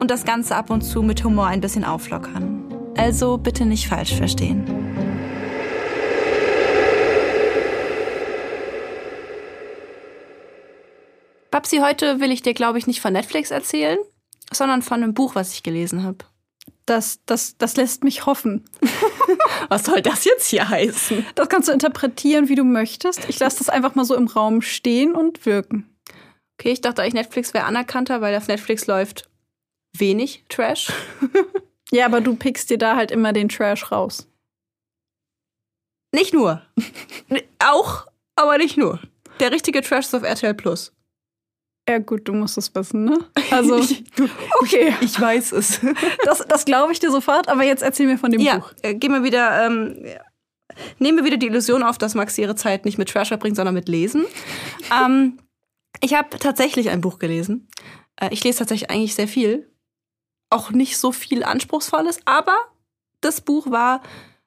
[0.00, 2.64] und das Ganze ab und zu mit Humor ein bisschen auflockern.
[2.96, 4.64] Also bitte nicht falsch verstehen.
[11.50, 13.98] Babsi, heute will ich dir, glaube ich, nicht von Netflix erzählen,
[14.52, 16.18] sondern von einem Buch, was ich gelesen habe.
[16.86, 18.64] Das, das, das lässt mich hoffen.
[19.70, 21.24] Was soll das jetzt hier heißen?
[21.34, 23.26] Das kannst du interpretieren, wie du möchtest.
[23.30, 25.88] Ich lasse das einfach mal so im Raum stehen und wirken.
[26.58, 29.30] Okay, ich dachte eigentlich, Netflix wäre anerkannter, weil auf Netflix läuft
[29.96, 30.92] wenig Trash.
[31.90, 34.28] ja, aber du pickst dir da halt immer den Trash raus.
[36.12, 36.62] Nicht nur.
[37.58, 38.06] Auch,
[38.36, 39.00] aber nicht nur.
[39.40, 40.92] Der richtige Trash ist auf RTL Plus.
[41.88, 43.18] Ja, gut, du musst es wissen, ne?
[43.50, 43.76] Also,
[44.60, 44.94] okay.
[45.00, 45.80] Ich weiß es.
[46.24, 48.72] Das, das glaube ich dir sofort, aber jetzt erzähl mir von dem ja, Buch.
[48.82, 50.02] Äh, gehen wir wieder, ähm,
[50.98, 53.74] nehmen wir wieder die Illusion auf, dass Max ihre Zeit nicht mit Trash verbringt, sondern
[53.74, 54.24] mit Lesen.
[54.90, 55.38] ähm,
[56.00, 57.68] ich habe tatsächlich ein Buch gelesen.
[58.16, 59.70] Äh, ich lese tatsächlich eigentlich sehr viel
[60.54, 62.56] auch nicht so viel Anspruchsvolles, aber
[63.20, 64.02] das Buch war,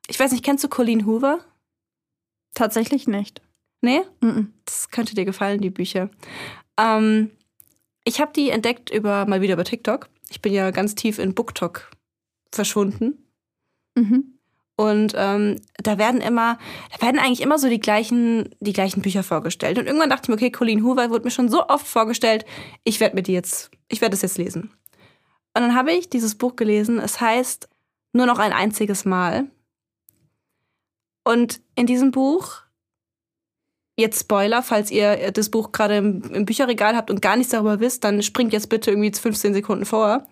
[0.07, 1.39] ich weiß nicht, kennst du Colleen Hoover?
[2.53, 3.41] Tatsächlich nicht.
[3.81, 4.01] Nee?
[4.21, 4.47] Mm.
[4.65, 6.09] Das könnte dir gefallen, die Bücher.
[6.77, 7.31] Ähm,
[8.03, 10.09] ich habe die entdeckt über mal wieder über TikTok.
[10.29, 11.91] Ich bin ja ganz tief in BookTok
[12.51, 13.25] verschwunden.
[13.95, 14.37] Mhm.
[14.77, 16.59] Und ähm, da werden immer,
[16.93, 19.79] da werden eigentlich immer so die gleichen, die gleichen Bücher vorgestellt.
[19.79, 22.45] Und irgendwann dachte ich mir, okay, Colleen Hoover wurde mir schon so oft vorgestellt,
[22.83, 24.71] ich werde mir die jetzt, ich werde es jetzt lesen.
[25.57, 26.99] Und dann habe ich dieses Buch gelesen.
[26.99, 27.67] Es heißt
[28.13, 29.49] Nur noch ein einziges Mal.
[31.23, 32.61] Und in diesem Buch,
[33.97, 37.79] jetzt Spoiler, falls ihr das Buch gerade im, im Bücherregal habt und gar nichts darüber
[37.79, 40.27] wisst, dann springt jetzt bitte irgendwie 15 Sekunden vor.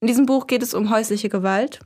[0.00, 1.80] In diesem Buch geht es um häusliche Gewalt.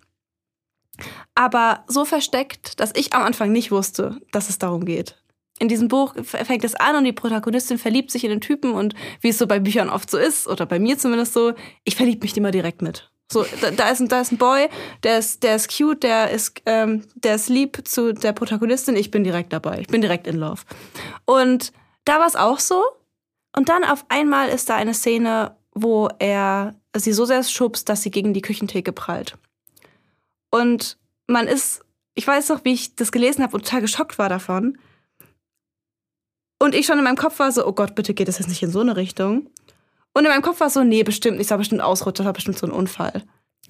[1.34, 5.19] Aber so versteckt, dass ich am Anfang nicht wusste, dass es darum geht
[5.60, 8.94] in diesem Buch fängt es an und die Protagonistin verliebt sich in den Typen und
[9.20, 11.52] wie es so bei Büchern oft so ist, oder bei mir zumindest so,
[11.84, 13.10] ich verliebe mich immer direkt mit.
[13.30, 14.68] So, da, da, ist ein, da ist ein Boy,
[15.04, 19.10] der ist, der ist cute, der ist, ähm, der ist lieb zu der Protagonistin, ich
[19.10, 19.78] bin direkt dabei.
[19.80, 20.62] Ich bin direkt in love.
[21.26, 21.72] Und
[22.06, 22.82] da war es auch so.
[23.54, 28.02] Und dann auf einmal ist da eine Szene, wo er sie so sehr schubst, dass
[28.02, 29.36] sie gegen die Küchentheke prallt.
[30.50, 30.96] Und
[31.26, 31.82] man ist,
[32.14, 34.78] ich weiß noch, wie ich das gelesen habe und total geschockt war davon
[36.60, 38.62] und ich schon in meinem Kopf war so, oh Gott, bitte geht das jetzt nicht
[38.62, 39.48] in so eine Richtung.
[40.12, 42.32] Und in meinem Kopf war so, nee, bestimmt nicht, das war bestimmt Ausrutscher, das war
[42.34, 43.24] bestimmt so ein Unfall.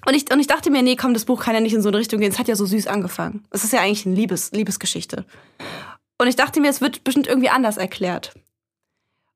[0.05, 1.89] Und ich, und ich dachte mir, nee, komm, das Buch kann ja nicht in so
[1.89, 2.31] eine Richtung gehen.
[2.31, 3.45] Es hat ja so süß angefangen.
[3.51, 5.25] Es ist ja eigentlich eine Liebes, Liebesgeschichte.
[6.17, 8.33] Und ich dachte mir, es wird bestimmt irgendwie anders erklärt.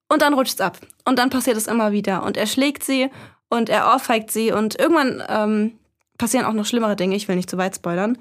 [0.10, 0.80] Und dann rutscht es ab.
[1.06, 2.24] Und dann passiert es immer wieder.
[2.24, 3.10] Und er schlägt sie
[3.48, 4.52] und er ohrfeigt sie.
[4.52, 5.80] Und irgendwann ähm,
[6.18, 7.16] passieren auch noch schlimmere Dinge.
[7.16, 8.18] Ich will nicht zu weit spoilern.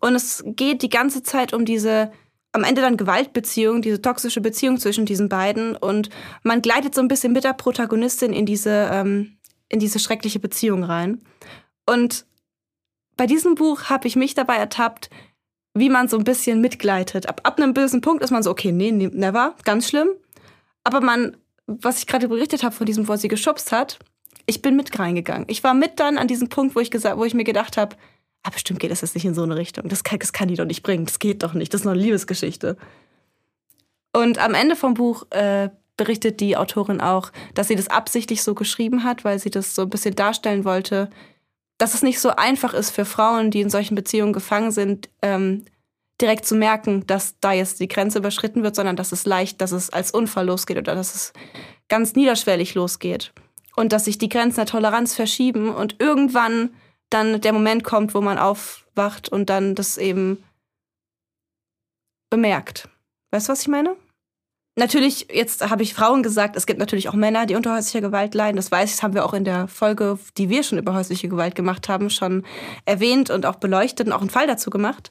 [0.00, 2.12] Und es geht die ganze Zeit um diese
[2.52, 6.10] am Ende dann Gewaltbeziehung, diese toxische Beziehung zwischen diesen beiden und
[6.42, 9.36] man gleitet so ein bisschen mit der Protagonistin in diese, ähm,
[9.68, 11.22] in diese schreckliche Beziehung rein.
[11.86, 12.26] Und
[13.16, 15.08] bei diesem Buch habe ich mich dabei ertappt,
[15.74, 17.26] wie man so ein bisschen mitgleitet.
[17.26, 20.08] Ab, ab einem bösen Punkt ist man so, okay, nee, never, ganz schlimm.
[20.84, 21.36] Aber man,
[21.66, 23.98] was ich gerade berichtet habe von diesem, wo sie geschubst hat,
[24.44, 25.46] ich bin mit reingegangen.
[25.48, 27.96] Ich war mit dann an diesem Punkt, wo ich, gesagt, wo ich mir gedacht habe,
[28.42, 29.88] ah, bestimmt geht das jetzt nicht in so eine Richtung.
[29.88, 31.06] Das kann, das kann die doch nicht bringen.
[31.06, 31.72] Das geht doch nicht.
[31.72, 32.76] Das ist noch eine Liebesgeschichte.
[34.12, 38.54] Und am Ende vom Buch äh, berichtet die Autorin auch, dass sie das absichtlich so
[38.54, 41.10] geschrieben hat, weil sie das so ein bisschen darstellen wollte,
[41.78, 45.64] dass es nicht so einfach ist für Frauen, die in solchen Beziehungen gefangen sind, ähm,
[46.20, 49.72] direkt zu merken, dass da jetzt die Grenze überschritten wird, sondern dass es leicht, dass
[49.72, 51.32] es als Unfall losgeht oder dass es
[51.88, 53.32] ganz niederschwellig losgeht.
[53.74, 56.70] Und dass sich die Grenzen der Toleranz verschieben und irgendwann
[57.12, 60.42] dann der Moment kommt, wo man aufwacht und dann das eben
[62.30, 62.88] bemerkt.
[63.30, 63.96] Weißt du, was ich meine?
[64.76, 68.34] natürlich, jetzt habe ich Frauen gesagt, es gibt natürlich auch Männer, die unter häuslicher Gewalt
[68.34, 68.56] leiden.
[68.56, 71.28] Das weiß ich, das haben wir auch in der Folge, die wir schon über häusliche
[71.28, 72.44] Gewalt gemacht haben, schon
[72.84, 75.10] erwähnt und auch beleuchtet und auch einen Fall dazu gemacht.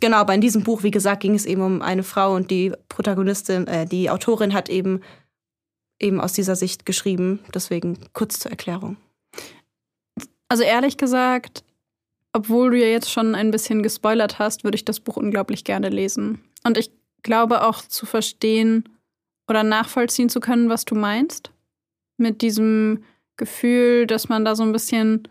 [0.00, 2.72] Genau, aber in diesem Buch, wie gesagt, ging es eben um eine Frau und die
[2.88, 5.00] Protagonistin, äh, die Autorin hat eben
[5.98, 7.40] eben aus dieser Sicht geschrieben.
[7.54, 8.96] Deswegen kurz zur Erklärung.
[10.50, 11.62] Also ehrlich gesagt,
[12.32, 15.90] obwohl du ja jetzt schon ein bisschen gespoilert hast, würde ich das Buch unglaublich gerne
[15.90, 16.40] lesen.
[16.64, 16.90] Und ich
[17.22, 18.88] glaube auch zu verstehen
[19.48, 21.52] oder nachvollziehen zu können, was du meinst.
[22.16, 23.04] Mit diesem
[23.36, 25.28] Gefühl, dass man da so ein bisschen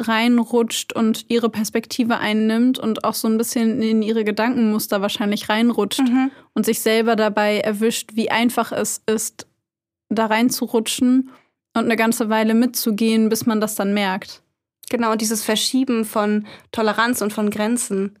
[0.00, 6.00] reinrutscht und ihre Perspektive einnimmt und auch so ein bisschen in ihre Gedankenmuster wahrscheinlich reinrutscht
[6.00, 6.32] mhm.
[6.54, 9.46] und sich selber dabei erwischt, wie einfach es ist,
[10.08, 11.30] da reinzurutschen
[11.74, 14.42] und eine ganze Weile mitzugehen, bis man das dann merkt.
[14.90, 18.18] Genau, und dieses Verschieben von Toleranz und von Grenzen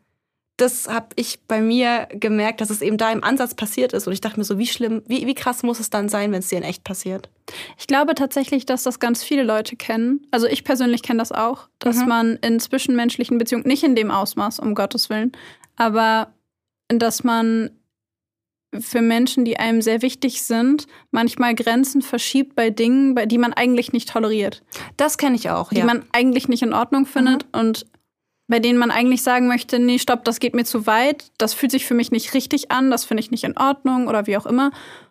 [0.56, 4.06] das habe ich bei mir gemerkt, dass es eben da im Ansatz passiert ist.
[4.06, 6.38] Und ich dachte mir so, wie schlimm, wie, wie krass muss es dann sein, wenn
[6.38, 7.28] es dir in echt passiert?
[7.78, 10.26] Ich glaube tatsächlich, dass das ganz viele Leute kennen.
[10.30, 12.08] Also ich persönlich kenne das auch, dass mhm.
[12.08, 15.32] man in zwischenmenschlichen Beziehungen, nicht in dem Ausmaß, um Gottes Willen,
[15.76, 16.32] aber
[16.88, 17.70] dass man
[18.80, 23.52] für Menschen, die einem sehr wichtig sind, manchmal Grenzen verschiebt bei Dingen, bei die man
[23.52, 24.62] eigentlich nicht toleriert.
[24.96, 25.84] Das kenne ich auch, die ja.
[25.84, 27.60] man eigentlich nicht in Ordnung findet mhm.
[27.60, 27.86] und
[28.48, 31.72] bei denen man eigentlich sagen möchte, nee, stopp, das geht mir zu weit, das fühlt
[31.72, 34.46] sich für mich nicht richtig an, das finde ich nicht in Ordnung oder wie auch
[34.46, 34.70] immer.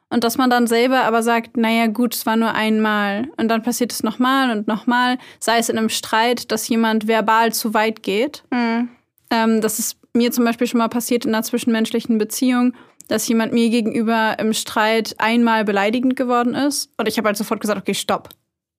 [0.10, 3.64] Und dass man dann selber aber sagt, naja gut, es war nur einmal und dann
[3.64, 8.04] passiert es nochmal und nochmal, sei es in einem Streit, dass jemand verbal zu weit
[8.04, 8.44] geht.
[8.52, 8.90] Mhm.
[9.32, 12.74] Ähm, das ist mir zum Beispiel schon mal passiert in einer zwischenmenschlichen Beziehung,
[13.08, 17.62] dass jemand mir gegenüber im Streit einmal beleidigend geworden ist und ich habe halt sofort
[17.62, 18.30] gesagt, okay, stopp.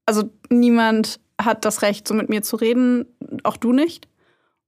[0.07, 3.07] Also niemand hat das Recht, so mit mir zu reden,
[3.43, 4.09] auch du nicht.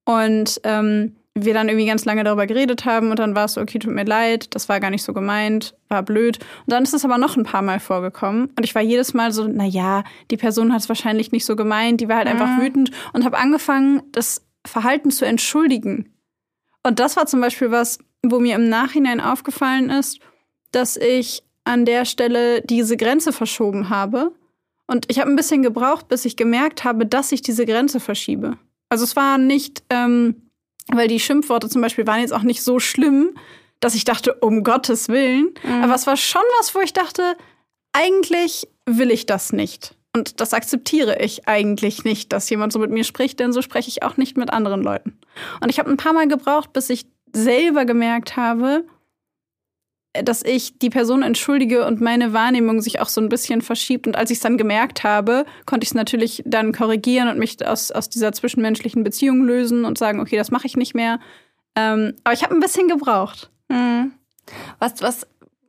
[0.05, 3.61] Und ähm, wir dann irgendwie ganz lange darüber geredet haben und dann war es so,
[3.61, 6.39] okay, tut mir leid, das war gar nicht so gemeint, war blöd.
[6.39, 9.33] Und dann ist es aber noch ein paar Mal vorgekommen und ich war jedes Mal
[9.33, 12.41] so, na ja, die Person hat es wahrscheinlich nicht so gemeint, die war halt mhm.
[12.41, 16.13] einfach wütend und habe angefangen, das Verhalten zu entschuldigen.
[16.83, 20.19] Und das war zum Beispiel was, wo mir im Nachhinein aufgefallen ist,
[20.73, 24.33] dass ich an der Stelle diese Grenze verschoben habe.
[24.87, 28.57] Und ich habe ein bisschen gebraucht, bis ich gemerkt habe, dass ich diese Grenze verschiebe.
[28.89, 30.51] Also es war nicht, ähm,
[30.89, 33.37] weil die Schimpfworte zum Beispiel waren jetzt auch nicht so schlimm,
[33.81, 35.55] dass ich dachte, um Gottes Willen.
[35.63, 35.85] Mhm.
[35.85, 37.37] Aber es war schon was, wo ich dachte,
[37.93, 39.95] eigentlich will ich das nicht.
[40.17, 43.89] Und das akzeptiere ich eigentlich nicht, dass jemand so mit mir spricht, denn so spreche
[43.89, 45.19] ich auch nicht mit anderen Leuten.
[45.61, 48.85] Und ich habe ein paar Mal gebraucht, bis ich selber gemerkt habe,
[50.15, 54.07] dass ich die Person entschuldige und meine Wahrnehmung sich auch so ein bisschen verschiebt.
[54.07, 57.65] Und als ich es dann gemerkt habe, konnte ich es natürlich dann korrigieren und mich
[57.67, 61.21] aus, aus dieser zwischenmenschlichen Beziehung lösen und sagen, okay, das mache ich nicht mehr.
[61.77, 63.51] Ähm, aber ich habe ein bisschen gebraucht.
[63.69, 64.13] Mhm.
[64.79, 65.27] Was, was,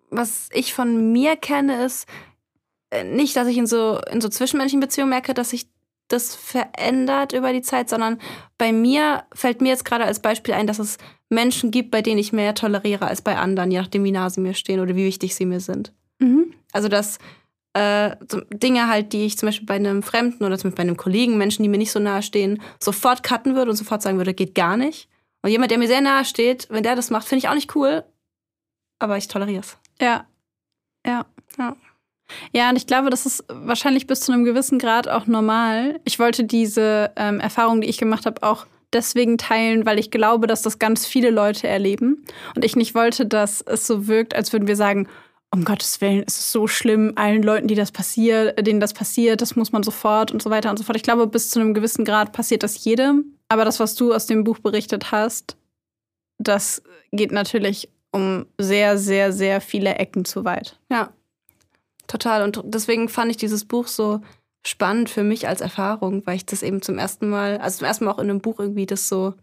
[0.10, 2.08] was ich von mir kenne, ist
[2.92, 5.68] äh, nicht, dass ich in so, in so zwischenmenschlichen Beziehungen merke, dass ich
[6.10, 8.20] das verändert über die Zeit, sondern
[8.58, 10.98] bei mir fällt mir jetzt gerade als Beispiel ein, dass es
[11.30, 14.42] Menschen gibt, bei denen ich mehr toleriere als bei anderen, je nachdem, wie nah sie
[14.42, 15.94] mir stehen oder wie wichtig sie mir sind.
[16.20, 16.54] Mhm.
[16.74, 17.20] Also dass
[17.74, 18.16] äh,
[18.52, 21.38] Dinge halt, die ich zum Beispiel bei einem Fremden oder zum Beispiel bei einem Kollegen,
[21.38, 24.56] Menschen, die mir nicht so nahe stehen, sofort cutten würde und sofort sagen würde, geht
[24.56, 25.08] gar nicht.
[25.42, 27.76] Und jemand, der mir sehr nahe steht, wenn der das macht, finde ich auch nicht
[27.76, 28.04] cool,
[28.98, 29.78] aber ich toleriere es.
[30.02, 30.28] Ja.
[31.06, 31.26] Ja.
[31.58, 31.76] Ja.
[32.54, 36.00] Ja, und ich glaube, das ist wahrscheinlich bis zu einem gewissen Grad auch normal.
[36.06, 40.48] Ich wollte diese ähm, Erfahrung, die ich gemacht habe, auch deswegen teilen, weil ich glaube,
[40.48, 42.26] dass das ganz viele Leute erleben.
[42.56, 45.08] Und ich nicht wollte, dass es so wirkt, als würden wir sagen,
[45.52, 49.42] um Gottes Willen, es ist so schlimm, allen Leuten, die das passiert, denen das passiert,
[49.42, 50.96] das muss man sofort und so weiter und so fort.
[50.96, 53.36] Ich glaube, bis zu einem gewissen Grad passiert das jedem.
[53.48, 55.58] Aber das, was du aus dem Buch berichtet hast,
[56.38, 60.80] das geht natürlich um sehr, sehr, sehr viele Ecken zu weit.
[60.92, 61.12] Ja,
[62.10, 62.42] Total.
[62.42, 64.20] Und deswegen fand ich dieses Buch so
[64.66, 68.04] spannend für mich als Erfahrung, weil ich das eben zum ersten Mal, also zum ersten
[68.04, 69.36] Mal auch in einem Buch irgendwie das so.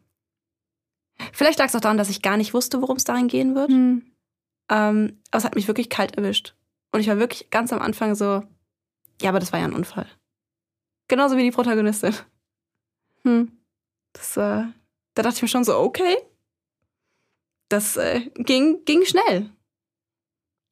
[1.32, 3.70] Vielleicht lag es auch daran, dass ich gar nicht wusste, worum es darin gehen wird.
[3.70, 4.12] Hm.
[4.68, 6.56] Ähm, aber es hat mich wirklich kalt erwischt.
[6.92, 8.42] Und ich war wirklich ganz am Anfang so,
[9.23, 10.08] ja, aber das war ja ein Unfall.
[11.06, 12.14] Genauso wie die Protagonistin.
[13.23, 13.52] Hm.
[14.12, 14.64] Das, äh,
[15.14, 16.16] da dachte ich mir schon so, okay.
[17.68, 19.50] Das äh, ging, ging schnell.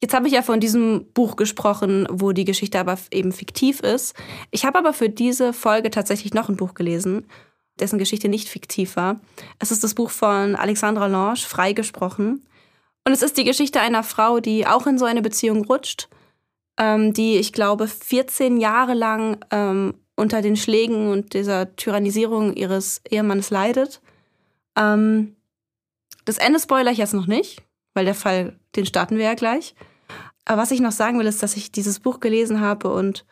[0.01, 4.15] Jetzt habe ich ja von diesem Buch gesprochen, wo die Geschichte aber eben fiktiv ist.
[4.51, 7.25] Ich habe aber für diese Folge tatsächlich noch ein Buch gelesen,
[7.79, 9.21] dessen Geschichte nicht fiktiv war.
[9.59, 12.45] Es ist das Buch von Alexandra Lange, Freigesprochen.
[13.05, 16.09] Und es ist die Geschichte einer Frau, die auch in so eine Beziehung rutscht,
[16.77, 23.01] ähm, die, ich glaube, 14 Jahre lang ähm, unter den Schlägen und dieser Tyrannisierung ihres
[23.09, 24.01] Ehemannes leidet.
[24.77, 25.35] Ähm,
[26.25, 27.61] das Ende spoiler ich jetzt noch nicht,
[27.93, 29.75] weil der Fall, den starten wir ja gleich.
[30.45, 33.25] Aber was ich noch sagen will, ist, dass ich dieses Buch gelesen habe und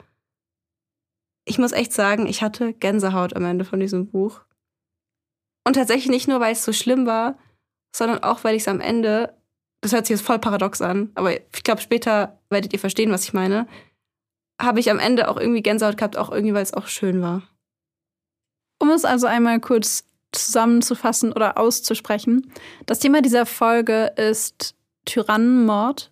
[1.46, 4.42] ich muss echt sagen, ich hatte Gänsehaut am Ende von diesem Buch.
[5.66, 7.38] Und tatsächlich nicht nur, weil es so schlimm war,
[7.96, 9.38] sondern auch, weil ich es am Ende,
[9.82, 13.24] das hört sich jetzt voll paradox an, aber ich glaube, später werdet ihr verstehen, was
[13.24, 13.68] ich meine,
[14.62, 17.44] habe ich am Ende auch irgendwie Gänsehaut gehabt, auch irgendwie, weil es auch schön war.
[18.80, 22.52] Um es also einmal kurz zusammenzufassen oder auszusprechen,
[22.86, 26.12] das Thema dieser Folge ist Tyrannenmord,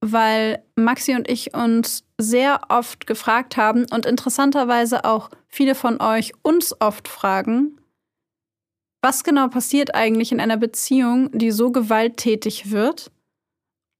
[0.00, 6.32] weil Maxi und ich uns sehr oft gefragt haben und interessanterweise auch viele von euch
[6.42, 7.80] uns oft fragen,
[9.02, 13.10] was genau passiert eigentlich in einer Beziehung, die so gewalttätig wird?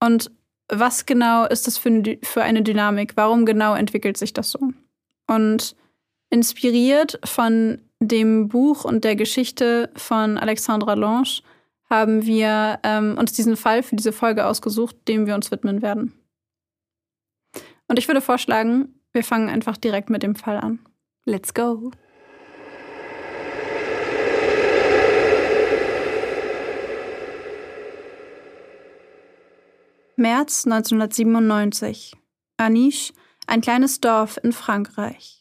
[0.02, 0.30] Und
[0.68, 3.16] was genau ist das für, für eine Dynamik?
[3.16, 4.72] Warum genau entwickelt sich das so?
[5.26, 5.74] Und
[6.30, 11.42] inspiriert von dem Buch und der Geschichte von Alexandra Lange
[11.90, 16.14] haben wir ähm, uns diesen Fall für diese Folge ausgesucht, dem wir uns widmen werden.
[17.88, 20.78] Und ich würde vorschlagen, wir fangen einfach direkt mit dem Fall an.
[21.24, 21.90] Let's go!
[30.16, 32.14] März 1997.
[32.58, 33.14] Aniche,
[33.46, 35.39] ein kleines Dorf in Frankreich.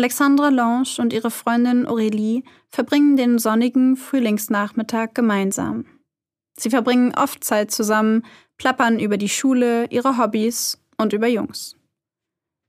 [0.00, 5.84] Alexandra Lange und ihre Freundin Aurélie verbringen den sonnigen Frühlingsnachmittag gemeinsam.
[6.58, 8.24] Sie verbringen oft Zeit zusammen,
[8.56, 11.76] plappern über die Schule, ihre Hobbys und über Jungs.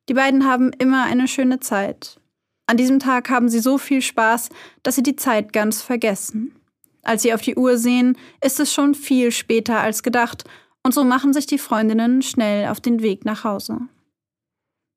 [0.10, 2.20] Die beiden haben immer eine schöne Zeit.
[2.68, 4.50] An diesem Tag haben sie so viel Spaß,
[4.84, 6.54] dass sie die Zeit ganz vergessen.
[7.02, 10.44] Als sie auf die Uhr sehen, ist es schon viel später als gedacht
[10.84, 13.88] und so machen sich die Freundinnen schnell auf den Weg nach Hause.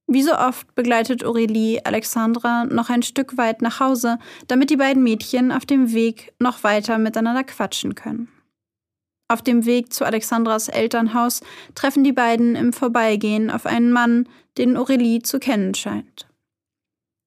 [0.06, 4.18] Wie so oft begleitet Aurélie Alexandra noch ein Stück weit nach Hause,
[4.48, 8.28] damit die beiden Mädchen auf dem Weg noch weiter miteinander quatschen können.
[9.28, 11.40] Auf dem Weg zu Alexandras Elternhaus
[11.74, 16.28] treffen die beiden im Vorbeigehen auf einen Mann, den Aurélie zu kennen scheint.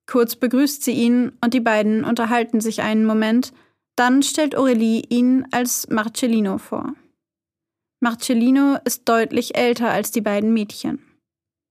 [0.05, 3.51] Kurz begrüßt sie ihn und die beiden unterhalten sich einen Moment,
[3.95, 6.93] dann stellt Aurélie ihn als Marcellino vor.
[7.99, 11.06] Marcellino ist deutlich älter als die beiden Mädchen.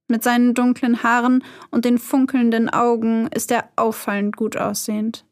[0.09, 5.25] Mit seinen dunklen Haaren und den funkelnden Augen ist er auffallend gut aussehend.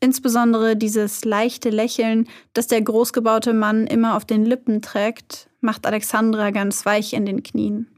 [0.00, 6.50] Insbesondere dieses leichte Lächeln, das der großgebaute Mann immer auf den Lippen trägt, macht Alexandra
[6.50, 7.88] ganz weich in den Knien.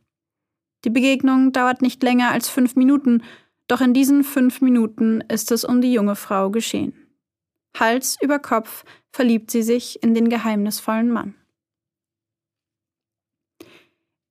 [0.84, 3.22] Die Begegnung dauert nicht länger als fünf Minuten,
[3.66, 6.94] doch in diesen fünf Minuten ist es um die junge Frau geschehen.
[7.76, 11.34] Hals über Kopf verliebt sie sich in den geheimnisvollen Mann.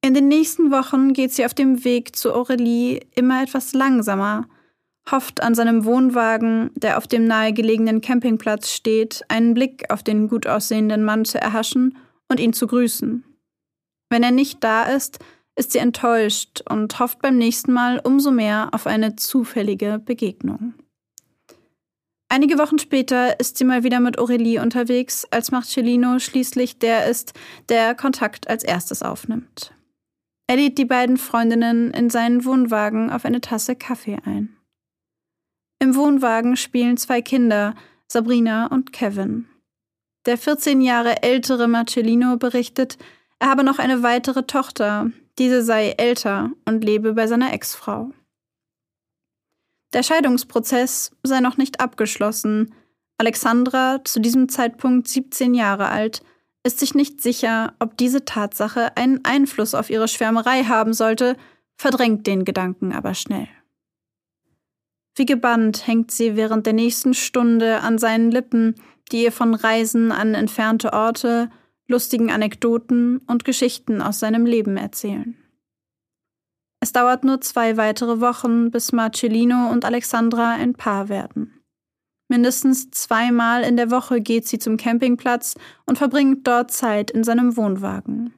[0.05, 4.45] In den nächsten Wochen geht sie auf dem Weg zu Aurelie immer etwas langsamer,
[5.09, 10.45] hofft an seinem Wohnwagen, der auf dem nahegelegenen Campingplatz steht, einen Blick auf den gut
[10.45, 11.97] aussehenden Mann zu erhaschen
[12.29, 13.23] und ihn zu grüßen.
[14.11, 15.17] Wenn er nicht da ist,
[15.55, 20.75] ist sie enttäuscht und hofft beim nächsten Mal umso mehr auf eine zufällige Begegnung.
[22.29, 27.33] Einige Wochen später ist sie mal wieder mit Aurelie unterwegs, als Marcellino schließlich der ist,
[27.69, 29.74] der Kontakt als erstes aufnimmt.
[30.47, 34.55] Er lädt die beiden Freundinnen in seinen Wohnwagen auf eine Tasse Kaffee ein.
[35.79, 37.75] Im Wohnwagen spielen zwei Kinder,
[38.07, 39.47] Sabrina und Kevin.
[40.25, 42.97] Der 14 Jahre ältere Marcellino berichtet,
[43.39, 48.11] er habe noch eine weitere Tochter, diese sei älter und lebe bei seiner Ex-Frau.
[49.93, 52.73] Der Scheidungsprozess sei noch nicht abgeschlossen.
[53.17, 56.23] Alexandra, zu diesem Zeitpunkt 17 Jahre alt,
[56.65, 61.37] ist sich nicht sicher, ob diese Tatsache einen Einfluss auf ihre Schwärmerei haben sollte,
[61.77, 63.47] verdrängt den Gedanken aber schnell.
[65.15, 68.75] Wie gebannt hängt sie während der nächsten Stunde an seinen Lippen,
[69.11, 71.51] die ihr von Reisen an entfernte Orte,
[71.87, 75.37] lustigen Anekdoten und Geschichten aus seinem Leben erzählen.
[76.79, 81.54] Es dauert nur zwei weitere Wochen, bis Marcellino und Alexandra ein Paar werden.
[82.27, 85.55] Mindestens zweimal in der Woche geht sie zum Campingplatz
[85.85, 88.33] und verbringt dort Zeit in seinem Wohnwagen.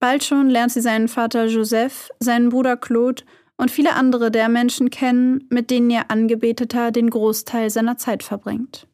[0.00, 3.24] Bald schon lernt sie seinen Vater Joseph, seinen Bruder Claude
[3.56, 8.86] und viele andere der Menschen kennen, mit denen ihr Angebeteter den Großteil seiner Zeit verbringt.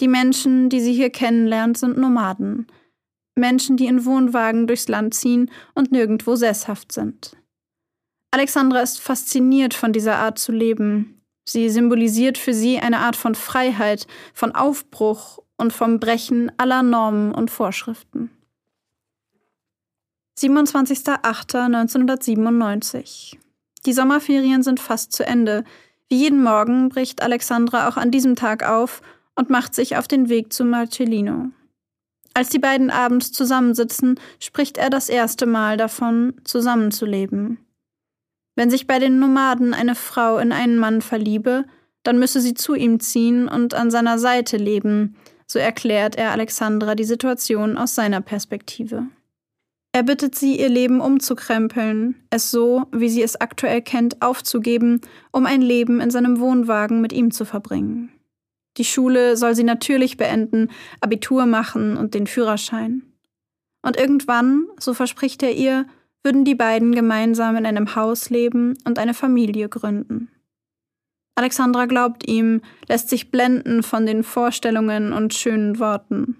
[0.00, 2.66] Die Menschen, die sie hier kennenlernt, sind Nomaden.
[3.34, 7.36] Menschen, die in Wohnwagen durchs Land ziehen und nirgendwo sesshaft sind.
[8.30, 11.15] Alexandra ist fasziniert von dieser Art zu leben,
[11.48, 17.32] Sie symbolisiert für sie eine Art von Freiheit, von Aufbruch und vom Brechen aller Normen
[17.32, 18.30] und Vorschriften.
[20.38, 23.36] 27.08.1997.
[23.86, 25.64] Die Sommerferien sind fast zu Ende.
[26.08, 29.00] Wie jeden Morgen bricht Alexandra auch an diesem Tag auf
[29.34, 31.50] und macht sich auf den Weg zu Marcellino.
[32.34, 37.65] Als die beiden abends zusammensitzen, spricht er das erste Mal davon, zusammenzuleben.
[38.56, 41.66] Wenn sich bei den Nomaden eine Frau in einen Mann verliebe,
[42.02, 46.94] dann müsse sie zu ihm ziehen und an seiner Seite leben, so erklärt er Alexandra
[46.94, 49.06] die Situation aus seiner Perspektive.
[49.92, 55.00] Er bittet sie, ihr Leben umzukrempeln, es so, wie sie es aktuell kennt, aufzugeben,
[55.32, 58.10] um ein Leben in seinem Wohnwagen mit ihm zu verbringen.
[58.76, 60.70] Die Schule soll sie natürlich beenden,
[61.00, 63.02] Abitur machen und den Führerschein.
[63.80, 65.86] Und irgendwann, so verspricht er ihr,
[66.26, 70.28] würden die beiden gemeinsam in einem Haus leben und eine Familie gründen.
[71.36, 76.36] Alexandra glaubt ihm, lässt sich blenden von den Vorstellungen und schönen Worten.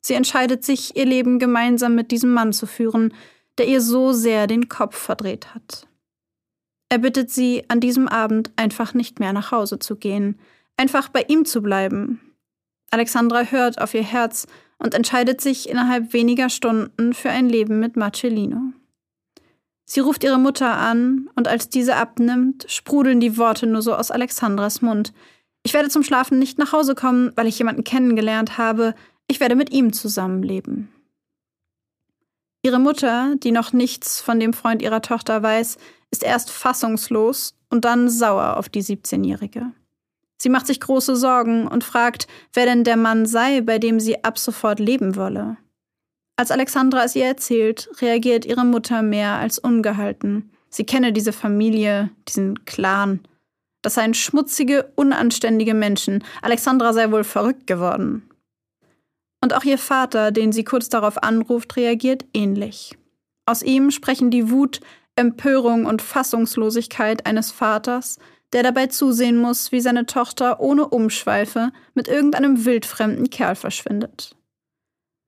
[0.00, 3.12] Sie entscheidet sich, ihr Leben gemeinsam mit diesem Mann zu führen,
[3.58, 5.88] der ihr so sehr den Kopf verdreht hat.
[6.88, 10.38] Er bittet sie, an diesem Abend einfach nicht mehr nach Hause zu gehen,
[10.76, 12.20] einfach bei ihm zu bleiben.
[12.92, 14.46] Alexandra hört auf ihr Herz
[14.78, 18.72] und entscheidet sich innerhalb weniger Stunden für ein Leben mit Marcellino.
[19.88, 24.10] Sie ruft ihre Mutter an, und als diese abnimmt, sprudeln die Worte nur so aus
[24.10, 25.12] Alexandras Mund.
[25.62, 28.94] Ich werde zum Schlafen nicht nach Hause kommen, weil ich jemanden kennengelernt habe.
[29.28, 30.88] Ich werde mit ihm zusammenleben.
[32.62, 35.78] Ihre Mutter, die noch nichts von dem Freund ihrer Tochter weiß,
[36.10, 39.72] ist erst fassungslos und dann sauer auf die 17-Jährige.
[40.38, 44.24] Sie macht sich große Sorgen und fragt, wer denn der Mann sei, bei dem sie
[44.24, 45.56] ab sofort leben wolle.
[46.38, 50.50] Als Alexandra es ihr erzählt, reagiert ihre Mutter mehr als ungehalten.
[50.68, 53.20] Sie kenne diese Familie, diesen Clan.
[53.80, 56.22] Das seien schmutzige, unanständige Menschen.
[56.42, 58.28] Alexandra sei wohl verrückt geworden.
[59.42, 62.98] Und auch ihr Vater, den sie kurz darauf anruft, reagiert ähnlich.
[63.46, 64.80] Aus ihm sprechen die Wut,
[65.14, 68.18] Empörung und Fassungslosigkeit eines Vaters,
[68.52, 74.35] der dabei zusehen muss, wie seine Tochter ohne Umschweife mit irgendeinem wildfremden Kerl verschwindet.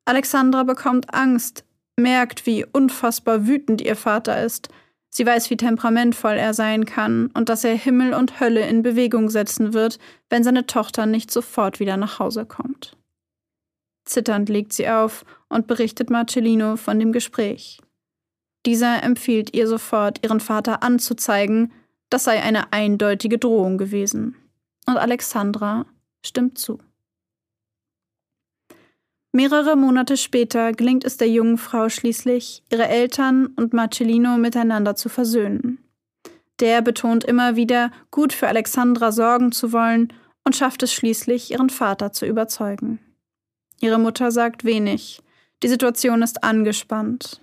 [0.08, 4.70] Alexandra bekommt Angst, merkt, wie unfassbar wütend ihr Vater ist.
[5.10, 9.28] Sie weiß, wie temperamentvoll er sein kann und dass er Himmel und Hölle in Bewegung
[9.28, 9.98] setzen wird,
[10.30, 12.96] wenn seine Tochter nicht sofort wieder nach Hause kommt.
[14.06, 17.78] Zitternd legt sie auf und berichtet Marcellino von dem Gespräch.
[18.64, 21.70] Dieser empfiehlt ihr sofort, ihren Vater anzuzeigen,
[22.08, 24.36] das sei eine eindeutige Drohung gewesen.
[24.86, 25.84] Und Alexandra
[26.24, 26.78] stimmt zu.
[29.38, 35.08] Mehrere Monate später gelingt es der jungen Frau schließlich, ihre Eltern und Marcellino miteinander zu
[35.08, 35.78] versöhnen.
[36.58, 41.70] Der betont immer wieder, gut für Alexandra sorgen zu wollen und schafft es schließlich, ihren
[41.70, 42.98] Vater zu überzeugen.
[43.80, 45.20] Ihre Mutter sagt wenig.
[45.62, 47.40] Die Situation ist angespannt.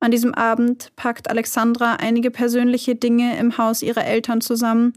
[0.00, 4.94] An diesem Abend packt Alexandra einige persönliche Dinge im Haus ihrer Eltern zusammen,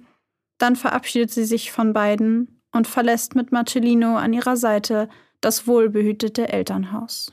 [0.57, 5.09] dann verabschiedet sie sich von beiden und verlässt mit Marcellino an ihrer Seite
[5.43, 7.32] das wohlbehütete Elternhaus.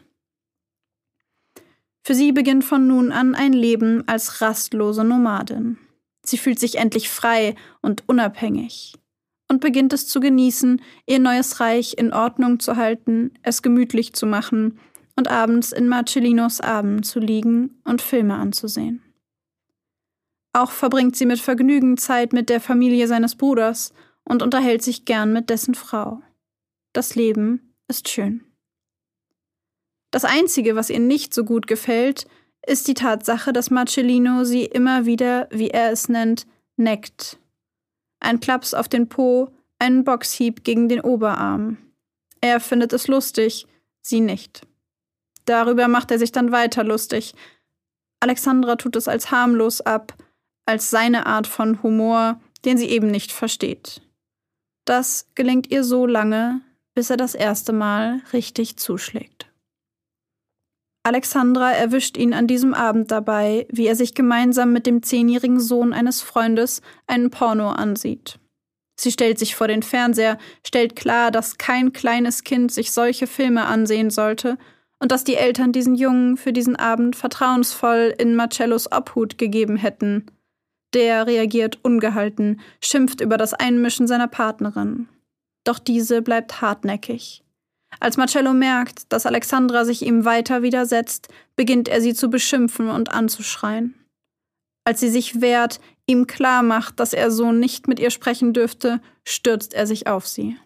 [2.02, 5.78] Für sie beginnt von nun an ein Leben als rastlose Nomadin.
[6.24, 8.94] Sie fühlt sich endlich frei und unabhängig
[9.48, 14.24] und beginnt es zu genießen, ihr neues Reich in Ordnung zu halten, es gemütlich zu
[14.24, 14.78] machen
[15.16, 19.02] und abends in Marcellinos Armen zu liegen und Filme anzusehen.
[20.52, 23.92] Auch verbringt sie mit Vergnügen Zeit mit der Familie seines Bruders
[24.24, 26.22] und unterhält sich gern mit dessen Frau.
[26.92, 28.44] Das Leben ist schön.
[30.10, 32.26] Das Einzige, was ihr nicht so gut gefällt,
[32.66, 37.38] ist die Tatsache, dass Marcellino sie immer wieder, wie er es nennt, neckt.
[38.20, 39.48] Ein Klaps auf den Po,
[39.78, 41.78] einen Boxhieb gegen den Oberarm.
[42.40, 43.66] Er findet es lustig,
[44.02, 44.62] sie nicht.
[45.44, 47.34] Darüber macht er sich dann weiter lustig.
[48.20, 50.14] Alexandra tut es als harmlos ab,
[50.66, 54.02] als seine Art von Humor, den sie eben nicht versteht.
[54.84, 56.60] Das gelingt ihr so lange,
[56.94, 59.50] bis er das erste Mal richtig zuschlägt.
[61.02, 65.94] Alexandra erwischt ihn an diesem Abend dabei, wie er sich gemeinsam mit dem zehnjährigen Sohn
[65.94, 68.38] eines Freundes einen Porno ansieht.
[69.00, 73.64] Sie stellt sich vor den Fernseher, stellt klar, dass kein kleines Kind sich solche Filme
[73.64, 74.58] ansehen sollte
[74.98, 80.26] und dass die Eltern diesen Jungen für diesen Abend vertrauensvoll in Marcellos Obhut gegeben hätten.
[80.92, 85.08] Der reagiert ungehalten, schimpft über das Einmischen seiner Partnerin
[85.64, 87.42] doch diese bleibt hartnäckig.
[87.98, 93.10] Als Marcello merkt, dass Alexandra sich ihm weiter widersetzt, beginnt er sie zu beschimpfen und
[93.10, 93.94] anzuschreien.
[94.84, 99.00] Als sie sich wehrt, ihm klar macht, dass er so nicht mit ihr sprechen dürfte,
[99.24, 100.56] stürzt er sich auf sie.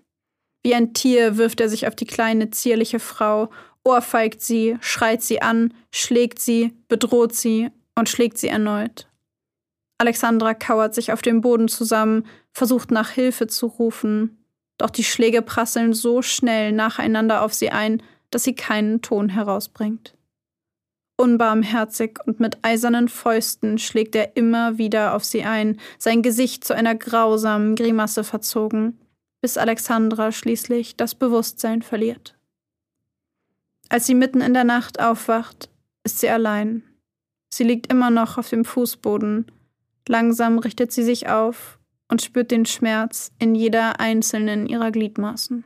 [0.63, 3.51] Wie ein Tier wirft er sich auf die kleine, zierliche Frau,
[3.85, 9.09] ohrfeigt sie, schreit sie an, schlägt sie, bedroht sie und schlägt sie erneut.
[9.99, 14.44] Alexandra kauert sich auf dem Boden zusammen, versucht nach Hilfe zu rufen,
[14.79, 20.15] doch die Schläge prasseln so schnell nacheinander auf sie ein, dass sie keinen Ton herausbringt.
[21.17, 26.75] Unbarmherzig und mit eisernen Fäusten schlägt er immer wieder auf sie ein, sein Gesicht zu
[26.75, 28.99] einer grausamen Grimasse verzogen,
[29.41, 32.37] bis Alexandra schließlich das Bewusstsein verliert.
[33.89, 35.69] Als sie mitten in der Nacht aufwacht,
[36.03, 36.83] ist sie allein.
[37.53, 39.47] Sie liegt immer noch auf dem Fußboden.
[40.09, 41.74] Langsam richtet sie sich auf
[42.09, 45.65] und spürt den Schmerz in jeder einzelnen ihrer Gliedmaßen.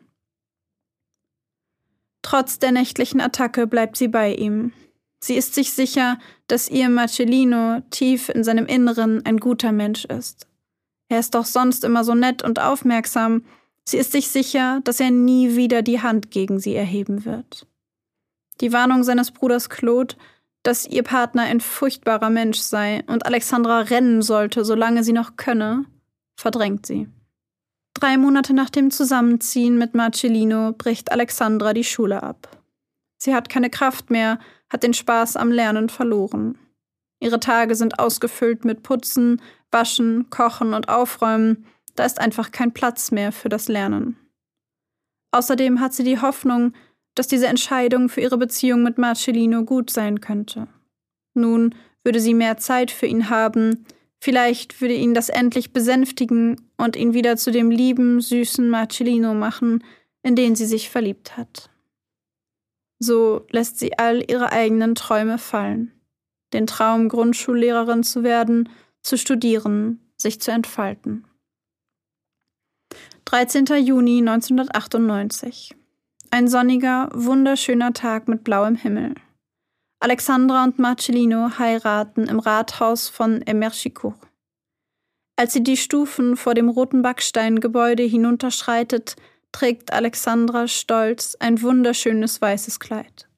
[2.22, 4.72] Trotz der nächtlichen Attacke bleibt sie bei ihm.
[5.20, 10.46] Sie ist sich sicher, dass ihr Marcellino tief in seinem Inneren ein guter Mensch ist.
[11.08, 13.44] Er ist doch sonst immer so nett und aufmerksam.
[13.84, 17.66] Sie ist sich sicher, dass er nie wieder die Hand gegen sie erheben wird.
[18.60, 20.14] Die Warnung seines Bruders Claude,
[20.62, 25.86] dass ihr Partner ein furchtbarer Mensch sei und Alexandra rennen sollte, solange sie noch könne,
[26.38, 27.08] verdrängt sie.
[27.94, 32.62] Drei Monate nach dem Zusammenziehen mit Marcellino bricht Alexandra die Schule ab.
[33.20, 34.38] Sie hat keine Kraft mehr,
[34.70, 36.56] hat den Spaß am Lernen verloren.
[37.20, 43.10] Ihre Tage sind ausgefüllt mit Putzen, Waschen, Kochen und Aufräumen, da ist einfach kein Platz
[43.10, 44.16] mehr für das Lernen.
[45.32, 46.72] Außerdem hat sie die Hoffnung,
[47.16, 50.68] dass diese Entscheidung für ihre Beziehung mit Marcellino gut sein könnte.
[51.34, 51.74] Nun
[52.04, 53.84] würde sie mehr Zeit für ihn haben,
[54.20, 59.84] vielleicht würde ihn das endlich besänftigen und ihn wieder zu dem lieben, süßen Marcellino machen,
[60.22, 61.70] in den sie sich verliebt hat.
[62.98, 65.92] So lässt sie all ihre eigenen Träume fallen.
[66.52, 68.68] Den Traum, Grundschullehrerin zu werden,
[69.02, 71.24] zu studieren, sich zu entfalten.
[73.26, 73.66] 13.
[73.84, 75.76] Juni 1998.
[76.30, 79.14] Ein sonniger, wunderschöner Tag mit blauem Himmel.
[80.00, 84.16] Alexandra und Marcellino heiraten im Rathaus von Emerchicourt.
[85.36, 89.16] Als sie die Stufen vor dem roten Backsteingebäude hinunterschreitet,
[89.50, 93.28] trägt Alexandra stolz ein wunderschönes weißes Kleid.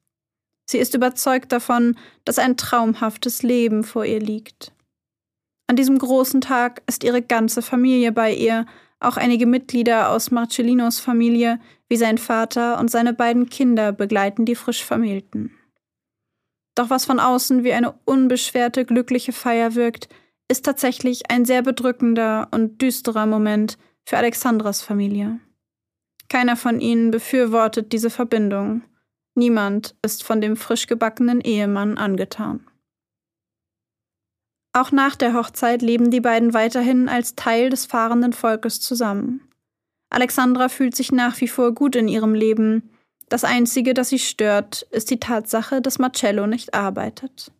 [0.69, 4.73] Sie ist überzeugt davon, dass ein traumhaftes Leben vor ihr liegt.
[5.67, 8.67] An diesem großen Tag ist ihre ganze Familie bei ihr,
[8.99, 14.55] auch einige Mitglieder aus Marcellinos Familie, wie sein Vater und seine beiden Kinder begleiten die
[14.55, 15.57] frisch Vermählten.
[16.75, 20.09] Doch was von außen wie eine unbeschwerte, glückliche Feier wirkt,
[20.49, 25.41] ist tatsächlich ein sehr bedrückender und düsterer Moment für Alexandras Familie.
[26.29, 28.83] Keiner von ihnen befürwortet diese Verbindung.
[29.35, 32.67] Niemand ist von dem frisch gebackenen Ehemann angetan.
[34.73, 39.41] Auch nach der Hochzeit leben die beiden weiterhin als Teil des fahrenden Volkes zusammen.
[40.11, 42.90] Alexandra fühlt sich nach wie vor gut in ihrem Leben.
[43.31, 47.51] Das Einzige, das sie stört, ist die Tatsache, dass Marcello nicht arbeitet.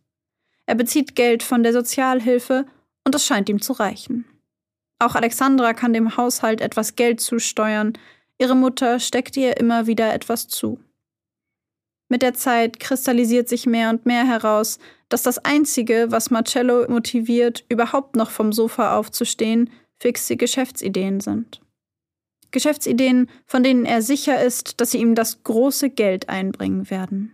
[0.67, 2.65] Er bezieht Geld von der Sozialhilfe
[3.03, 4.25] und es scheint ihm zu reichen.
[4.99, 7.97] Auch Alexandra kann dem Haushalt etwas Geld zusteuern,
[8.41, 10.79] Ihre Mutter steckt ihr immer wieder etwas zu.
[12.09, 14.79] Mit der Zeit kristallisiert sich mehr und mehr heraus,
[15.09, 21.60] dass das Einzige, was Marcello motiviert, überhaupt noch vom Sofa aufzustehen, fixe Geschäftsideen sind.
[22.51, 27.33] Geschäftsideen, von denen er sicher ist, dass sie ihm das große Geld einbringen werden.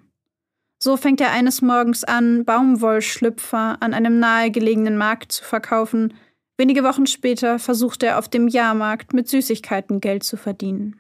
[0.80, 6.14] So fängt er eines Morgens an, Baumwollschlüpfer an einem nahegelegenen Markt zu verkaufen,
[6.58, 11.00] Wenige Wochen später versucht er auf dem Jahrmarkt mit Süßigkeiten Geld zu verdienen.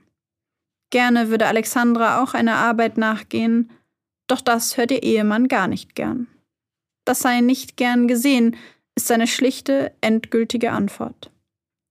[0.91, 3.71] Gerne würde Alexandra auch einer Arbeit nachgehen,
[4.27, 6.27] doch das hört ihr Ehemann gar nicht gern.
[7.05, 8.55] Das sei nicht gern gesehen,
[8.95, 11.31] ist seine schlichte, endgültige Antwort.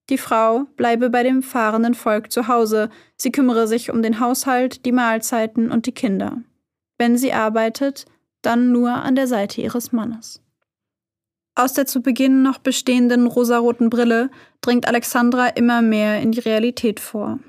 [0.09, 4.85] Die Frau bleibe bei dem fahrenden Volk zu Hause, sie kümmere sich um den Haushalt,
[4.87, 6.43] die Mahlzeiten und die Kinder.
[6.97, 8.05] Wenn sie arbeitet,
[8.43, 10.41] dann nur an der Seite ihres Mannes.
[11.57, 17.01] Aus der zu Beginn noch bestehenden rosaroten Brille dringt Alexandra immer mehr in die Realität
[17.01, 17.41] vor.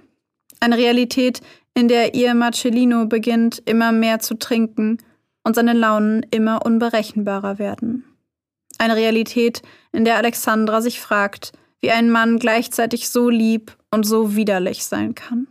[0.60, 1.42] Eine Realität,
[1.76, 4.98] in der ihr Marcellino beginnt, immer mehr zu trinken
[5.44, 8.06] und seine Launen immer unberechenbarer werden.
[8.80, 14.36] Eine Realität, in der Alexandra sich fragt, wie ein Mann gleichzeitig so lieb und so
[14.36, 15.48] widerlich sein kann.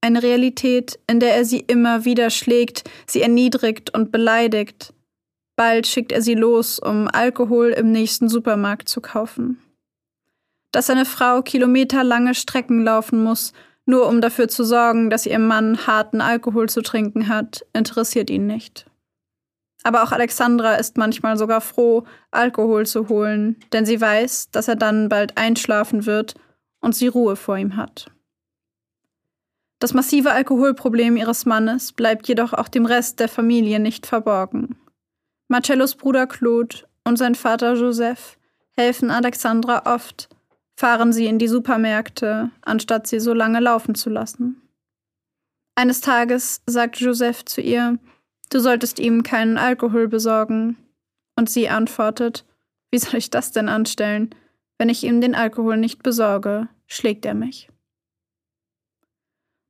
[0.00, 4.92] Eine Realität, in der er sie immer wieder schlägt, sie erniedrigt und beleidigt,
[5.56, 9.58] Bald schickt er sie los, um Alkohol im nächsten Supermarkt zu kaufen.
[10.70, 13.54] Dass seine Frau kilometerlange Strecken laufen muss,
[13.86, 18.46] nur um dafür zu sorgen, dass ihr Mann harten Alkohol zu trinken hat, interessiert ihn
[18.46, 18.84] nicht.
[19.86, 24.74] Aber auch Alexandra ist manchmal sogar froh, Alkohol zu holen, denn sie weiß, dass er
[24.74, 26.34] dann bald einschlafen wird
[26.80, 28.10] und sie Ruhe vor ihm hat.
[29.78, 34.76] Das massive Alkoholproblem ihres Mannes bleibt jedoch auch dem Rest der Familie nicht verborgen.
[35.46, 38.38] Marcellos Bruder Claude und sein Vater Joseph
[38.72, 40.28] helfen Alexandra oft,
[40.74, 44.60] fahren sie in die Supermärkte, anstatt sie so lange laufen zu lassen.
[45.76, 48.00] Eines Tages sagt Joseph zu ihr,
[48.50, 50.76] du solltest ihm keinen Alkohol besorgen.
[51.36, 52.44] Und sie antwortet,
[52.90, 54.34] wie soll ich das denn anstellen?
[54.78, 57.68] Wenn ich ihm den Alkohol nicht besorge, schlägt er mich.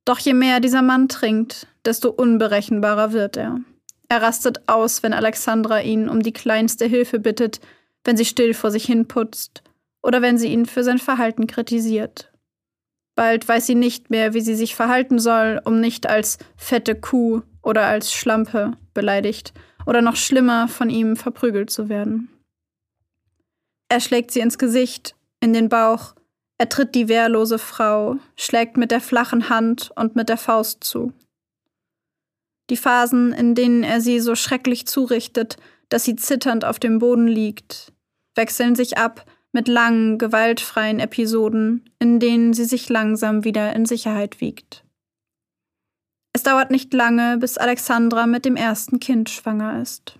[0.04, 3.60] Doch je mehr dieser Mann trinkt, desto unberechenbarer wird er.
[4.08, 7.60] Er rastet aus, wenn Alexandra ihn um die kleinste Hilfe bittet,
[8.04, 9.64] wenn sie still vor sich hin putzt
[10.02, 12.32] oder wenn sie ihn für sein Verhalten kritisiert.
[13.16, 17.42] Bald weiß sie nicht mehr, wie sie sich verhalten soll, um nicht als fette Kuh
[17.66, 19.52] oder als Schlampe beleidigt
[19.86, 22.28] oder noch schlimmer von ihm verprügelt zu werden.
[23.88, 26.14] Er schlägt sie ins Gesicht, in den Bauch,
[26.58, 31.12] er tritt die wehrlose Frau, schlägt mit der flachen Hand und mit der Faust zu.
[32.70, 35.56] Die Phasen, in denen er sie so schrecklich zurichtet,
[35.88, 37.92] dass sie zitternd auf dem Boden liegt,
[38.36, 44.40] wechseln sich ab mit langen, gewaltfreien Episoden, in denen sie sich langsam wieder in Sicherheit
[44.40, 44.85] wiegt.
[46.36, 50.18] Es dauert nicht lange, bis Alexandra mit dem ersten Kind schwanger ist.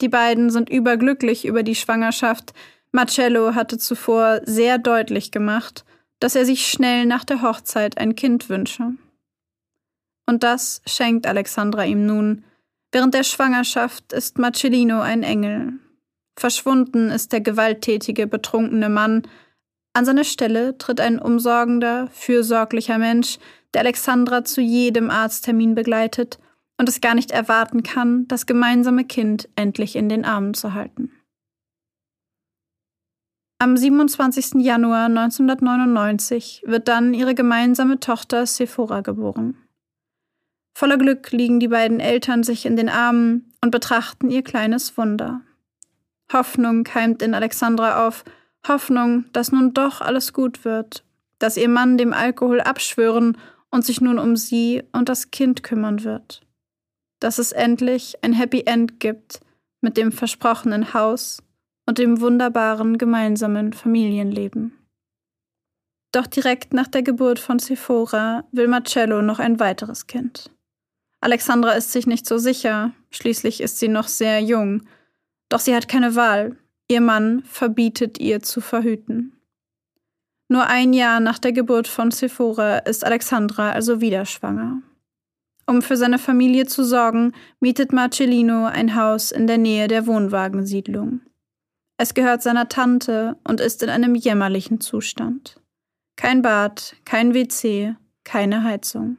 [0.00, 2.52] Die beiden sind überglücklich über die Schwangerschaft.
[2.90, 5.84] Marcello hatte zuvor sehr deutlich gemacht,
[6.18, 8.94] dass er sich schnell nach der Hochzeit ein Kind wünsche.
[10.26, 12.42] Und das schenkt Alexandra ihm nun.
[12.90, 15.74] Während der Schwangerschaft ist Marcellino ein Engel,
[16.36, 19.22] Verschwunden ist der gewalttätige, betrunkene Mann.
[19.92, 23.38] An seine Stelle tritt ein umsorgender, fürsorglicher Mensch,
[23.76, 26.38] der Alexandra zu jedem Arzttermin begleitet
[26.78, 31.12] und es gar nicht erwarten kann, das gemeinsame Kind endlich in den Armen zu halten.
[33.58, 34.62] Am 27.
[34.62, 39.58] Januar 1999 wird dann ihre gemeinsame Tochter Sephora geboren.
[40.74, 45.42] Voller Glück liegen die beiden Eltern sich in den Armen und betrachten ihr kleines Wunder.
[46.32, 48.24] Hoffnung keimt in Alexandra auf,
[48.66, 51.04] Hoffnung, dass nun doch alles gut wird,
[51.38, 53.36] dass ihr Mann dem Alkohol abschwören
[53.70, 56.42] und sich nun um sie und das Kind kümmern wird.
[57.20, 59.40] Dass es endlich ein Happy End gibt
[59.80, 61.42] mit dem versprochenen Haus
[61.86, 64.72] und dem wunderbaren gemeinsamen Familienleben.
[66.12, 70.50] Doch direkt nach der Geburt von Sephora will Marcello noch ein weiteres Kind.
[71.20, 74.82] Alexandra ist sich nicht so sicher, schließlich ist sie noch sehr jung
[75.48, 76.56] doch sie hat keine Wahl.
[76.88, 79.35] Ihr Mann verbietet ihr zu verhüten.
[80.48, 84.82] Nur ein Jahr nach der Geburt von Sephora ist Alexandra also wieder schwanger.
[85.66, 91.20] Um für seine Familie zu sorgen, mietet Marcellino ein Haus in der Nähe der Wohnwagensiedlung.
[91.98, 95.60] Es gehört seiner Tante und ist in einem jämmerlichen Zustand.
[96.14, 99.16] Kein Bad, kein WC, keine Heizung.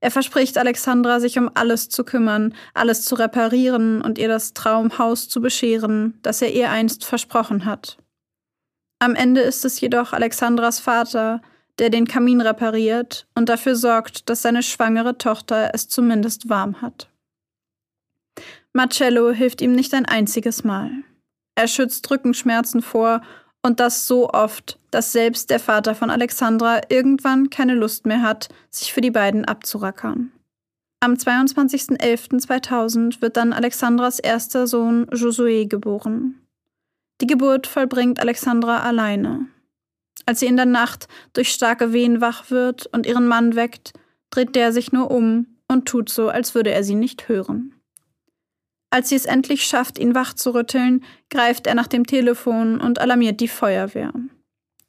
[0.00, 5.28] Er verspricht Alexandra, sich um alles zu kümmern, alles zu reparieren und ihr das Traumhaus
[5.28, 7.98] zu bescheren, das er ihr einst versprochen hat.
[8.98, 11.40] Am Ende ist es jedoch Alexandras Vater,
[11.78, 17.08] der den Kamin repariert und dafür sorgt, dass seine schwangere Tochter es zumindest warm hat.
[18.72, 20.90] Marcello hilft ihm nicht ein einziges Mal.
[21.54, 23.20] Er schützt Rückenschmerzen vor
[23.62, 28.48] und das so oft, dass selbst der Vater von Alexandra irgendwann keine Lust mehr hat,
[28.70, 30.32] sich für die beiden abzurackern.
[31.00, 36.43] Am 22.11.2000 wird dann Alexandras erster Sohn Josué geboren.
[37.20, 39.46] Die Geburt vollbringt Alexandra alleine.
[40.26, 43.92] Als sie in der Nacht durch starke Wehen wach wird und ihren Mann weckt,
[44.30, 47.74] dreht der sich nur um und tut so, als würde er sie nicht hören.
[48.90, 53.00] Als sie es endlich schafft, ihn wach zu rütteln, greift er nach dem Telefon und
[53.00, 54.12] alarmiert die Feuerwehr.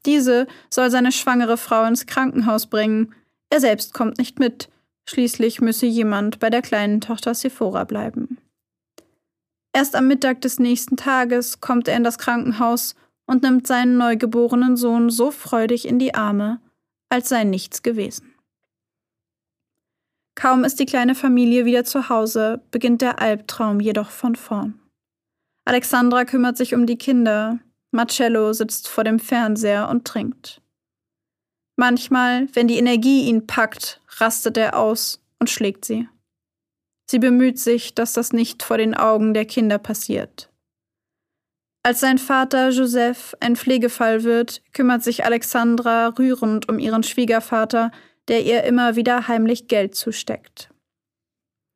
[0.05, 3.15] Diese soll seine schwangere Frau ins Krankenhaus bringen.
[3.49, 4.69] Er selbst kommt nicht mit.
[5.07, 8.37] Schließlich müsse jemand bei der kleinen Tochter Sephora bleiben.
[9.75, 14.77] Erst am Mittag des nächsten Tages kommt er in das Krankenhaus und nimmt seinen neugeborenen
[14.77, 16.61] Sohn so freudig in die Arme,
[17.09, 18.33] als sei nichts gewesen.
[20.33, 24.79] Kaum ist die kleine Familie wieder zu Hause, beginnt der Albtraum jedoch von vorn.
[25.65, 27.59] Alexandra kümmert sich um die Kinder,
[27.91, 30.61] Marcello sitzt vor dem Fernseher und trinkt.
[31.75, 36.07] Manchmal, wenn die Energie ihn packt, rastet er aus und schlägt sie.
[37.09, 40.49] Sie bemüht sich, dass das nicht vor den Augen der Kinder passiert.
[41.83, 47.91] Als sein Vater Joseph ein Pflegefall wird, kümmert sich Alexandra rührend um ihren Schwiegervater,
[48.27, 50.69] der ihr immer wieder heimlich Geld zusteckt.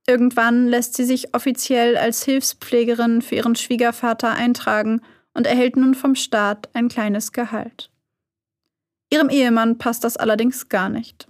[0.08, 5.02] Irgendwann lässt sie sich offiziell als Hilfspflegerin für ihren Schwiegervater eintragen
[5.36, 7.92] und erhält nun vom Staat ein kleines Gehalt.
[9.12, 11.28] Ihrem Ehemann passt das allerdings gar nicht.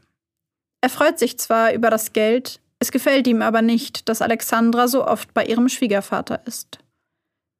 [0.79, 5.05] Er freut sich zwar über das Geld, es gefällt ihm aber nicht, dass Alexandra so
[5.05, 6.79] oft bei ihrem Schwiegervater ist.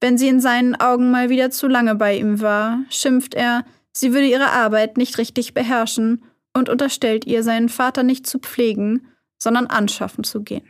[0.01, 4.13] Wenn sie in seinen Augen mal wieder zu lange bei ihm war, schimpft er, sie
[4.13, 9.67] würde ihre Arbeit nicht richtig beherrschen und unterstellt ihr, seinen Vater nicht zu pflegen, sondern
[9.67, 10.67] anschaffen zu gehen.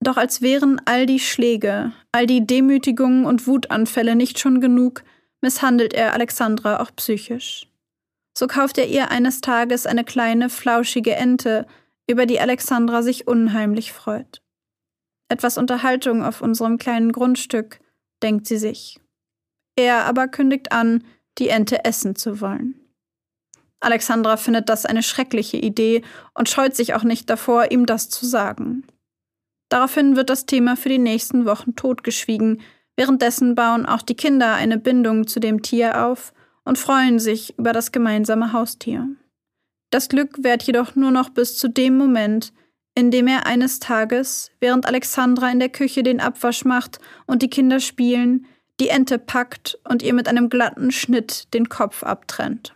[0.00, 5.04] Doch als wären all die Schläge, all die Demütigungen und Wutanfälle nicht schon genug,
[5.40, 7.66] misshandelt er Alexandra auch psychisch.
[8.36, 11.66] So kauft er ihr eines Tages eine kleine, flauschige Ente,
[12.12, 14.42] über die Alexandra sich unheimlich freut.
[15.28, 17.80] Etwas Unterhaltung auf unserem kleinen Grundstück,
[18.22, 19.00] denkt sie sich.
[19.76, 21.04] Er aber kündigt an,
[21.38, 22.74] die Ente essen zu wollen.
[23.80, 26.02] Alexandra findet das eine schreckliche Idee
[26.34, 28.86] und scheut sich auch nicht davor, ihm das zu sagen.
[29.70, 32.60] Daraufhin wird das Thema für die nächsten Wochen totgeschwiegen,
[32.94, 37.72] währenddessen bauen auch die Kinder eine Bindung zu dem Tier auf und freuen sich über
[37.72, 39.08] das gemeinsame Haustier.
[39.92, 42.54] Das Glück währt jedoch nur noch bis zu dem Moment,
[42.94, 47.50] in dem er eines Tages, während Alexandra in der Küche den Abwasch macht und die
[47.50, 48.46] Kinder spielen,
[48.80, 52.74] die Ente packt und ihr mit einem glatten Schnitt den Kopf abtrennt.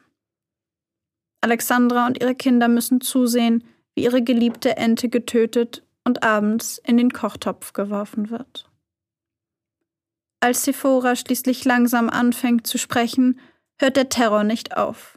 [1.41, 7.13] Alexandra und ihre Kinder müssen zusehen, wie ihre geliebte Ente getötet und abends in den
[7.13, 8.71] Kochtopf geworfen wird.
[10.41, 13.41] Als Sephora schließlich langsam anfängt zu sprechen,
[13.79, 15.16] hört der Terror nicht auf.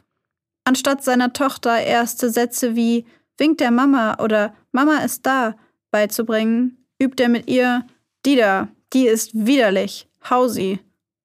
[0.64, 3.06] Anstatt seiner Tochter erste Sätze wie
[3.38, 5.56] Winkt der Mama oder Mama ist da
[5.90, 7.86] beizubringen, übt er mit ihr
[8.26, 10.80] Die da, die ist widerlich, hau sie.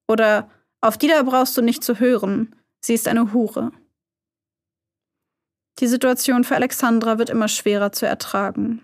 [0.08, 0.50] Oder
[0.82, 3.72] Auf die da brauchst du nicht zu hören, sie ist eine Hure.
[5.80, 8.82] Die Situation für Alexandra wird immer schwerer zu ertragen.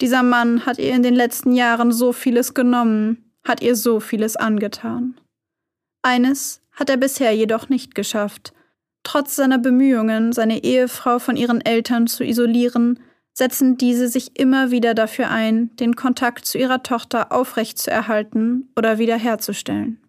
[0.00, 4.36] Dieser Mann hat ihr in den letzten Jahren so vieles genommen, hat ihr so vieles
[4.36, 5.18] angetan.
[6.02, 8.52] Eines hat er bisher jedoch nicht geschafft.
[9.04, 12.98] Trotz seiner Bemühungen, seine Ehefrau von ihren Eltern zu isolieren,
[13.32, 20.00] setzen diese sich immer wieder dafür ein, den Kontakt zu ihrer Tochter aufrechtzuerhalten oder wiederherzustellen.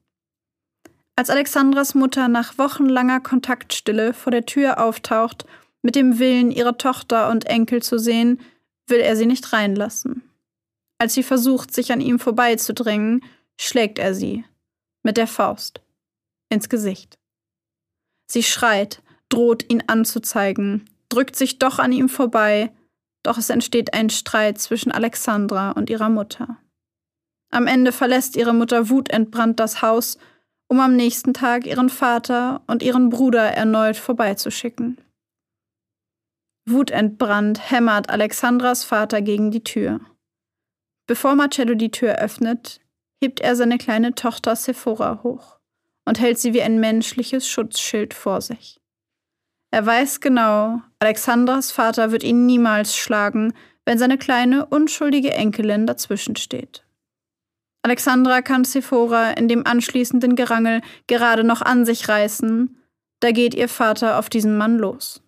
[1.17, 5.45] Als Alexandras Mutter nach wochenlanger Kontaktstille vor der Tür auftaucht,
[5.81, 8.39] mit dem Willen, ihre Tochter und Enkel zu sehen,
[8.87, 10.23] will er sie nicht reinlassen.
[10.97, 13.23] Als sie versucht, sich an ihm vorbeizudrängen,
[13.59, 14.45] schlägt er sie
[15.03, 15.81] mit der Faust
[16.49, 17.17] ins Gesicht.
[18.27, 22.71] Sie schreit, droht ihn anzuzeigen, drückt sich doch an ihm vorbei,
[23.23, 26.57] doch es entsteht ein Streit zwischen Alexandra und ihrer Mutter.
[27.51, 30.17] Am Ende verlässt ihre Mutter wutentbrannt das Haus,
[30.67, 34.99] um am nächsten Tag ihren Vater und ihren Bruder erneut vorbeizuschicken.
[36.67, 39.99] Wutentbrannt hämmert Alexandras Vater gegen die Tür.
[41.07, 42.81] Bevor Marcello die Tür öffnet,
[43.23, 45.54] hebt er seine kleine Tochter Sephora hoch
[46.05, 48.79] und hält sie wie ein menschliches Schutzschild vor sich.
[49.71, 56.35] Er weiß genau, Alexandras Vater wird ihn niemals schlagen, wenn seine kleine, unschuldige Enkelin dazwischen
[56.35, 56.85] steht.
[57.83, 62.81] Alexandra kann Sephora in dem anschließenden Gerangel gerade noch an sich reißen,
[63.19, 65.21] da geht ihr Vater auf diesen Mann los.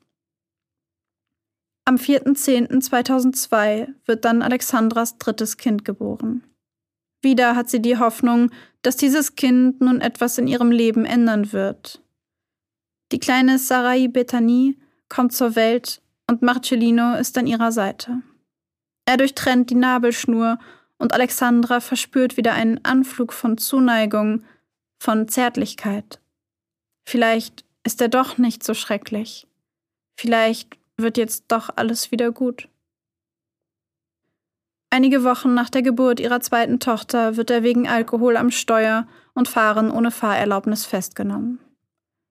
[1.86, 6.47] Am 4.10.2002 wird dann Alexandras drittes Kind geboren.
[7.22, 8.52] Wieder hat sie die Hoffnung,
[8.82, 12.02] dass dieses Kind nun etwas in ihrem Leben ändern wird.
[13.12, 14.78] Die kleine Sarai Bethany
[15.10, 18.22] kommt zur Welt und Marcellino ist an ihrer Seite.
[19.06, 20.60] Er durchtrennt die Nabelschnur
[20.98, 24.44] und Alexandra verspürt wieder einen Anflug von Zuneigung,
[25.00, 26.20] von Zärtlichkeit.
[27.08, 29.48] Vielleicht ist er doch nicht so schrecklich.
[30.20, 32.68] Vielleicht wird jetzt doch alles wieder gut.
[34.89, 39.47] Einige Wochen nach der Geburt ihrer zweiten Tochter wird er wegen Alkohol am Steuer und
[39.47, 41.60] Fahren ohne Fahrerlaubnis festgenommen.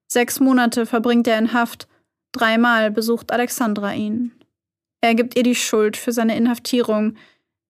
[0.08, 1.88] Sechs Monate verbringt er in Haft,
[2.32, 4.32] dreimal besucht Alexandra ihn.
[5.00, 7.16] Er gibt ihr die Schuld für seine Inhaftierung.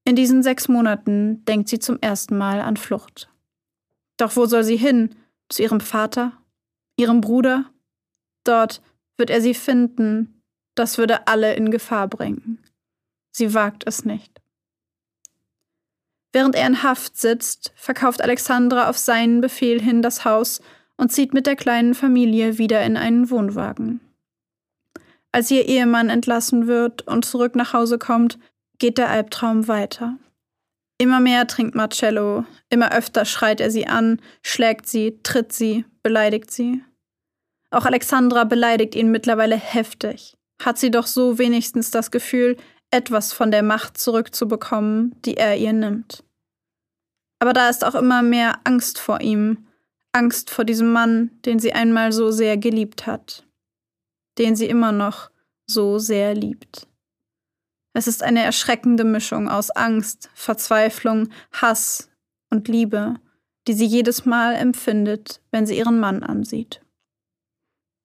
[0.05, 3.29] In diesen sechs Monaten denkt sie zum ersten Mal an Flucht.
[4.17, 5.15] Doch wo soll sie hin?
[5.49, 6.33] Zu ihrem Vater?
[6.97, 7.71] Ihrem Bruder?
[8.45, 8.81] Dort
[9.17, 10.43] wird er sie finden,
[10.77, 12.63] das würde alle in Gefahr bringen.
[13.33, 14.36] Sie wagt es nicht.
[16.37, 20.61] Während er in Haft sitzt, verkauft Alexandra auf seinen Befehl hin das Haus
[20.99, 24.01] und zieht mit der kleinen Familie wieder in einen Wohnwagen.
[25.33, 28.39] Als ihr Ehemann entlassen wird und zurück nach Hause kommt,
[28.79, 30.19] geht der Albtraum weiter.
[30.99, 36.51] Immer mehr trinkt Marcello, immer öfter schreit er sie an, schlägt sie, tritt sie, beleidigt
[36.51, 36.83] sie.
[37.71, 42.57] Auch Alexandra beleidigt ihn mittlerweile heftig hat sie doch so wenigstens das Gefühl,
[42.91, 46.25] etwas von der Macht zurückzubekommen, die er ihr nimmt.
[47.39, 49.67] Aber da ist auch immer mehr Angst vor ihm,
[50.13, 53.47] Angst vor diesem Mann, den sie einmal so sehr geliebt hat,
[54.39, 55.31] den sie immer noch
[55.67, 56.89] so sehr liebt.
[57.93, 62.11] Es ist eine erschreckende Mischung aus Angst, Verzweiflung, Hass
[62.51, 63.15] und Liebe,
[63.67, 66.83] die sie jedes Mal empfindet, wenn sie ihren Mann ansieht.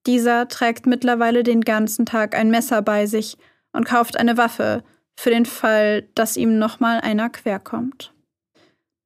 [0.08, 3.38] Dieser trägt mittlerweile den ganzen Tag ein Messer bei sich
[3.72, 4.84] und kauft eine Waffe,
[5.16, 8.14] für den Fall, dass ihm nochmal einer querkommt.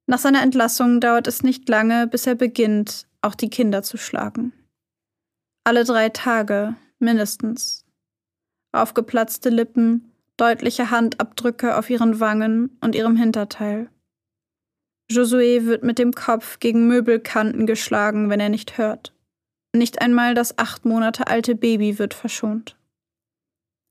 [0.06, 4.52] Nach seiner Entlassung dauert es nicht lange, bis er beginnt, auch die Kinder zu schlagen.
[5.64, 7.84] Alle drei Tage, mindestens.
[8.72, 13.88] Aufgeplatzte Lippen, deutliche Handabdrücke auf ihren Wangen und ihrem Hinterteil.
[15.10, 19.12] Josué wird mit dem Kopf gegen Möbelkanten geschlagen, wenn er nicht hört.
[19.74, 22.76] Nicht einmal das acht Monate alte Baby wird verschont.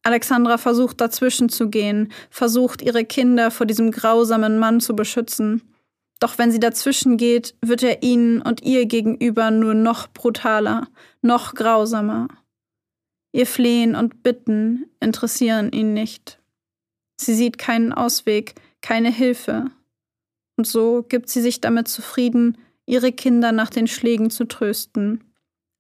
[0.03, 5.61] Alexandra versucht dazwischen zu gehen, versucht ihre Kinder vor diesem grausamen Mann zu beschützen.
[6.20, 10.88] Doch wenn sie dazwischen geht, wird er ihnen und ihr gegenüber nur noch brutaler,
[11.22, 12.28] noch grausamer.
[13.34, 16.39] Ihr Flehen und Bitten interessieren ihn nicht.
[17.18, 19.72] Sie sieht keinen Ausweg, keine Hilfe.
[20.57, 25.24] Und so gibt sie sich damit zufrieden, ihre Kinder nach den Schlägen zu trösten,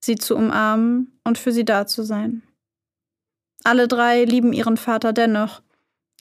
[0.03, 2.43] sie zu umarmen und für sie da zu sein.
[3.63, 5.61] Alle drei lieben ihren Vater dennoch,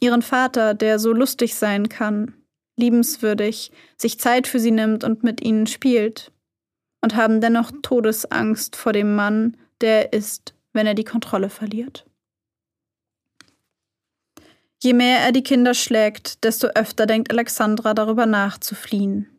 [0.01, 2.35] ihren Vater, der so lustig sein kann,
[2.77, 6.33] liebenswürdig, sich Zeit für sie nimmt und mit ihnen spielt,
[7.03, 12.05] und haben dennoch Todesangst vor dem Mann, der er ist wenn er die Kontrolle verliert.
[14.83, 19.31] Je mehr er die Kinder schlägt, desto öfter denkt Alexandra darüber nach, zu fliehen.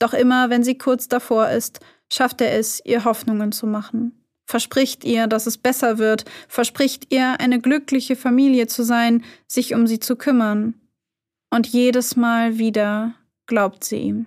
[0.00, 1.78] Doch immer, wenn sie kurz davor ist,
[2.12, 4.24] schafft er es, ihr Hoffnungen zu machen.
[4.46, 9.86] Verspricht ihr, dass es besser wird, verspricht ihr, eine glückliche Familie zu sein, sich um
[9.86, 10.74] sie zu kümmern.
[11.50, 13.14] Und jedes Mal wieder
[13.46, 14.26] glaubt sie ihm.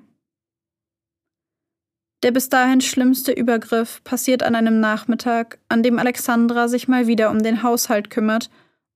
[2.23, 7.29] Der bis dahin schlimmste Übergriff passiert an einem Nachmittag, an dem Alexandra sich mal wieder
[7.29, 8.49] um den Haushalt kümmert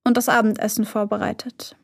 [0.05, 1.75] und das Abendessen vorbereitet.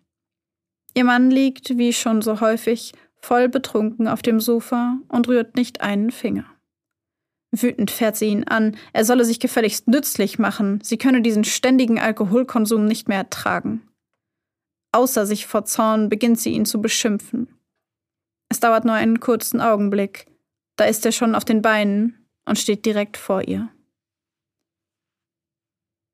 [0.95, 5.81] Ihr Mann liegt, wie schon so häufig, voll betrunken auf dem Sofa und rührt nicht
[5.81, 6.45] einen Finger.
[7.51, 11.99] Wütend fährt sie ihn an, er solle sich gefälligst nützlich machen, sie könne diesen ständigen
[11.99, 13.81] Alkoholkonsum nicht mehr ertragen.
[14.93, 17.47] Außer sich vor Zorn beginnt sie ihn zu beschimpfen.
[18.49, 20.27] Es dauert nur einen kurzen Augenblick,
[20.75, 23.69] da ist er schon auf den Beinen und steht direkt vor ihr.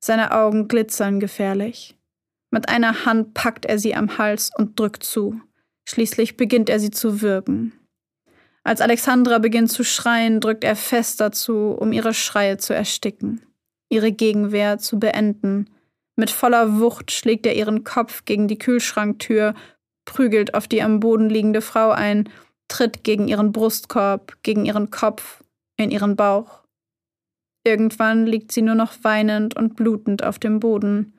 [0.01, 1.97] Seine Augen glitzern gefährlich.
[2.51, 5.41] Mit einer Hand packt er sie am Hals und drückt zu.
[5.87, 7.73] Schließlich beginnt er sie zu würgen.
[8.63, 13.41] Als Alexandra beginnt zu schreien, drückt er fest dazu, um ihre Schreie zu ersticken,
[13.89, 15.69] ihre Gegenwehr zu beenden.
[16.19, 19.53] Mit voller Wucht schlägt er ihren Kopf gegen die Kühlschranktür,
[20.03, 22.27] prügelt auf die am Boden liegende Frau ein
[22.67, 25.41] tritt gegen ihren Brustkorb, gegen ihren Kopf,
[25.77, 26.59] in ihren Bauch.
[27.63, 31.13] Irgendwann liegt sie nur noch weinend und blutend auf dem Boden.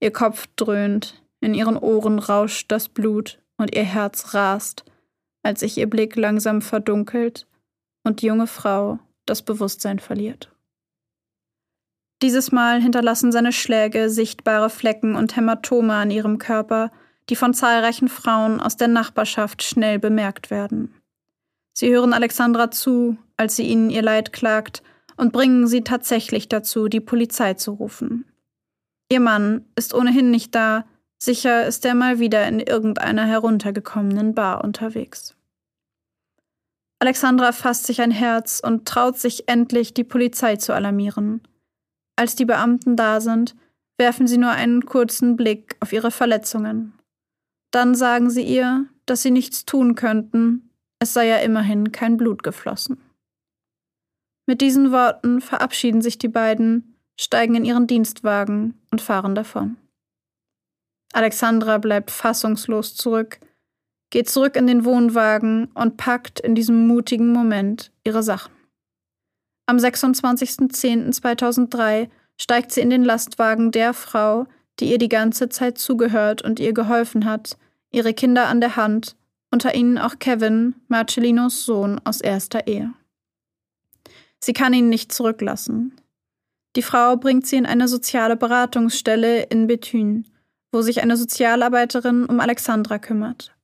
[0.00, 4.86] Ihr Kopf dröhnt, in ihren Ohren rauscht das Blut und ihr Herz rast,
[5.42, 7.46] als sich ihr Blick langsam verdunkelt
[8.04, 10.50] und die junge Frau das Bewusstsein verliert.
[12.22, 16.90] Dieses Mal hinterlassen seine Schläge sichtbare Flecken und Hämatome an ihrem Körper,
[17.28, 20.94] die von zahlreichen Frauen aus der Nachbarschaft schnell bemerkt werden.
[21.74, 24.82] Sie hören Alexandra zu, als sie ihnen ihr Leid klagt,
[25.18, 28.24] und bringen sie tatsächlich dazu, die Polizei zu rufen.
[29.10, 30.84] Ihr Mann ist ohnehin nicht da,
[31.18, 35.34] sicher ist er mal wieder in irgendeiner heruntergekommenen Bar unterwegs.
[36.98, 41.42] Alexandra fasst sich ein Herz und traut sich endlich, die Polizei zu alarmieren.
[42.16, 43.54] Als die Beamten da sind,
[43.98, 46.94] werfen sie nur einen kurzen Blick auf ihre Verletzungen.
[47.70, 52.42] Dann sagen sie ihr, dass sie nichts tun könnten, es sei ja immerhin kein Blut
[52.42, 52.98] geflossen.
[54.46, 59.76] Mit diesen Worten verabschieden sich die beiden, steigen in ihren Dienstwagen und fahren davon.
[61.12, 63.40] Alexandra bleibt fassungslos zurück,
[64.10, 68.55] geht zurück in den Wohnwagen und packt in diesem mutigen Moment ihre Sachen.
[69.66, 72.08] Am 26.10.2003
[72.38, 74.46] steigt sie in den Lastwagen der Frau,
[74.78, 77.56] die ihr die ganze Zeit zugehört und ihr geholfen hat,
[77.90, 79.16] ihre Kinder an der Hand,
[79.50, 82.92] unter ihnen auch Kevin, Marcellinos Sohn aus erster Ehe.
[84.38, 85.96] Sie kann ihn nicht zurücklassen.
[86.76, 90.24] Die Frau bringt sie in eine soziale Beratungsstelle in Bethune,
[90.72, 93.54] wo sich eine Sozialarbeiterin um Alexandra kümmert.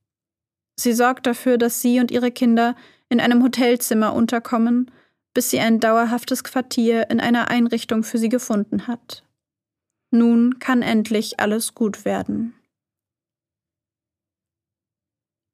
[0.75, 2.75] Sie sorgt dafür, dass sie und ihre Kinder
[3.09, 4.89] in einem Hotelzimmer unterkommen,
[5.33, 9.23] bis sie ein dauerhaftes Quartier in einer Einrichtung für sie gefunden hat.
[10.11, 12.53] Nun kann endlich alles gut werden.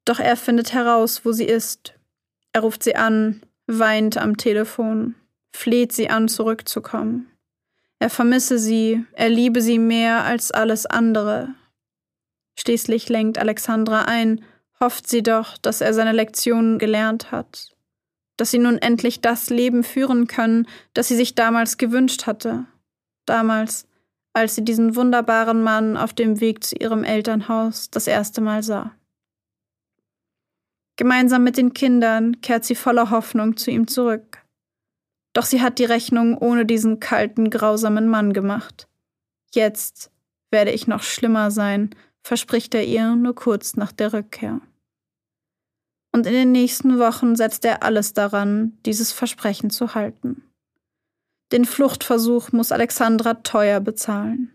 [0.04, 1.94] Doch er findet heraus, wo sie ist.
[2.52, 5.14] Er ruft sie an, weint am Telefon,
[5.54, 7.30] fleht sie an, zurückzukommen.
[8.00, 11.54] Er vermisse sie, er liebe sie mehr als alles andere.
[12.58, 14.44] Schließlich lenkt Alexandra ein,
[14.80, 17.76] hofft sie doch, dass er seine Lektionen gelernt hat,
[18.40, 22.64] dass sie nun endlich das Leben führen können, das sie sich damals gewünscht hatte,
[23.26, 23.86] damals,
[24.32, 28.96] als sie diesen wunderbaren Mann auf dem Weg zu ihrem Elternhaus das erste Mal sah.
[30.96, 34.42] Gemeinsam mit den Kindern kehrt sie voller Hoffnung zu ihm zurück.
[35.34, 38.88] Doch sie hat die Rechnung ohne diesen kalten, grausamen Mann gemacht.
[39.52, 40.10] Jetzt
[40.50, 41.90] werde ich noch schlimmer sein,
[42.22, 44.62] verspricht er ihr nur kurz nach der Rückkehr.
[46.12, 50.42] Und in den nächsten Wochen setzt er alles daran, dieses Versprechen zu halten.
[51.52, 54.52] Den Fluchtversuch muss Alexandra teuer bezahlen.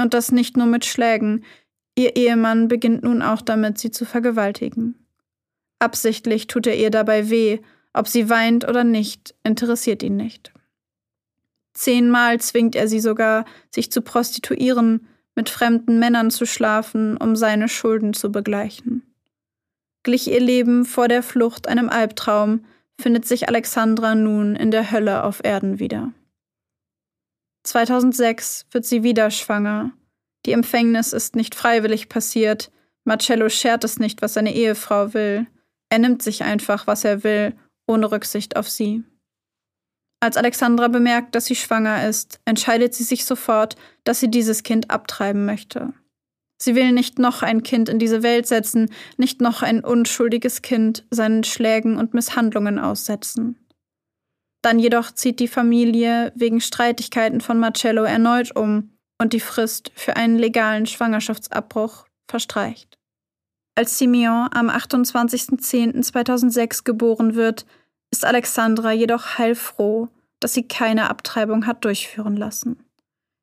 [0.00, 1.44] Und das nicht nur mit Schlägen,
[1.96, 5.06] ihr Ehemann beginnt nun auch damit, sie zu vergewaltigen.
[5.78, 7.58] Absichtlich tut er ihr dabei weh,
[7.92, 10.52] ob sie weint oder nicht, interessiert ihn nicht.
[11.74, 17.68] Zehnmal zwingt er sie sogar, sich zu prostituieren, mit fremden Männern zu schlafen, um seine
[17.68, 19.02] Schulden zu begleichen.
[20.02, 22.64] Glich ihr Leben vor der Flucht einem Albtraum,
[23.00, 26.12] findet sich Alexandra nun in der Hölle auf Erden wieder.
[27.64, 29.92] 2006 wird sie wieder schwanger.
[30.46, 32.70] Die Empfängnis ist nicht freiwillig passiert.
[33.04, 35.46] Marcello schert es nicht, was seine Ehefrau will.
[35.88, 37.54] Er nimmt sich einfach, was er will,
[37.86, 39.04] ohne Rücksicht auf sie.
[40.20, 44.90] Als Alexandra bemerkt, dass sie schwanger ist, entscheidet sie sich sofort, dass sie dieses Kind
[44.90, 45.92] abtreiben möchte.
[46.62, 51.04] Sie will nicht noch ein Kind in diese Welt setzen, nicht noch ein unschuldiges Kind
[51.10, 53.56] seinen Schlägen und Misshandlungen aussetzen.
[54.62, 60.14] Dann jedoch zieht die Familie wegen Streitigkeiten von Marcello erneut um und die Frist für
[60.14, 62.96] einen legalen Schwangerschaftsabbruch verstreicht.
[63.74, 67.66] Als Simeon am 28.10.2006 geboren wird,
[68.12, 72.84] ist Alexandra jedoch heilfroh, dass sie keine Abtreibung hat durchführen lassen.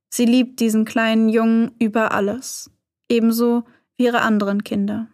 [0.10, 2.72] Sie liebt diesen kleinen Jungen über alles,
[3.10, 3.64] ebenso
[3.98, 5.08] wie ihre anderen Kinder.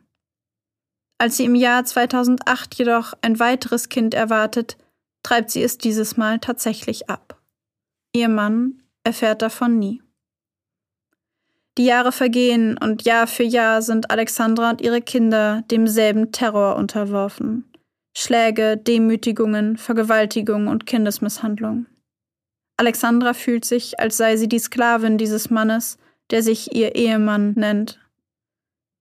[1.18, 4.78] Als sie im Jahr 2008 jedoch ein weiteres Kind erwartet,
[5.24, 7.42] treibt sie es dieses Mal tatsächlich ab.
[8.14, 10.02] Ihr Mann erfährt davon nie.
[11.78, 17.66] Die Jahre vergehen und Jahr für Jahr sind Alexandra und ihre Kinder demselben Terror unterworfen.
[18.18, 21.86] Schläge, Demütigungen, Vergewaltigung und Kindesmisshandlung.
[22.78, 25.98] Alexandra fühlt sich, als sei sie die Sklavin dieses Mannes,
[26.32, 28.00] der sich ihr Ehemann nennt.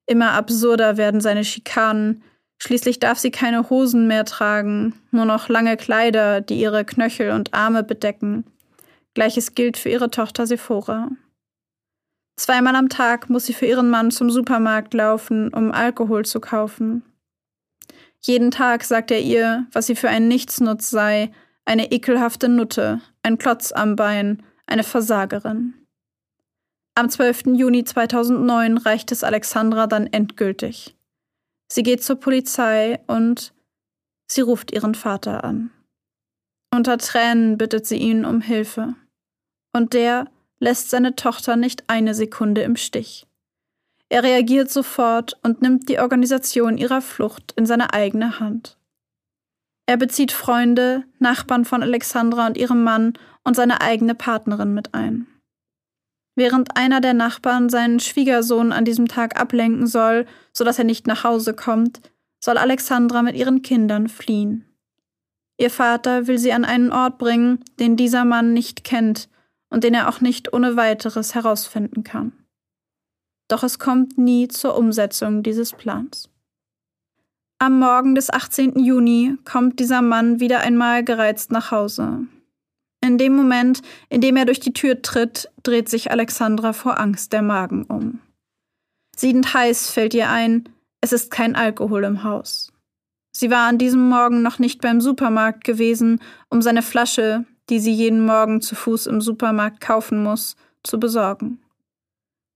[0.06, 2.22] Immer absurder werden seine Schikanen,
[2.58, 7.54] schließlich darf sie keine Hosen mehr tragen, nur noch lange Kleider, die ihre Knöchel und
[7.54, 8.44] Arme bedecken.
[9.14, 11.10] Gleiches gilt für ihre Tochter Sephora.
[12.36, 17.04] Zweimal am Tag muss sie für ihren Mann zum Supermarkt laufen, um Alkohol zu kaufen.
[18.20, 21.30] Jeden Tag sagt er ihr, was sie für ein Nichtsnutz sei,
[21.64, 25.74] eine ekelhafte Nutte, ein Klotz am Bein, eine Versagerin.
[26.96, 27.56] Am 12.
[27.56, 30.94] Juni 2009 reicht es Alexandra dann endgültig.
[31.66, 33.52] Sie geht zur Polizei und
[34.28, 35.70] sie ruft ihren Vater an.
[36.72, 38.94] Unter Tränen bittet sie ihn um Hilfe.
[39.72, 40.30] Und der
[40.60, 43.26] lässt seine Tochter nicht eine Sekunde im Stich.
[44.08, 48.76] Er reagiert sofort und nimmt die Organisation ihrer Flucht in seine eigene Hand.
[49.86, 55.26] Er bezieht Freunde, Nachbarn von Alexandra und ihrem Mann und seine eigene Partnerin mit ein.
[56.36, 61.22] Während einer der Nachbarn seinen Schwiegersohn an diesem Tag ablenken soll, sodass er nicht nach
[61.24, 62.00] Hause kommt,
[62.40, 64.64] soll Alexandra mit ihren Kindern fliehen.
[65.56, 69.28] Ihr Vater will sie an einen Ort bringen, den dieser Mann nicht kennt
[69.70, 72.32] und den er auch nicht ohne weiteres herausfinden kann.
[73.48, 76.28] Doch es kommt nie zur Umsetzung dieses Plans.
[77.58, 78.78] Am Morgen des 18.
[78.80, 82.26] Juni kommt dieser Mann wieder einmal gereizt nach Hause.
[83.04, 87.34] In dem Moment, in dem er durch die Tür tritt, dreht sich Alexandra vor Angst
[87.34, 88.20] der Magen um.
[89.14, 90.70] Siedend heiß fällt ihr ein,
[91.02, 92.72] es ist kein Alkohol im Haus.
[93.30, 97.92] Sie war an diesem Morgen noch nicht beim Supermarkt gewesen, um seine Flasche, die sie
[97.92, 101.58] jeden Morgen zu Fuß im Supermarkt kaufen muss, zu besorgen.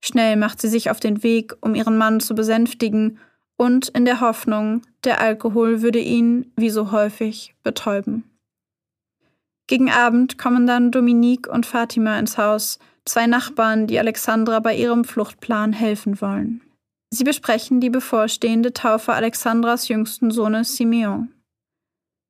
[0.03, 3.19] Schnell macht sie sich auf den Weg, um ihren Mann zu besänftigen
[3.59, 8.25] und in der Hoffnung, der Alkohol würde ihn, wie so häufig, betäuben.
[9.69, 15.05] Gegen Abend kommen dann Dominique und Fatima ins Haus, zwei Nachbarn, die Alexandra bei ihrem
[15.05, 16.63] Fluchtplan helfen wollen.
[17.11, 21.33] Sie besprechen die bevorstehende Taufe Alexandras jüngsten Sohnes Simeon.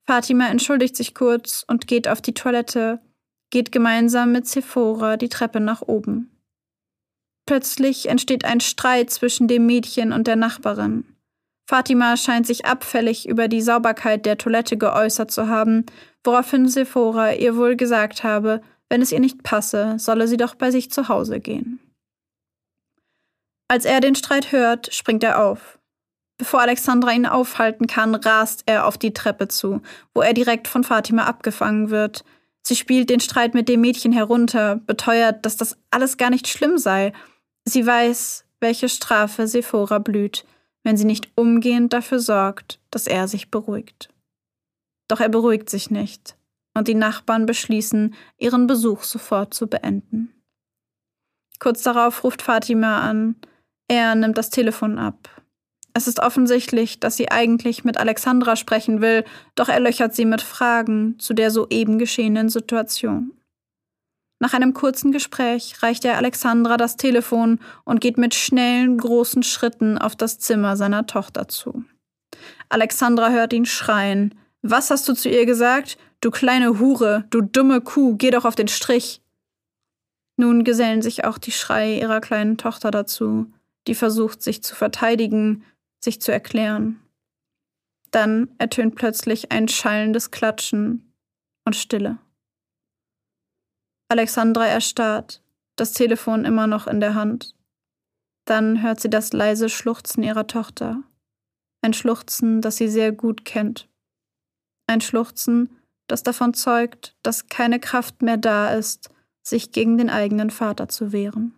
[0.07, 3.01] Fatima entschuldigt sich kurz und geht auf die Toilette,
[3.51, 6.30] geht gemeinsam mit Sephora die Treppe nach oben.
[7.47, 11.05] Plötzlich entsteht ein Streit zwischen dem Mädchen und der Nachbarin.
[11.69, 15.85] Fatima scheint sich abfällig über die Sauberkeit der Toilette geäußert zu haben,
[16.25, 20.71] woraufhin Sephora ihr wohl gesagt habe, wenn es ihr nicht passe, solle sie doch bei
[20.71, 21.79] sich zu Hause gehen.
[23.69, 25.79] Als er den Streit hört, springt er auf.
[26.39, 29.83] Bevor Alexandra ihn aufhalten kann, rast er auf die Treppe zu,
[30.14, 32.25] wo er direkt von Fatima abgefangen wird.
[32.62, 36.79] Sie spielt den Streit mit dem Mädchen herunter, beteuert, dass das alles gar nicht schlimm
[36.79, 37.12] sei.
[37.66, 40.47] Sie weiß, welche Strafe Sephora blüht,
[40.89, 44.09] wenn sie nicht umgehend dafür sorgt, dass er sich beruhigt.
[45.07, 46.34] Doch er beruhigt sich nicht,
[46.72, 50.32] und die Nachbarn beschließen, ihren Besuch sofort zu beenden.
[51.59, 53.36] Kurz darauf ruft Fatima an.
[53.89, 55.28] Er nimmt das Telefon ab.
[55.93, 59.26] Es ist offensichtlich, dass sie eigentlich mit Alexandra sprechen will,
[59.57, 63.38] doch er löchert sie mit Fragen zu der soeben geschehenen Situation.
[64.41, 69.99] Nach einem kurzen Gespräch reicht er Alexandra das Telefon und geht mit schnellen, großen Schritten
[69.99, 71.84] auf das Zimmer seiner Tochter zu.
[72.68, 74.34] Alexandra hört ihn schreien.
[74.62, 75.99] Was hast du zu ihr gesagt?
[76.20, 79.22] Du kleine Hure, du dumme Kuh, geh doch auf den Strich.
[80.36, 83.53] Nun gesellen sich auch die Schreie ihrer kleinen Tochter dazu,
[83.89, 85.64] die versucht, sich zu verteidigen,
[86.01, 87.01] sich zu erklären.
[88.12, 91.12] Dann ertönt plötzlich ein schallendes Klatschen
[91.64, 92.18] und Stille.
[94.09, 95.43] Alexandra erstarrt,
[95.77, 97.55] das Telefon immer noch in der Hand.
[98.47, 101.03] Dann hört sie das leise Schluchzen ihrer Tochter.
[101.83, 103.89] Ein Schluchzen, das sie sehr gut kennt.
[104.87, 109.11] Ein Schluchzen, das davon zeugt, dass keine Kraft mehr da ist,
[109.43, 111.55] sich gegen den eigenen Vater zu wehren.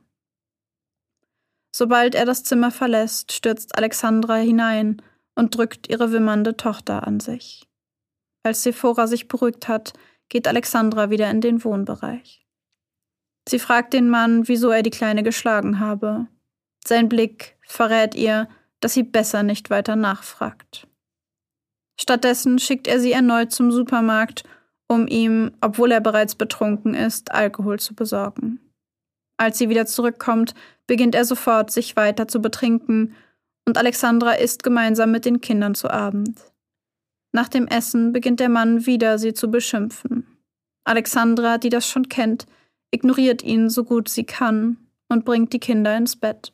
[1.75, 5.01] Sobald er das Zimmer verlässt, stürzt Alexandra hinein
[5.37, 7.69] und drückt ihre wimmernde Tochter an sich.
[8.43, 9.93] Als Sephora sich beruhigt hat,
[10.31, 12.47] geht Alexandra wieder in den Wohnbereich.
[13.47, 16.27] Sie fragt den Mann, wieso er die Kleine geschlagen habe.
[16.87, 18.49] Sein Blick verrät ihr,
[18.81, 20.87] dass sie besser nicht weiter nachfragt.
[22.01, 24.45] Stattdessen schickt er sie erneut zum Supermarkt,
[24.89, 28.59] um ihm, obwohl er bereits betrunken ist, Alkohol zu besorgen.
[29.37, 30.55] Als sie wieder zurückkommt,
[30.87, 33.15] beginnt er sofort, sich weiter zu betrinken,
[33.67, 36.50] und Alexandra isst gemeinsam mit den Kindern zu Abend.
[37.33, 40.27] Nach dem Essen beginnt der Mann wieder, sie zu beschimpfen.
[40.85, 42.47] Alexandra, die das schon kennt,
[42.91, 44.77] ignoriert ihn so gut sie kann
[45.09, 46.53] und bringt die Kinder ins Bett.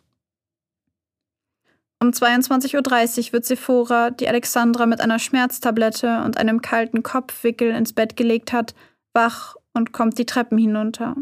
[1.99, 7.95] Um 22.30 Uhr wird Sephora, die Alexandra mit einer Schmerztablette und einem kalten Kopfwickel ins
[7.95, 8.75] Bett gelegt hat,
[9.15, 11.17] wach und kommt die Treppen hinunter.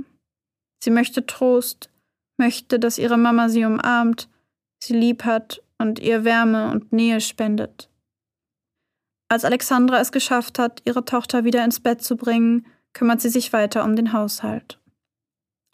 [0.82, 1.90] Sie möchte Trost,
[2.38, 4.28] möchte, dass ihre Mama sie umarmt,
[4.82, 7.88] sie lieb hat und ihr Wärme und Nähe spendet.
[9.34, 13.52] Als Alexandra es geschafft hat, ihre Tochter wieder ins Bett zu bringen, kümmert sie sich
[13.52, 14.80] weiter um den Haushalt.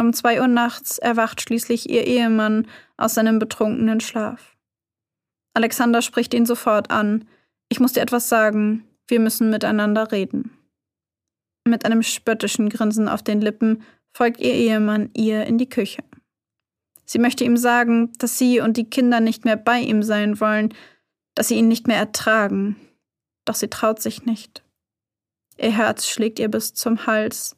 [0.00, 4.56] Um zwei Uhr nachts erwacht schließlich ihr Ehemann aus seinem betrunkenen Schlaf.
[5.52, 7.28] Alexander spricht ihn sofort an.
[7.68, 10.56] Ich muss dir etwas sagen, wir müssen miteinander reden.
[11.68, 13.82] Mit einem spöttischen Grinsen auf den Lippen
[14.14, 16.02] folgt ihr Ehemann ihr in die Küche.
[17.04, 20.72] Sie möchte ihm sagen, dass sie und die Kinder nicht mehr bei ihm sein wollen,
[21.34, 22.76] dass sie ihn nicht mehr ertragen.
[23.50, 24.62] Doch sie traut sich nicht.
[25.58, 27.56] Ihr Herz schlägt ihr bis zum Hals.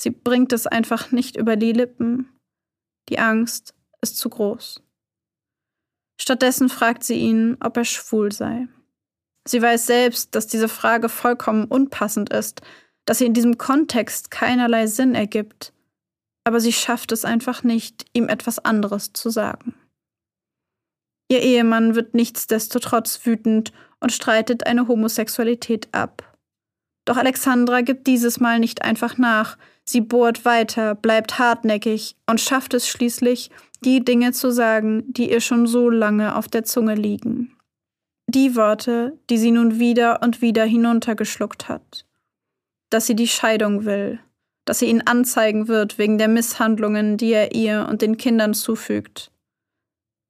[0.00, 2.30] Sie bringt es einfach nicht über die Lippen.
[3.10, 4.80] Die Angst ist zu groß.
[6.18, 8.68] Stattdessen fragt sie ihn, ob er schwul sei.
[9.46, 12.62] Sie weiß selbst, dass diese Frage vollkommen unpassend ist,
[13.04, 15.74] dass sie in diesem Kontext keinerlei Sinn ergibt
[16.44, 19.74] aber sie schafft es einfach nicht, ihm etwas anderes zu sagen.
[21.28, 26.36] Ihr Ehemann wird nichtsdestotrotz wütend und streitet eine Homosexualität ab.
[27.04, 32.74] Doch Alexandra gibt dieses Mal nicht einfach nach, sie bohrt weiter, bleibt hartnäckig und schafft
[32.74, 33.50] es schließlich,
[33.84, 37.56] die Dinge zu sagen, die ihr schon so lange auf der Zunge liegen.
[38.26, 42.06] Die Worte, die sie nun wieder und wieder hinuntergeschluckt hat.
[42.88, 44.18] Dass sie die Scheidung will,
[44.64, 49.30] dass sie ihn anzeigen wird wegen der Misshandlungen, die er ihr und den Kindern zufügt,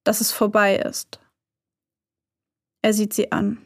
[0.05, 1.21] dass es vorbei ist.
[2.83, 3.59] Er sieht sie an.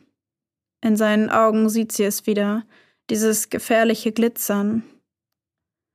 [0.81, 2.65] In seinen Augen sieht sie es wieder,
[3.11, 4.85] dieses gefährliche Glitzern.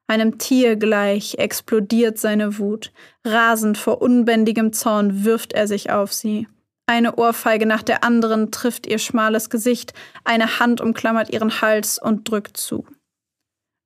[0.07, 2.91] Einem Tier gleich explodiert seine Wut.
[3.23, 6.47] Rasend vor unbändigem Zorn wirft er sich auf sie.
[6.85, 9.93] Eine Ohrfeige nach der anderen trifft ihr schmales Gesicht,
[10.25, 12.85] eine Hand umklammert ihren Hals und drückt zu.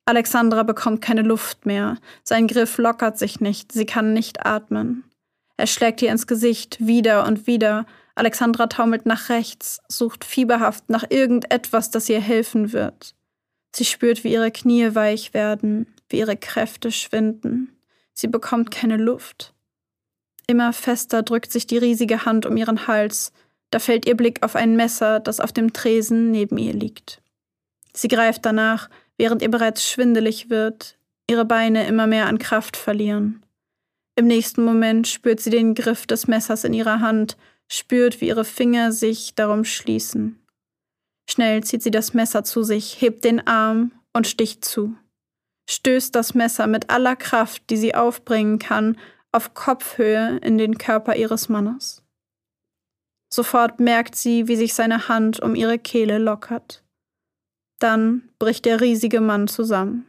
[0.05, 1.97] Alexandra bekommt keine Luft mehr.
[2.23, 3.71] Sein Griff lockert sich nicht.
[3.71, 5.03] Sie kann nicht atmen.
[5.57, 7.85] Er schlägt ihr ins Gesicht wieder und wieder.
[8.15, 13.15] Alexandra taumelt nach rechts, sucht fieberhaft nach irgendetwas, das ihr helfen wird.
[13.75, 17.75] Sie spürt, wie ihre Knie weich werden, wie ihre Kräfte schwinden.
[18.13, 19.53] Sie bekommt keine Luft.
[20.47, 23.33] Immer fester drückt sich die riesige Hand um ihren Hals.
[23.69, 27.21] Da fällt ihr Blick auf ein Messer, das auf dem Tresen neben ihr liegt.
[27.93, 30.97] Sie greift danach, während ihr bereits schwindelig wird,
[31.29, 33.43] ihre Beine immer mehr an Kraft verlieren.
[34.17, 37.37] Im nächsten Moment spürt sie den Griff des Messers in ihrer Hand,
[37.67, 40.43] spürt, wie ihre Finger sich darum schließen.
[41.29, 44.95] Schnell zieht sie das Messer zu sich, hebt den Arm und sticht zu.
[45.69, 48.97] stößt das Messer mit aller Kraft, die sie aufbringen kann,
[49.31, 52.01] auf Kopfhöhe in den Körper ihres Mannes.
[53.31, 56.83] Sofort merkt sie, wie sich seine Hand um ihre Kehle lockert.
[57.79, 60.07] Dann bricht der riesige Mann zusammen.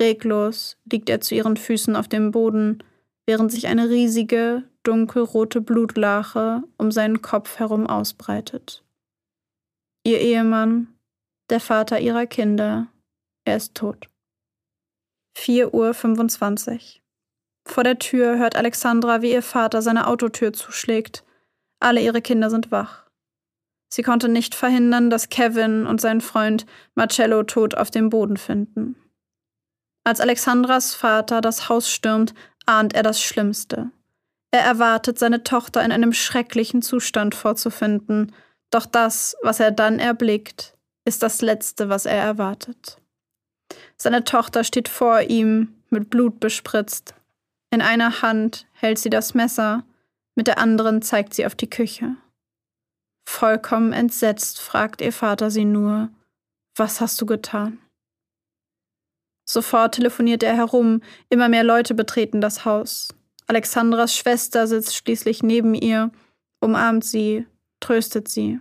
[0.00, 2.82] Reglos liegt er zu ihren Füßen auf dem Boden,
[3.30, 8.82] während sich eine riesige, dunkelrote Blutlache um seinen Kopf herum ausbreitet.
[10.02, 10.88] Ihr Ehemann,
[11.48, 12.88] der Vater ihrer Kinder,
[13.44, 14.08] er ist tot.
[15.38, 16.80] 4.25 Uhr.
[17.68, 21.22] Vor der Tür hört Alexandra, wie ihr Vater seine Autotür zuschlägt.
[21.78, 23.06] Alle ihre Kinder sind wach.
[23.92, 26.66] Sie konnte nicht verhindern, dass Kevin und sein Freund
[26.96, 28.96] Marcello tot auf dem Boden finden.
[30.02, 32.34] Als Alexandras Vater das Haus stürmt,
[32.66, 33.90] ahnt er das Schlimmste.
[34.50, 38.32] Er erwartet, seine Tochter in einem schrecklichen Zustand vorzufinden,
[38.70, 42.98] doch das, was er dann erblickt, ist das Letzte, was er erwartet.
[43.96, 47.14] Seine Tochter steht vor ihm, mit Blut bespritzt.
[47.70, 49.84] In einer Hand hält sie das Messer,
[50.34, 52.16] mit der anderen zeigt sie auf die Küche.
[53.28, 56.10] Vollkommen entsetzt fragt ihr Vater sie nur,
[56.76, 57.78] was hast du getan?
[59.52, 63.08] Sofort telefoniert er herum, immer mehr Leute betreten das Haus.
[63.48, 66.12] Alexandras Schwester sitzt schließlich neben ihr,
[66.60, 67.46] umarmt sie,
[67.80, 68.60] tröstet sie.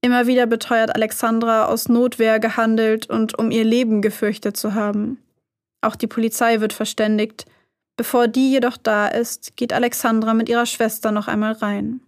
[0.00, 5.18] Immer wieder beteuert Alexandra, aus Notwehr gehandelt und um ihr Leben gefürchtet zu haben.
[5.82, 7.44] Auch die Polizei wird verständigt.
[7.96, 12.00] Bevor die jedoch da ist, geht Alexandra mit ihrer Schwester noch einmal rein.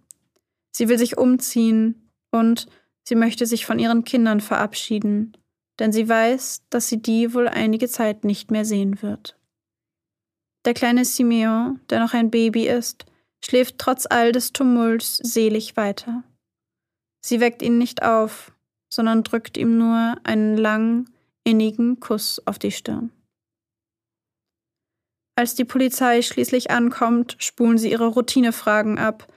[0.75, 2.67] Sie will sich umziehen und
[3.07, 5.37] sie möchte sich von ihren Kindern verabschieden,
[5.79, 9.37] denn sie weiß, dass sie die wohl einige Zeit nicht mehr sehen wird.
[10.65, 13.05] Der kleine Simeon, der noch ein Baby ist,
[13.43, 16.23] schläft trotz all des Tumults selig weiter.
[17.21, 18.53] Sie weckt ihn nicht auf,
[18.89, 21.09] sondern drückt ihm nur einen langen,
[21.43, 23.11] innigen Kuss auf die Stirn.
[25.35, 29.27] Als die Polizei schließlich ankommt, spulen sie ihre Routinefragen ab.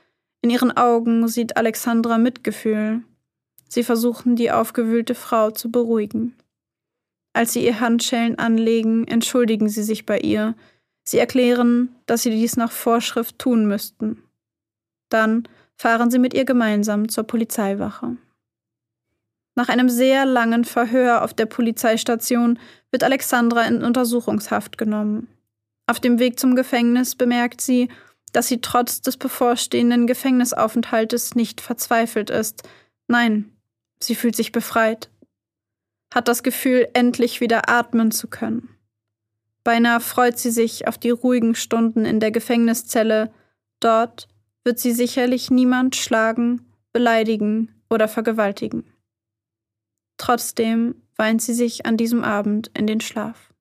[0.42, 3.02] In ihren Augen sieht Alexandra Mitgefühl.
[3.68, 6.34] Sie versuchen, die aufgewühlte Frau zu beruhigen.
[7.32, 10.54] Als sie ihr Handschellen anlegen, entschuldigen sie sich bei ihr.
[11.04, 14.22] Sie erklären, dass sie dies nach Vorschrift tun müssten.
[15.10, 15.46] Dann
[15.76, 18.16] fahren sie mit ihr gemeinsam zur Polizeiwache.
[19.54, 22.58] Nach einem sehr langen Verhör auf der Polizeistation
[22.90, 25.28] wird Alexandra in Untersuchungshaft genommen.
[25.86, 27.88] Auf dem Weg zum Gefängnis bemerkt sie,
[28.32, 32.68] dass sie trotz des bevorstehenden Gefängnisaufenthaltes nicht verzweifelt ist.
[33.08, 33.55] Nein,
[34.00, 35.10] sie fühlt sich befreit,
[36.14, 38.76] hat das Gefühl, endlich wieder atmen zu können.
[39.64, 43.32] Beinahe freut sie sich auf die ruhigen Stunden in der Gefängniszelle.
[43.80, 44.28] Dort
[44.62, 48.84] wird sie sicherlich niemand schlagen, beleidigen oder vergewaltigen.
[50.18, 53.52] Trotzdem weint sie sich an diesem Abend in den Schlaf.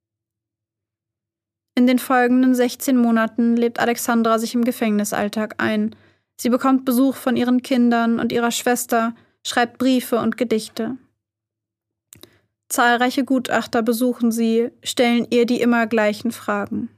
[1.74, 5.96] In den folgenden 16 Monaten lebt Alexandra sich im Gefängnisalltag ein.
[6.38, 9.14] Sie bekommt Besuch von ihren Kindern und ihrer Schwester,
[9.46, 10.98] schreibt Briefe und Gedichte.
[12.68, 16.90] Zahlreiche Gutachter besuchen sie, stellen ihr die immer gleichen Fragen.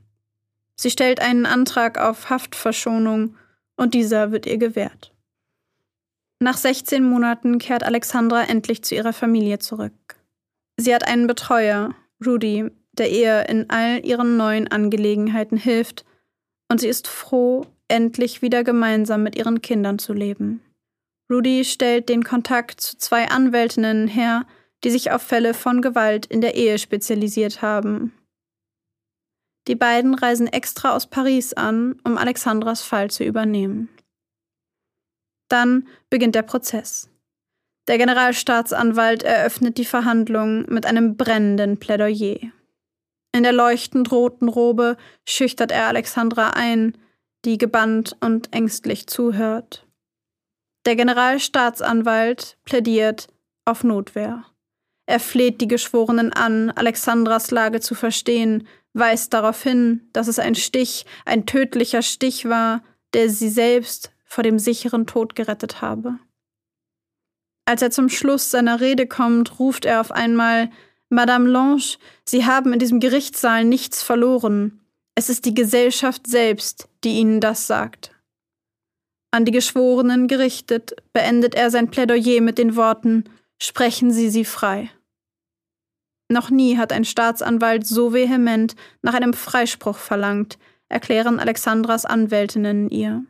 [0.79, 3.35] Sie stellt einen Antrag auf Haftverschonung
[3.75, 5.13] und dieser wird ihr gewährt.
[6.39, 9.93] Nach 16 Monaten kehrt Alexandra endlich zu ihrer Familie zurück.
[10.77, 11.95] Sie hat einen Betreuer,
[12.25, 16.05] Rudy, der ihr in all ihren neuen Angelegenheiten hilft,
[16.69, 20.61] und sie ist froh, endlich wieder gemeinsam mit ihren Kindern zu leben.
[21.29, 24.45] Rudy stellt den Kontakt zu zwei Anwältinnen her,
[24.83, 28.13] die sich auf Fälle von Gewalt in der Ehe spezialisiert haben.
[29.67, 33.89] Die beiden reisen extra aus Paris an, um Alexandras Fall zu übernehmen.
[35.49, 37.09] Dann beginnt der Prozess.
[37.87, 42.51] Der Generalstaatsanwalt eröffnet die Verhandlung mit einem brennenden Plädoyer.
[43.33, 46.97] In der leuchtend roten Robe schüchtert er Alexandra ein,
[47.45, 49.86] die gebannt und ängstlich zuhört.
[50.87, 53.27] Der Generalstaatsanwalt plädiert
[53.65, 54.45] auf Notwehr.
[55.05, 60.55] Er fleht die Geschworenen an, Alexandras Lage zu verstehen, weist darauf hin, dass es ein
[60.55, 62.83] Stich, ein tödlicher Stich war,
[63.13, 66.19] der sie selbst vor dem sicheren Tod gerettet habe.
[67.65, 70.69] Als er zum Schluss seiner Rede kommt, ruft er auf einmal
[71.09, 74.79] Madame Lange, Sie haben in diesem Gerichtssaal nichts verloren.
[75.15, 78.16] Es ist die Gesellschaft selbst, die Ihnen das sagt.
[79.37, 83.25] An die Geschworenen gerichtet, beendet er sein Plädoyer mit den Worten
[83.61, 84.89] Sprechen Sie sie frei.
[86.27, 90.57] Noch nie hat ein Staatsanwalt so vehement nach einem Freispruch verlangt,
[90.89, 93.25] erklären Alexandras Anwältinnen ihr.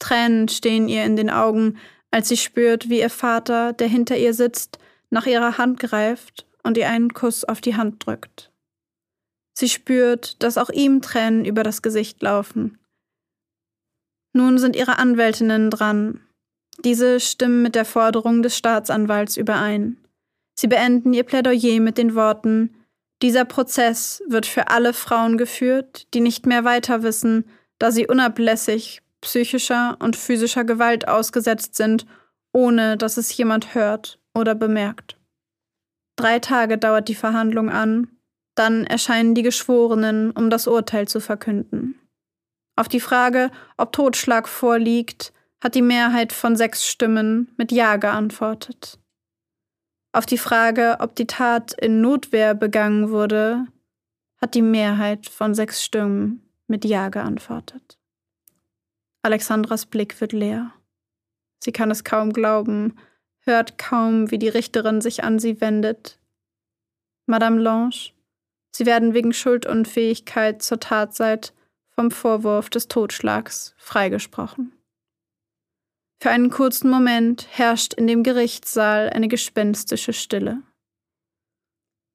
[0.00, 1.78] Tränen stehen ihr in den Augen,
[2.10, 6.76] als sie spürt, wie ihr Vater, der hinter ihr sitzt, nach ihrer Hand greift und
[6.76, 8.50] ihr einen Kuss auf die Hand drückt.
[9.52, 12.80] Sie spürt, dass auch ihm Tränen über das Gesicht laufen.
[14.34, 16.20] Nun sind ihre Anwältinnen dran.
[16.84, 19.96] Diese stimmen mit der Forderung des Staatsanwalts überein.
[20.54, 22.74] Sie beenden ihr Plädoyer mit den Worten
[23.22, 27.44] Dieser Prozess wird für alle Frauen geführt, die nicht mehr weiter wissen,
[27.78, 32.06] da sie unablässig psychischer und physischer Gewalt ausgesetzt sind,
[32.52, 35.16] ohne dass es jemand hört oder bemerkt.
[36.16, 38.08] Drei Tage dauert die Verhandlung an,
[38.54, 41.98] dann erscheinen die Geschworenen, um das Urteil zu verkünden.
[42.76, 48.98] Auf die Frage, ob Totschlag vorliegt, hat die Mehrheit von sechs Stimmen mit Ja geantwortet.
[50.12, 53.66] Auf die Frage, ob die Tat in Notwehr begangen wurde,
[54.40, 57.98] hat die Mehrheit von sechs Stimmen mit Ja geantwortet.
[59.22, 60.72] Alexandras Blick wird leer.
[61.60, 62.98] Sie kann es kaum glauben,
[63.40, 66.18] hört kaum, wie die Richterin sich an sie wendet.
[67.26, 68.12] Madame Lange,
[68.76, 71.54] Sie werden wegen Schuldunfähigkeit zur Tatzeit
[71.94, 74.72] vom Vorwurf des Totschlags freigesprochen.
[76.20, 80.62] Für einen kurzen Moment herrscht in dem Gerichtssaal eine gespenstische Stille.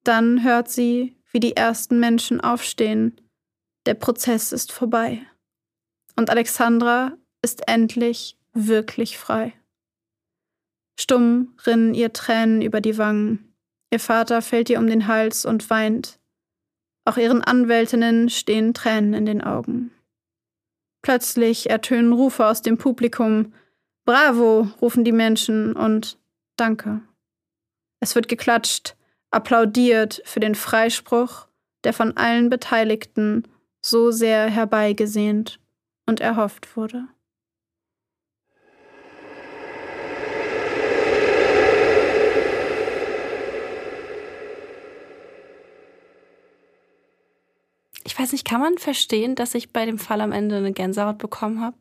[0.04, 3.22] Dann hört sie, wie die ersten Menschen aufstehen.
[3.86, 5.22] Der Prozess ist vorbei.
[6.16, 9.54] Und Alexandra ist endlich wirklich frei.
[11.00, 13.56] Stumm rinnen ihr Tränen über die Wangen.
[13.92, 16.19] Ihr Vater fällt ihr um den Hals und weint.
[17.10, 19.90] Auch ihren Anwältinnen stehen Tränen in den Augen.
[21.02, 23.52] Plötzlich ertönen Rufe aus dem Publikum.
[24.06, 26.20] Bravo, rufen die Menschen und
[26.56, 27.02] Danke.
[28.00, 28.96] Es wird geklatscht,
[29.32, 31.48] applaudiert für den Freispruch,
[31.84, 33.48] der von allen Beteiligten
[33.84, 35.60] so sehr herbeigesehnt
[36.06, 37.08] und erhofft wurde.
[48.10, 51.20] Ich weiß nicht, kann man verstehen, dass ich bei dem Fall am Ende eine Gänsehaut
[51.20, 51.78] bekommen habe?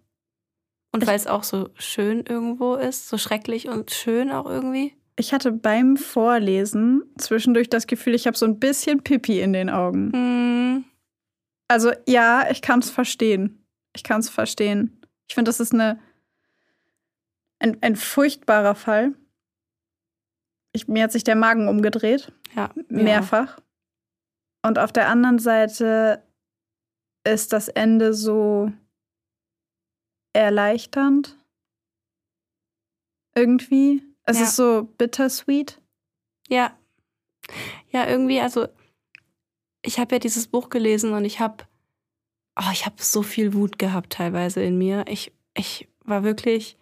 [0.93, 4.95] Und weil es auch so schön irgendwo ist, so schrecklich und schön auch irgendwie?
[5.17, 9.71] Ich hatte beim Vorlesen zwischendurch das Gefühl, ich habe so ein bisschen Pipi in den
[9.71, 10.11] Augen.
[10.11, 10.85] Mm.
[11.67, 13.65] Also ja, ich kann es verstehen.
[13.97, 15.01] Ich kann es verstehen.
[15.29, 15.99] Ich finde, das ist eine,
[17.59, 19.15] ein, ein furchtbarer Fall.
[20.73, 22.33] Ich, mir hat sich der Magen umgedreht.
[22.55, 22.71] Ja.
[22.89, 23.59] Mehrfach.
[24.63, 26.23] Und auf der anderen Seite
[27.25, 28.73] ist das Ende so
[30.33, 31.37] erleichternd.
[33.35, 34.03] Irgendwie.
[34.25, 34.45] Es Ja.
[34.45, 35.81] ist so bittersweet.
[36.49, 36.77] Ja.
[37.91, 38.69] Ja, irgendwie, also
[39.83, 41.65] ich habe ja dieses Buch gelesen und ich habe
[42.61, 45.05] oh, ich habe so viel Wut gehabt teilweise in mir.
[45.09, 46.77] Ich, ich war wirklich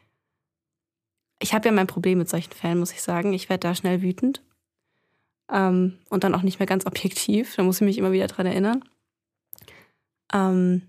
[1.39, 3.33] ich habe ja mein Problem mit solchen Fällen, muss ich sagen.
[3.35, 4.43] Ich werde da schnell wütend.
[5.51, 7.55] Ähm, und dann auch nicht mehr ganz objektiv.
[7.57, 8.85] Da muss ich mich immer wieder dran erinnern.
[10.33, 10.83] Ähm,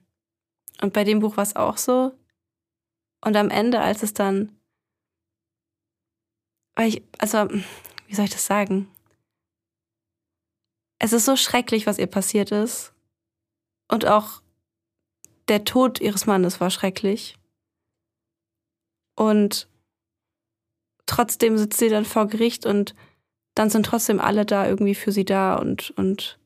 [0.81, 2.11] und bei dem Buch war es auch so.
[3.21, 4.51] Und am Ende, als es dann.
[6.75, 7.49] Weil ich, also,
[8.07, 8.87] wie soll ich das sagen?
[10.99, 12.93] Es ist so schrecklich, was ihr passiert ist.
[13.87, 14.41] Und auch
[15.47, 17.37] der Tod ihres Mannes war schrecklich.
[19.15, 19.67] Und
[21.05, 22.93] trotzdem sitzt sie dann vor Gericht und
[23.57, 26.37] dann sind trotzdem alle da irgendwie für sie da und, und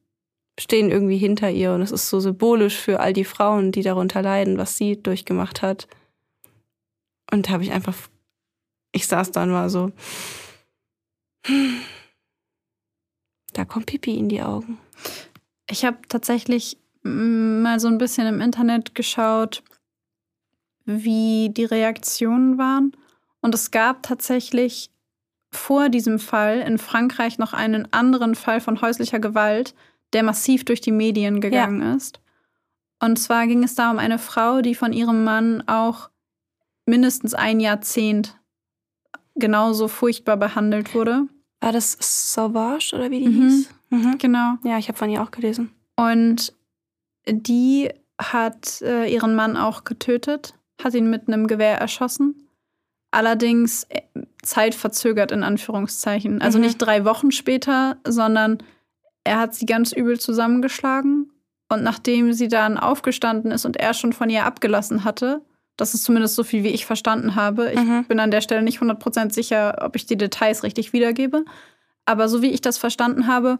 [0.57, 1.74] stehen irgendwie hinter ihr.
[1.74, 5.62] Und es ist so symbolisch für all die Frauen, die darunter leiden, was sie durchgemacht
[5.62, 5.88] hat.
[7.32, 7.97] Und da habe ich einfach,
[8.93, 9.91] ich saß da und war so,
[13.53, 14.78] da kommt Pipi in die Augen.
[15.70, 19.64] Ich habe tatsächlich mm, mal so ein bisschen im Internet geschaut,
[20.86, 22.95] wie die Reaktionen waren.
[23.41, 24.91] Und es gab tatsächlich
[25.52, 29.76] vor diesem Fall in Frankreich noch einen anderen Fall von häuslicher Gewalt,
[30.14, 32.20] der massiv durch die Medien gegangen ist.
[32.99, 36.10] Und zwar ging es da um eine Frau, die von ihrem Mann auch
[36.86, 38.38] mindestens ein Jahrzehnt
[39.36, 41.28] genauso furchtbar behandelt wurde.
[41.62, 41.97] War das
[42.34, 43.49] Sauvage oder wie die Mhm.
[43.49, 43.70] hieß?
[43.89, 44.18] Mhm.
[44.18, 44.54] Genau.
[44.64, 45.72] Ja, ich habe von ihr auch gelesen.
[45.95, 46.54] Und
[47.28, 47.89] die
[48.20, 52.47] hat äh, ihren Mann auch getötet, hat ihn mit einem Gewehr erschossen.
[53.12, 54.01] Allerdings äh,
[54.41, 56.41] zeitverzögert in Anführungszeichen.
[56.41, 56.66] Also Mhm.
[56.66, 58.59] nicht drei Wochen später, sondern
[59.24, 61.32] er hat sie ganz übel zusammengeschlagen.
[61.70, 65.41] Und nachdem sie dann aufgestanden ist und er schon von ihr abgelassen hatte,
[65.78, 67.72] das ist zumindest so viel, wie ich verstanden habe.
[67.72, 68.05] Ich Mhm.
[68.05, 71.45] bin an der Stelle nicht 100% sicher, ob ich die Details richtig wiedergebe.
[72.05, 73.57] Aber so wie ich das verstanden habe,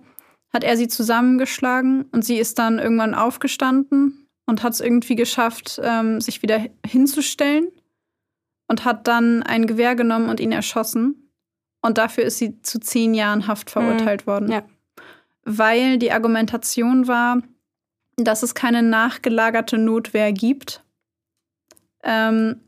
[0.54, 5.80] hat er sie zusammengeschlagen und sie ist dann irgendwann aufgestanden und hat es irgendwie geschafft,
[5.82, 7.68] ähm, sich wieder hinzustellen
[8.72, 11.30] und hat dann ein Gewehr genommen und ihn erschossen.
[11.82, 14.50] Und dafür ist sie zu zehn Jahren Haft verurteilt worden.
[14.50, 14.64] Ja.
[15.44, 17.42] weil die Argumentation war,
[18.16, 20.86] dass es keine nachgelagerte Notwehr gibt.
[22.04, 22.62] Ähm,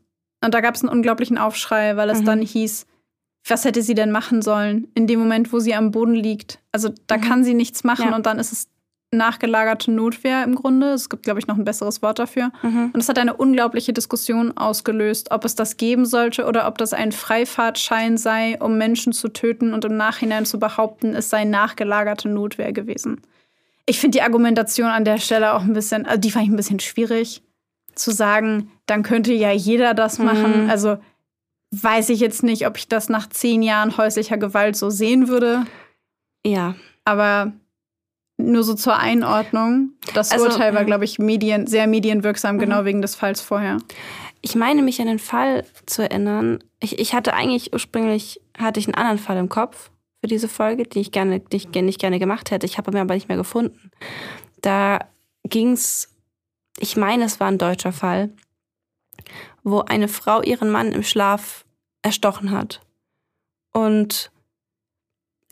[0.44, 2.24] und da gab es einen unglaublichen Aufschrei, weil es mhm.
[2.26, 2.86] dann hieß,
[3.48, 6.58] was hätte sie denn machen sollen in dem Moment, wo sie am Boden liegt?
[6.70, 7.20] Also da mhm.
[7.22, 8.14] kann sie nichts machen ja.
[8.14, 8.68] und dann ist es
[9.16, 10.92] nachgelagerte Notwehr im Grunde.
[10.92, 12.50] Es gibt, glaube ich, noch ein besseres Wort dafür.
[12.62, 12.90] Mhm.
[12.92, 16.92] Und es hat eine unglaubliche Diskussion ausgelöst, ob es das geben sollte oder ob das
[16.92, 22.28] ein Freifahrtschein sei, um Menschen zu töten und im Nachhinein zu behaupten, es sei nachgelagerte
[22.28, 23.20] Notwehr gewesen.
[23.86, 26.56] Ich finde die Argumentation an der Stelle auch ein bisschen, also die fand ich ein
[26.56, 27.42] bisschen schwierig
[27.94, 30.64] zu sagen, dann könnte ja jeder das machen.
[30.64, 30.70] Mhm.
[30.70, 30.98] Also
[31.70, 35.64] weiß ich jetzt nicht, ob ich das nach zehn Jahren häuslicher Gewalt so sehen würde.
[36.44, 36.74] Ja.
[37.04, 37.52] Aber
[38.52, 39.90] nur so zur Einordnung.
[40.14, 42.86] Das also, Urteil war, glaube ich, medien, sehr medienwirksam, genau mhm.
[42.86, 43.78] wegen des Falls vorher.
[44.40, 46.62] Ich meine mich an den Fall zu erinnern.
[46.80, 49.90] Ich, ich hatte eigentlich ursprünglich hatte ich einen anderen Fall im Kopf
[50.20, 52.66] für diese Folge, die ich gerne, die ich nicht gerne gemacht hätte.
[52.66, 53.90] Ich habe mir aber nicht mehr gefunden.
[54.60, 55.00] Da
[55.44, 56.14] ging es,
[56.78, 58.30] ich meine, es war ein deutscher Fall,
[59.62, 61.64] wo eine Frau ihren Mann im Schlaf
[62.02, 62.80] erstochen hat.
[63.72, 64.30] Und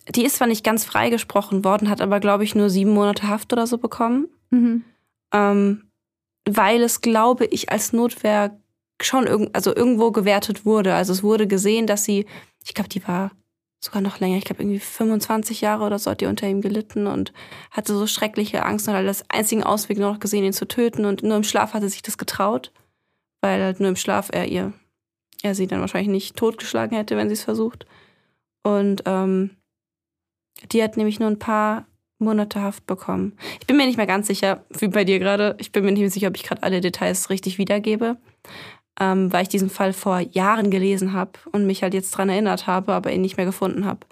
[0.08, 3.52] die ist zwar nicht ganz freigesprochen worden, hat aber, glaube ich, nur sieben Monate Haft
[3.52, 4.28] oder so bekommen.
[4.50, 4.84] Mhm.
[5.32, 5.84] Ähm,
[6.48, 8.58] weil es, glaube ich, als Notwehr
[9.00, 10.94] schon irg also irgendwo gewertet wurde.
[10.94, 12.26] Also es wurde gesehen, dass sie,
[12.64, 13.30] ich glaube, die war
[13.80, 17.08] sogar noch länger, ich glaube irgendwie 25 Jahre oder so hat die unter ihm gelitten
[17.08, 17.32] und
[17.72, 21.04] hatte so schreckliche Angst und hat als einzigen Ausweg nur noch gesehen, ihn zu töten
[21.04, 22.70] und nur im Schlaf hatte sich das getraut,
[23.40, 24.72] weil halt nur im Schlaf er ihr,
[25.42, 27.86] er sie dann wahrscheinlich nicht totgeschlagen hätte, wenn sie es versucht.
[28.62, 29.50] Und ähm,
[30.72, 31.86] die hat nämlich nur ein paar
[32.18, 33.36] Monate Haft bekommen.
[33.60, 35.56] Ich bin mir nicht mehr ganz sicher, wie bei dir gerade.
[35.58, 38.16] Ich bin mir nicht mehr sicher, ob ich gerade alle Details richtig wiedergebe,
[39.00, 42.66] ähm, weil ich diesen Fall vor Jahren gelesen habe und mich halt jetzt dran erinnert
[42.66, 44.06] habe, aber ihn nicht mehr gefunden habe.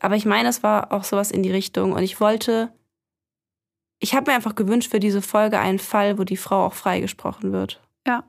[0.00, 2.72] Aber ich meine, es war auch sowas in die Richtung und ich wollte,
[4.00, 7.52] ich habe mir einfach gewünscht für diese Folge einen Fall, wo die Frau auch freigesprochen
[7.52, 7.80] wird.
[8.06, 8.24] Ja.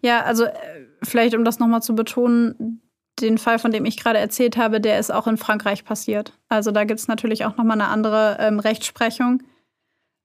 [0.00, 2.80] Ja, also äh, vielleicht, um das nochmal zu betonen,
[3.20, 6.32] den Fall, von dem ich gerade erzählt habe, der ist auch in Frankreich passiert.
[6.48, 9.42] Also da gibt es natürlich auch nochmal eine andere ähm, Rechtsprechung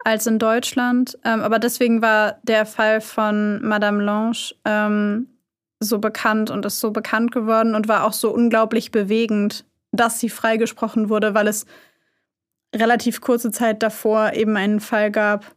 [0.04, 1.18] als in Deutschland.
[1.24, 5.28] Ähm, aber deswegen war der Fall von Madame Lange ähm,
[5.80, 10.30] so bekannt und ist so bekannt geworden und war auch so unglaublich bewegend, dass sie
[10.30, 11.66] freigesprochen wurde, weil es
[12.76, 15.56] relativ kurze Zeit davor eben einen Fall gab.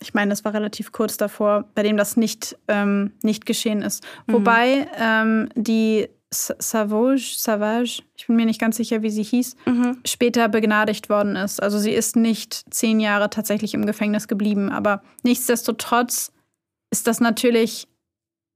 [0.00, 4.02] Ich meine, es war relativ kurz davor, bei dem das nicht, ähm, nicht geschehen ist.
[4.26, 4.32] Mhm.
[4.32, 9.98] Wobei ähm, die Savage, Savage, ich bin mir nicht ganz sicher, wie sie hieß, mhm.
[10.06, 11.60] später begnadigt worden ist.
[11.60, 14.70] Also sie ist nicht zehn Jahre tatsächlich im Gefängnis geblieben.
[14.70, 16.32] Aber nichtsdestotrotz
[16.90, 17.88] ist das natürlich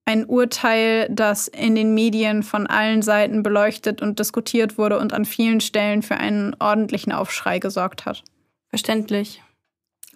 [0.04, 5.24] ein Urteil, das in den Medien von allen Seiten beleuchtet und diskutiert wurde und an
[5.24, 8.22] vielen Stellen für einen ordentlichen Aufschrei gesorgt hat.
[8.68, 9.42] Verständlich.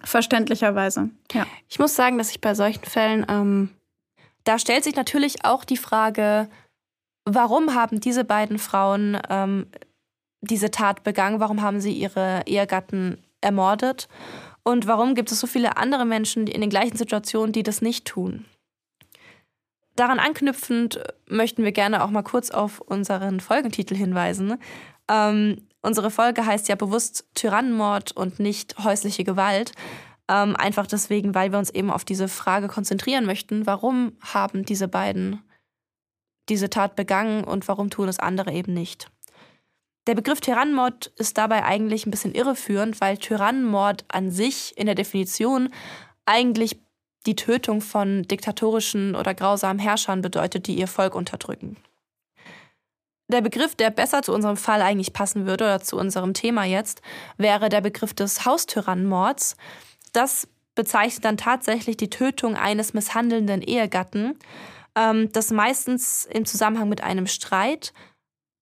[0.03, 1.45] Verständlicherweise, ja.
[1.67, 3.69] Ich muss sagen, dass ich bei solchen Fällen, ähm,
[4.45, 6.49] da stellt sich natürlich auch die Frage,
[7.31, 9.67] Warum haben diese beiden Frauen ähm,
[10.41, 11.39] diese Tat begangen?
[11.39, 14.07] Warum haben sie ihre Ehegatten ermordet?
[14.63, 18.05] Und warum gibt es so viele andere Menschen in den gleichen Situationen, die das nicht
[18.05, 18.45] tun?
[19.95, 24.57] Daran anknüpfend möchten wir gerne auch mal kurz auf unseren Folgentitel hinweisen.
[25.07, 29.73] Ähm, unsere Folge heißt ja bewusst Tyrannenmord und nicht häusliche Gewalt.
[30.27, 34.87] Ähm, einfach deswegen, weil wir uns eben auf diese Frage konzentrieren möchten, warum haben diese
[34.87, 35.43] beiden
[36.49, 39.09] diese Tat begangen und warum tun es andere eben nicht.
[40.07, 44.95] Der Begriff Tyrannenmord ist dabei eigentlich ein bisschen irreführend, weil Tyrannenmord an sich in der
[44.95, 45.69] Definition
[46.25, 46.79] eigentlich
[47.25, 51.77] die Tötung von diktatorischen oder grausamen Herrschern bedeutet, die ihr Volk unterdrücken.
[53.27, 57.01] Der Begriff, der besser zu unserem Fall eigentlich passen würde oder zu unserem Thema jetzt,
[57.37, 59.55] wäre der Begriff des Haustyrannenmords.
[60.13, 64.39] Das bezeichnet dann tatsächlich die Tötung eines misshandelnden Ehegatten
[64.99, 67.93] ähm, das meistens im Zusammenhang mit einem Streit,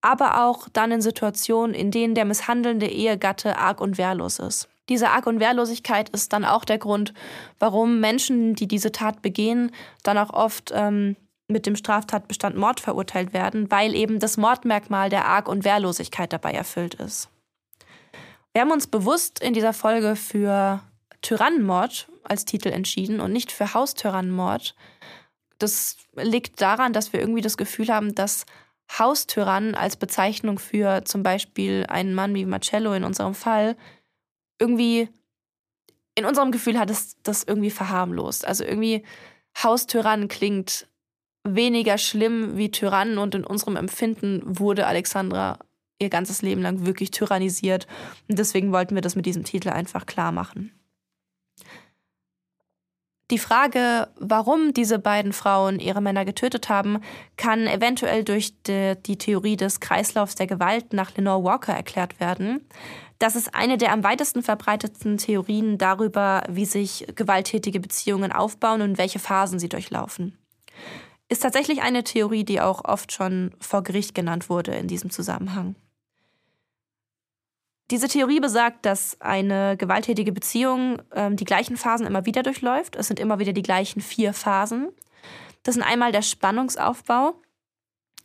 [0.00, 4.68] aber auch dann in Situationen, in denen der misshandelnde Ehegatte arg und wehrlos ist.
[4.88, 7.12] Diese Arg- und Wehrlosigkeit ist dann auch der Grund,
[7.58, 9.72] warum Menschen, die diese Tat begehen,
[10.02, 11.16] dann auch oft ähm,
[11.48, 16.52] mit dem Straftatbestand Mord verurteilt werden, weil eben das Mordmerkmal der Arg- und Wehrlosigkeit dabei
[16.52, 17.28] erfüllt ist.
[18.52, 20.80] Wir haben uns bewusst in dieser Folge für
[21.20, 24.74] Tyrannenmord als Titel entschieden und nicht für Haustyrannenmord,
[25.58, 28.46] das liegt daran, dass wir irgendwie das Gefühl haben, dass
[28.98, 33.76] Haustyrannen als Bezeichnung für zum Beispiel einen Mann wie Marcello in unserem Fall
[34.58, 35.08] irgendwie
[36.14, 38.46] in unserem Gefühl hat es das irgendwie verharmlost.
[38.46, 39.04] Also irgendwie
[39.62, 40.88] Haustyrann klingt
[41.44, 45.58] weniger schlimm wie Tyrannen und in unserem Empfinden wurde Alexandra
[46.00, 47.86] ihr ganzes Leben lang wirklich tyrannisiert.
[48.28, 50.77] Und deswegen wollten wir das mit diesem Titel einfach klar machen.
[53.30, 57.00] Die Frage, warum diese beiden Frauen ihre Männer getötet haben,
[57.36, 62.66] kann eventuell durch die, die, Theorie des Kreislaufs der Gewalt nach Lenore Walker erklärt werden.
[63.18, 68.96] Das ist eine der am weitesten verbreiteten Theorien darüber, wie sich gewalttätige Beziehungen aufbauen und
[68.96, 70.38] welche Phasen sie durchlaufen.
[71.28, 75.74] Ist tatsächlich eine Theorie, die auch oft schon vor Gericht genannt wurde in diesem Zusammenhang.
[77.90, 82.96] Diese Theorie besagt, dass eine gewalttätige Beziehung ähm, die gleichen Phasen immer wieder durchläuft.
[82.96, 84.88] Es sind immer wieder die gleichen vier Phasen.
[85.62, 87.40] Das sind einmal der Spannungsaufbau.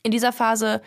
[0.03, 0.81] In dieser Phase,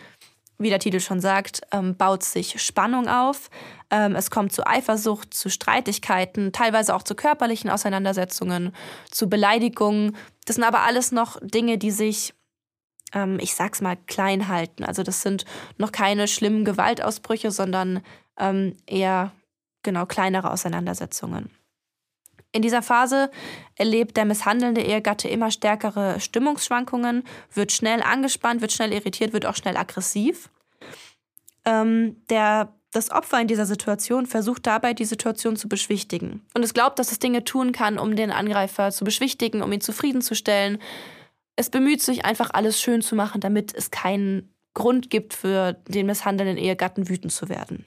[0.59, 3.49] wie der Titel schon sagt, ähm, baut sich Spannung auf.
[3.91, 8.75] Ähm, es kommt zu Eifersucht, zu Streitigkeiten, teilweise auch zu körperlichen Auseinandersetzungen,
[9.11, 10.17] zu Beleidigungen.
[10.45, 12.35] Das sind aber alles noch Dinge, die sich
[13.15, 14.85] ähm, ich sag's mal, klein halten.
[14.85, 15.45] Also das sind
[15.79, 18.03] noch keine schlimmen Gewaltausbrüche, sondern
[18.39, 19.33] ähm, eher
[19.83, 21.51] genau kleinere Auseinandersetzungen.
[22.57, 23.31] In dieser Phase
[23.75, 27.23] erlebt der misshandelnde Ehegatte immer stärkere Stimmungsschwankungen,
[27.53, 30.49] wird schnell angespannt, wird schnell irritiert, wird auch schnell aggressiv.
[31.67, 36.47] Ähm, der, das Opfer in dieser Situation versucht dabei, die Situation zu beschwichtigen.
[36.55, 39.83] Und es glaubt, dass es Dinge tun kann, um den Angreifer zu beschwichtigen, um ihn
[39.83, 40.79] zufriedenzustellen.
[41.57, 46.07] Es bemüht sich einfach, alles schön zu machen, damit es keinen Grund gibt, für den
[46.07, 47.85] misshandelnden Ehegatten wütend zu werden.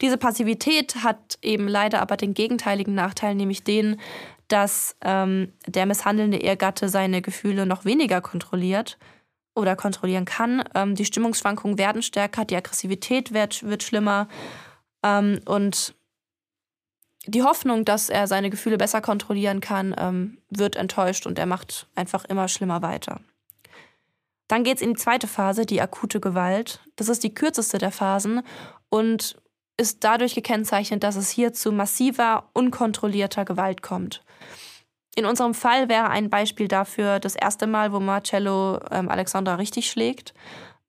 [0.00, 4.00] Diese Passivität hat eben leider aber den gegenteiligen Nachteil, nämlich den,
[4.48, 8.98] dass ähm, der misshandelnde Ehegatte seine Gefühle noch weniger kontrolliert
[9.54, 10.62] oder kontrollieren kann.
[10.74, 14.28] Ähm, die Stimmungsschwankungen werden stärker, die Aggressivität wird, wird schlimmer
[15.02, 15.94] ähm, und
[17.28, 21.88] die Hoffnung, dass er seine Gefühle besser kontrollieren kann, ähm, wird enttäuscht und er macht
[21.96, 23.20] einfach immer schlimmer weiter.
[24.46, 26.80] Dann geht es in die zweite Phase, die akute Gewalt.
[26.94, 28.42] Das ist die kürzeste der Phasen
[28.90, 29.36] und
[29.76, 34.22] ist dadurch gekennzeichnet, dass es hier zu massiver, unkontrollierter Gewalt kommt.
[35.14, 39.90] In unserem Fall wäre ein Beispiel dafür das erste Mal, wo Marcello ähm, Alexandra richtig
[39.90, 40.34] schlägt,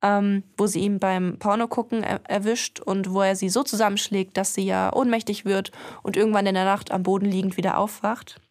[0.02, 4.54] ähm, wo sie ihn beim Pornogucken er erwischt und wo er sie so zusammenschlägt, dass
[4.54, 5.72] sie ja ohnmächtig wird
[6.04, 8.42] und irgendwann in der Nacht am Boden liegend wieder aufwacht.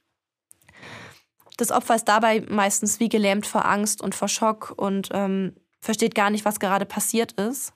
[1.58, 6.14] Das Opfer ist dabei meistens wie gelähmt vor Angst und vor Schock und ähm, versteht
[6.14, 7.72] gar nicht, was gerade passiert ist.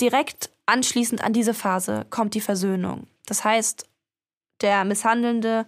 [0.00, 3.06] Direkt Anschließend an diese Phase kommt die Versöhnung.
[3.26, 3.86] Das heißt,
[4.62, 5.66] der misshandelnde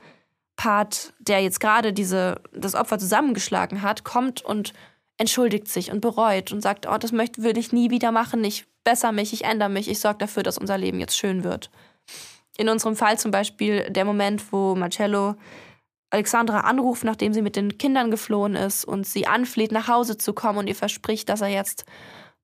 [0.57, 4.73] Part, der jetzt gerade diese, das Opfer zusammengeschlagen hat, kommt und
[5.19, 8.67] entschuldigt sich und bereut und sagt, oh, das möchte, würde ich nie wieder machen, ich
[8.85, 11.71] bessere mich, ich ändere mich, ich sorge dafür, dass unser Leben jetzt schön wird.
[12.57, 15.35] In unserem Fall zum Beispiel der Moment, wo Marcello
[16.09, 20.33] Alexandra anruft, nachdem sie mit den Kindern geflohen ist und sie anfleht, nach Hause zu
[20.33, 21.85] kommen und ihr verspricht, dass er jetzt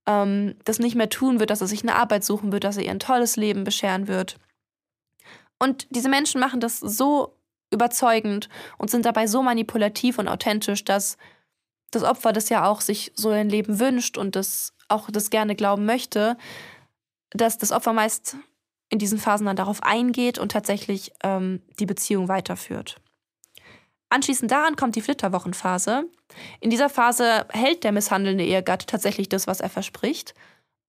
[0.07, 2.85] ähm, das nicht mehr tun wird, dass er sich eine Arbeit suchen wird, dass er
[2.85, 4.37] ihr ein tolles Leben bescheren wird.
[5.59, 7.37] Und diese Menschen machen das so
[7.71, 8.49] überzeugend
[8.79, 11.17] und sind dabei so manipulativ und authentisch, dass
[11.91, 15.55] das Opfer das ja auch sich so ein Leben wünscht und das auch das gerne
[15.55, 16.37] glauben möchte,
[17.31, 18.37] dass das Opfer meist
[18.89, 23.02] in diesen Phasen dann darauf eingeht und tatsächlich ähm, die Beziehung weiterführt.
[24.13, 26.05] Anschließend daran kommt die Flitterwochenphase.
[26.61, 30.35] In dieser Phase hält der misshandelnde Ehegatte tatsächlich das, was er verspricht.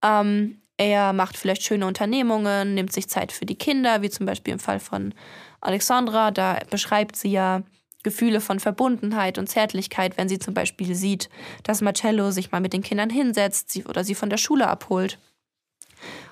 [0.02, 4.52] Ähm, er macht vielleicht schöne Unternehmungen, nimmt sich Zeit für die Kinder, wie zum Beispiel
[4.52, 5.14] im Fall von
[5.62, 6.32] Alexandra.
[6.32, 7.62] Da beschreibt sie ja
[8.02, 11.30] Gefühle von Verbundenheit und Zärtlichkeit, wenn sie zum Beispiel sieht,
[11.62, 15.18] dass Marcello sich mal mit den Kindern hinsetzt oder sie von der Schule abholt.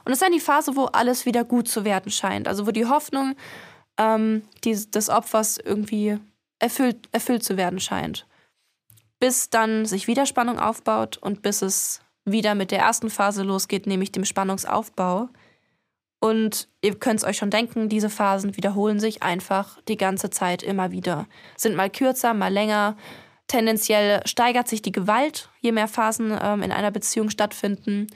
[0.04, 2.48] Und es ist dann die Phase, wo alles wieder gut zu werden scheint.
[2.48, 3.34] Also wo die Hoffnung
[3.96, 6.18] ähm, die, des Opfers irgendwie
[6.62, 8.26] erfüllt, erfüllt zu werden scheint.
[9.18, 13.86] Bis dann sich wieder Spannung aufbaut und bis es wieder mit der ersten Phase losgeht,
[13.86, 15.28] nämlich dem Spannungsaufbau.
[16.20, 20.62] Und ihr könnt es euch schon denken, diese Phasen wiederholen sich einfach die ganze Zeit
[20.62, 21.26] immer wieder.
[21.56, 22.96] Sind mal kürzer, mal länger.
[23.48, 28.06] Tendenziell steigert sich die Gewalt, je mehr Phasen ähm, in einer Beziehung stattfinden.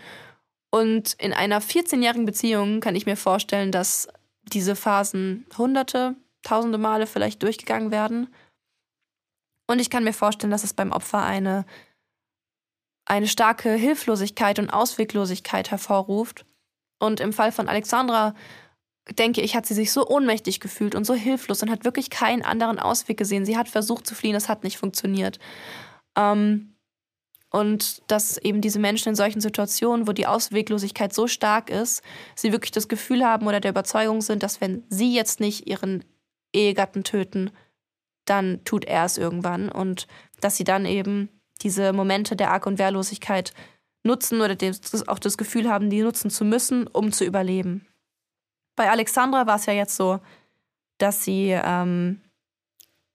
[0.70, 4.08] Und in einer 14-jährigen Beziehung kann ich mir vorstellen, dass
[4.44, 6.14] diese Phasen hunderte,
[6.46, 8.32] tausende Male vielleicht durchgegangen werden.
[9.66, 11.66] Und ich kann mir vorstellen, dass es beim Opfer eine,
[13.04, 16.46] eine starke Hilflosigkeit und Ausweglosigkeit hervorruft.
[16.98, 18.34] Und im Fall von Alexandra
[19.10, 22.42] denke ich, hat sie sich so ohnmächtig gefühlt und so hilflos und hat wirklich keinen
[22.42, 23.44] anderen Ausweg gesehen.
[23.44, 25.38] Sie hat versucht zu fliehen, es hat nicht funktioniert.
[26.16, 26.76] Ähm,
[27.50, 32.02] und dass eben diese Menschen in solchen Situationen, wo die Ausweglosigkeit so stark ist,
[32.34, 36.04] sie wirklich das Gefühl haben oder der Überzeugung sind, dass wenn sie jetzt nicht ihren
[36.52, 37.50] Ehegatten töten,
[38.24, 40.06] dann tut er es irgendwann und
[40.40, 41.28] dass sie dann eben
[41.62, 43.52] diese Momente der Arg- und Wehrlosigkeit
[44.02, 44.56] nutzen oder
[45.06, 47.86] auch das Gefühl haben, die nutzen zu müssen, um zu überleben.
[48.76, 50.20] Bei Alexandra war es ja jetzt so,
[50.98, 52.20] dass sie ähm,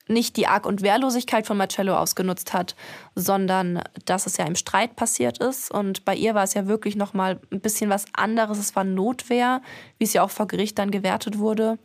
[0.07, 2.75] nicht die Arg- und Wehrlosigkeit von Marcello ausgenutzt hat,
[3.15, 5.71] sondern dass es ja im Streit passiert ist.
[5.71, 8.57] Und bei ihr war es ja wirklich nochmal ein bisschen was anderes.
[8.57, 9.61] Es war Notwehr,
[9.97, 11.77] wie es ja auch vor Gericht dann gewertet wurde.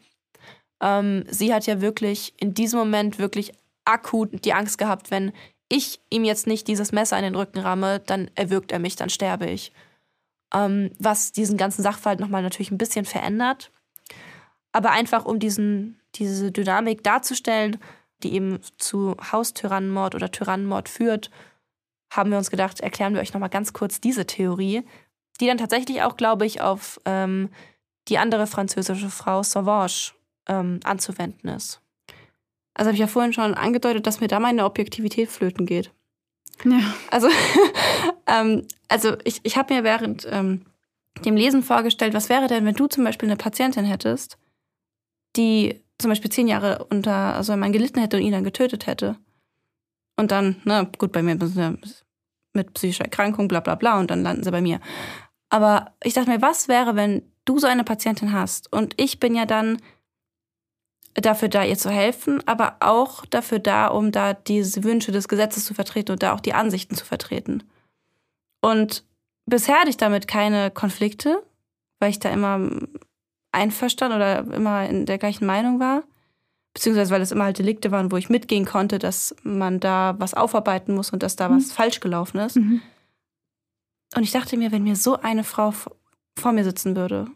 [0.80, 3.52] Ähm, sie hat ja wirklich in diesem Moment wirklich
[3.84, 5.32] akut die Angst gehabt, wenn
[5.68, 9.10] ich ihm jetzt nicht dieses Messer in den Rücken ramme, dann erwürgt er mich, dann
[9.10, 9.72] sterbe ich.
[10.54, 13.72] Ähm, was diesen ganzen Sachverhalt nochmal natürlich ein bisschen verändert.
[14.72, 17.78] Aber einfach um diesen, diese Dynamik darzustellen,
[18.22, 21.30] die eben zu Haustyrannenmord oder Tyrannenmord führt,
[22.10, 24.84] haben wir uns gedacht, erklären wir euch nochmal ganz kurz diese Theorie,
[25.40, 27.50] die dann tatsächlich auch, glaube ich, auf ähm,
[28.08, 30.12] die andere französische Frau Sauvage
[30.48, 31.80] ähm, anzuwenden ist.
[32.74, 35.90] Also habe ich ja vorhin schon angedeutet, dass mir da meine Objektivität flöten geht.
[36.64, 36.80] Ja.
[37.10, 37.28] Also,
[38.26, 40.62] ähm, also ich, ich habe mir während ähm,
[41.24, 44.38] dem Lesen vorgestellt, was wäre denn, wenn du zum Beispiel eine Patientin hättest,
[45.36, 49.16] die zum Beispiel zehn Jahre unter also ein gelitten hätte und ihn dann getötet hätte.
[50.16, 51.38] Und dann, na gut, bei mir
[52.52, 54.80] mit psychischer Erkrankung, bla bla bla, und dann landen sie bei mir.
[55.48, 59.34] Aber ich dachte mir, was wäre, wenn du so eine Patientin hast und ich bin
[59.34, 59.78] ja dann
[61.16, 65.64] dafür da, ihr zu helfen, aber auch dafür da, um da diese Wünsche des Gesetzes
[65.64, 67.62] zu vertreten und da auch die Ansichten zu vertreten.
[68.60, 69.04] Und
[69.46, 71.42] bisher hatte ich damit keine Konflikte,
[72.00, 72.60] weil ich da immer
[73.52, 76.04] einverstanden oder immer in der gleichen Meinung war.
[76.74, 80.34] Beziehungsweise weil es immer halt Delikte waren, wo ich mitgehen konnte, dass man da was
[80.34, 81.56] aufarbeiten muss und dass da mhm.
[81.56, 82.56] was falsch gelaufen ist.
[82.56, 82.82] Mhm.
[84.14, 85.72] Und ich dachte mir, wenn mir so eine Frau
[86.38, 87.28] vor mir sitzen würde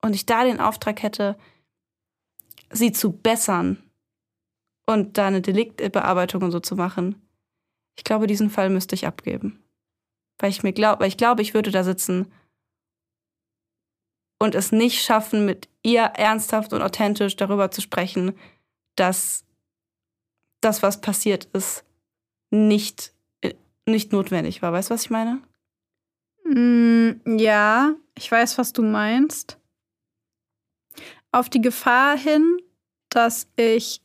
[0.00, 1.36] und ich da den Auftrag hätte,
[2.72, 3.82] sie zu bessern
[4.86, 7.16] und da eine Deliktbearbeitung und so zu machen,
[7.96, 9.62] ich glaube, diesen Fall müsste ich abgeben.
[10.38, 12.32] Weil ich mir glaube, weil ich glaube, ich würde da sitzen
[14.38, 18.36] und es nicht schaffen, mit ihr ernsthaft und authentisch darüber zu sprechen,
[18.96, 19.44] dass
[20.60, 21.84] das, was passiert ist,
[22.50, 23.12] nicht,
[23.86, 24.72] nicht notwendig war.
[24.72, 25.42] Weißt du, was ich meine?
[26.44, 29.58] Mm, ja, ich weiß, was du meinst.
[31.32, 32.58] Auf die Gefahr hin,
[33.08, 34.00] dass ich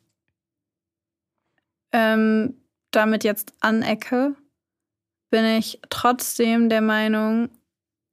[1.92, 4.36] ähm, damit jetzt anecke,
[5.30, 7.50] bin ich trotzdem der Meinung,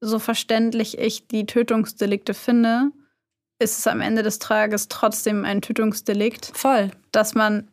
[0.00, 2.90] so verständlich ich die Tötungsdelikte finde,
[3.58, 6.50] ist es am Ende des Tages trotzdem ein Tötungsdelikt.
[6.54, 6.90] Voll.
[7.12, 7.70] Dass man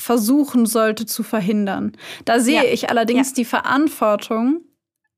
[0.00, 1.92] versuchen sollte zu verhindern.
[2.24, 2.72] Da sehe ja.
[2.72, 3.34] ich allerdings ja.
[3.36, 4.62] die Verantwortung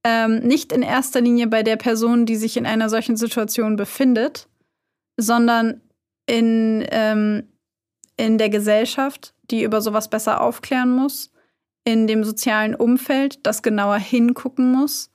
[0.04, 4.48] ähm, nicht in erster Linie bei der Person, die sich in einer solchen Situation befindet,
[5.16, 5.80] sondern
[6.26, 7.48] in, ähm,
[8.16, 11.30] in der Gesellschaft, die über sowas besser aufklären muss,
[11.84, 15.10] in dem sozialen Umfeld, das genauer hingucken muss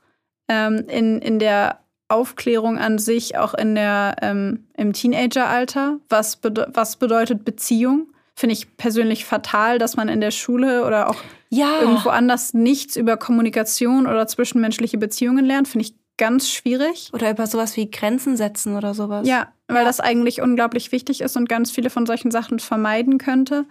[0.49, 5.99] ähm, in, in der Aufklärung an sich, auch in der, ähm, im Teenageralter.
[6.09, 8.11] Was, bede was bedeutet Beziehung?
[8.35, 11.17] Finde ich persönlich fatal, dass man in der Schule oder auch
[11.49, 11.81] ja.
[11.81, 15.67] irgendwo anders nichts über Kommunikation oder zwischenmenschliche Beziehungen lernt.
[15.67, 17.11] Finde ich ganz schwierig.
[17.13, 19.27] Oder über sowas wie Grenzen setzen oder sowas.
[19.27, 23.65] Ja, weil das eigentlich unglaublich wichtig ist und ganz viele von solchen Sachen vermeiden könnte.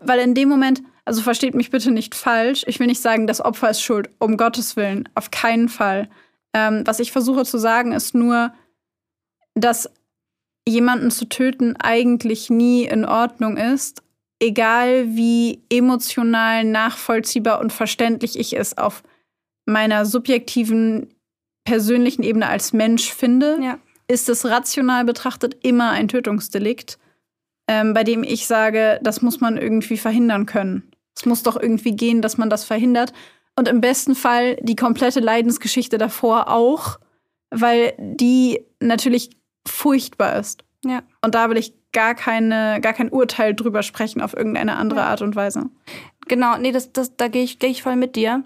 [0.00, 3.40] Weil in dem Moment, also versteht mich bitte nicht falsch, ich will nicht sagen, das
[3.40, 6.08] Opfer ist schuld, um Gottes Willen, auf keinen Fall.
[6.52, 8.52] Ähm, was ich versuche zu sagen, ist nur,
[9.54, 9.90] dass
[10.68, 14.02] jemanden zu töten eigentlich nie in Ordnung ist,
[14.40, 19.02] egal wie emotional nachvollziehbar und verständlich ich es auf
[19.66, 21.14] meiner subjektiven,
[21.64, 23.78] persönlichen Ebene als Mensch finde, ja.
[24.10, 26.98] Ist es rational betrachtet immer ein Tötungsdelikt
[27.70, 30.90] ähm, bei dem ich sage, das muss man irgendwie verhindern können.
[31.14, 33.12] Es muss doch irgendwie gehen, dass man das verhindert.
[33.54, 36.98] Und im besten Fall die komplette Leidensgeschichte davor auch,
[37.50, 39.30] weil die natürlich
[39.68, 40.64] furchtbar ist.
[40.84, 41.04] Ja.
[41.22, 45.06] Und da will ich gar keine, gar kein Urteil drüber sprechen auf irgendeine andere ja.
[45.06, 45.66] Art und Weise.
[46.26, 48.42] Genau, nee, das, das, da gehe ich, geh ich voll mit dir.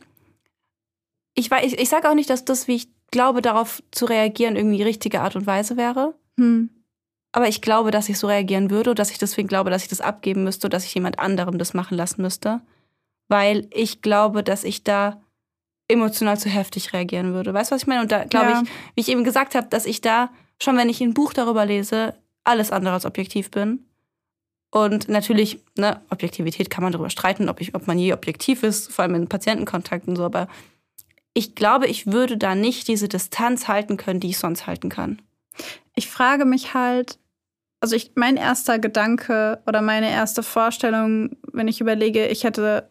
[1.34, 4.78] Ich, ich, ich sage auch nicht, dass das, wie ich glaube, darauf zu reagieren, irgendwie
[4.78, 6.14] die richtige Art und Weise wäre.
[6.36, 6.68] Hm.
[7.30, 9.88] Aber ich glaube, dass ich so reagieren würde und dass ich deswegen glaube, dass ich
[9.88, 12.60] das abgeben müsste, dass ich jemand anderem das machen lassen müsste.
[13.28, 15.22] Weil ich glaube, dass ich da
[15.88, 17.54] emotional zu heftig reagieren würde.
[17.54, 18.02] Weißt du, was ich meine?
[18.02, 18.62] Und da glaube ja.
[18.62, 20.30] ich, wie ich eben gesagt habe, dass ich da
[20.60, 23.86] schon, wenn ich ein Buch darüber lese, alles andere als objektiv bin.
[24.70, 28.92] Und natürlich, ne, Objektivität kann man darüber streiten, ob, ich, ob man je objektiv ist,
[28.92, 30.48] vor allem in Patientenkontakten so, aber
[31.34, 35.20] ich glaube, ich würde da nicht diese Distanz halten können, die ich sonst halten kann.
[35.94, 37.18] Ich frage mich halt,
[37.80, 42.88] also ich, mein erster Gedanke oder meine erste Vorstellung, wenn ich überlege, ich hätte,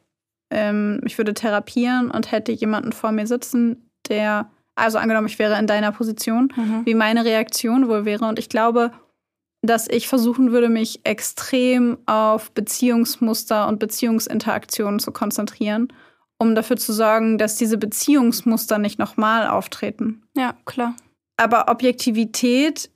[0.51, 5.57] ähm, ich würde therapieren und hätte jemanden vor mir sitzen, der, also angenommen, ich wäre
[5.57, 6.85] in deiner Position, Mhm.
[6.85, 8.25] wie meine Reaktion wohl wäre.
[8.25, 8.91] Und ich glaube,
[9.61, 15.87] dass ich versuchen würde, mich extrem auf Beziehungsmuster und Beziehungsinteraktionen zu konzentrieren,
[16.39, 20.23] um dafür zu sorgen, dass diese Beziehungsmuster nicht nochmal auftreten.
[20.35, 20.95] Ja, klar.
[21.37, 22.89] Aber Objektivität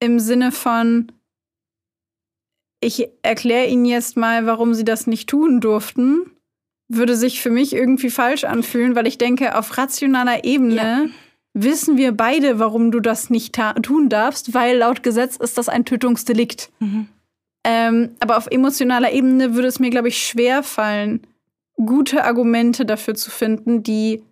[0.00, 1.10] im Sinne von,
[2.82, 6.30] ich erkläre Ihnen jetzt mal, warum Sie das nicht tun durften,
[6.88, 11.04] würde sich für mich irgendwie falsch anfühlen, weil ich denke, auf rationaler Ebene Ja.
[11.54, 15.68] wissen wir beide, warum du das nicht ta- tun darfst, weil laut Gesetz ist das
[15.68, 16.70] ein Tötungsdelikt.
[16.80, 17.06] Mhm.
[17.64, 21.20] Ähm, aber auf emotionaler Ebene würde es mir, glaube ich, schwer fallen,
[21.84, 24.22] gute Argumente dafür zu finden, die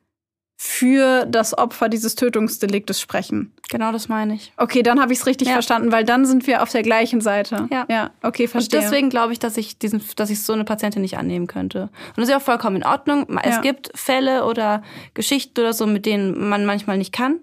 [0.60, 3.52] für das Opfer dieses Tötungsdeliktes sprechen.
[3.70, 4.52] Genau das meine ich.
[4.56, 5.54] Okay, dann habe ich es richtig Ja.
[5.54, 7.68] verstanden, weil dann sind wir auf der gleichen Seite.
[7.70, 7.86] Ja.
[7.88, 8.80] ja okay, Und verstehe.
[8.80, 11.82] deswegen glaube ich, dass ich diesen, dass ich so eine Patientin nicht annehmen könnte.
[11.82, 13.26] Und das ist ja auch vollkommen in Ordnung.
[13.44, 13.60] Es Ja.
[13.60, 14.82] gibt Fälle oder
[15.14, 17.38] Geschichten oder so, mit denen man manchmal nicht kann.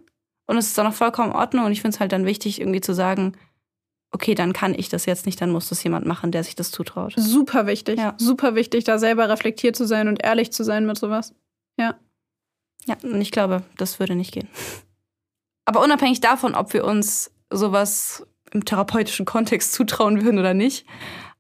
[0.48, 1.64] Und es ist dann auch vollkommen in Ordnung.
[1.66, 3.38] Und ich finde es halt dann wichtig, irgendwie zu sagen,
[4.16, 6.72] okay, dann kann ich das jetzt nicht, dann muss das jemand machen, der sich das
[6.72, 7.14] zutraut.
[7.18, 8.16] super wichtig, Ja.
[8.18, 11.34] super wichtig, da selber reflektiert zu sein und ehrlich zu sein mit sowas.
[11.78, 11.96] Ja.
[12.86, 14.48] Ja, und ich glaube, das würde nicht gehen.
[15.66, 20.86] Aber unabhängig davon, ob wir uns sowas im therapeutischen Kontext zutrauen würden oder nicht,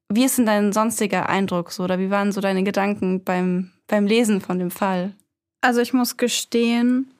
[0.09, 1.83] wie ist denn dein sonstiger Eindruck so?
[1.83, 5.13] Oder wie waren so deine Gedanken beim, beim Lesen von dem Fall?
[5.61, 7.11] Also ich muss gestehen,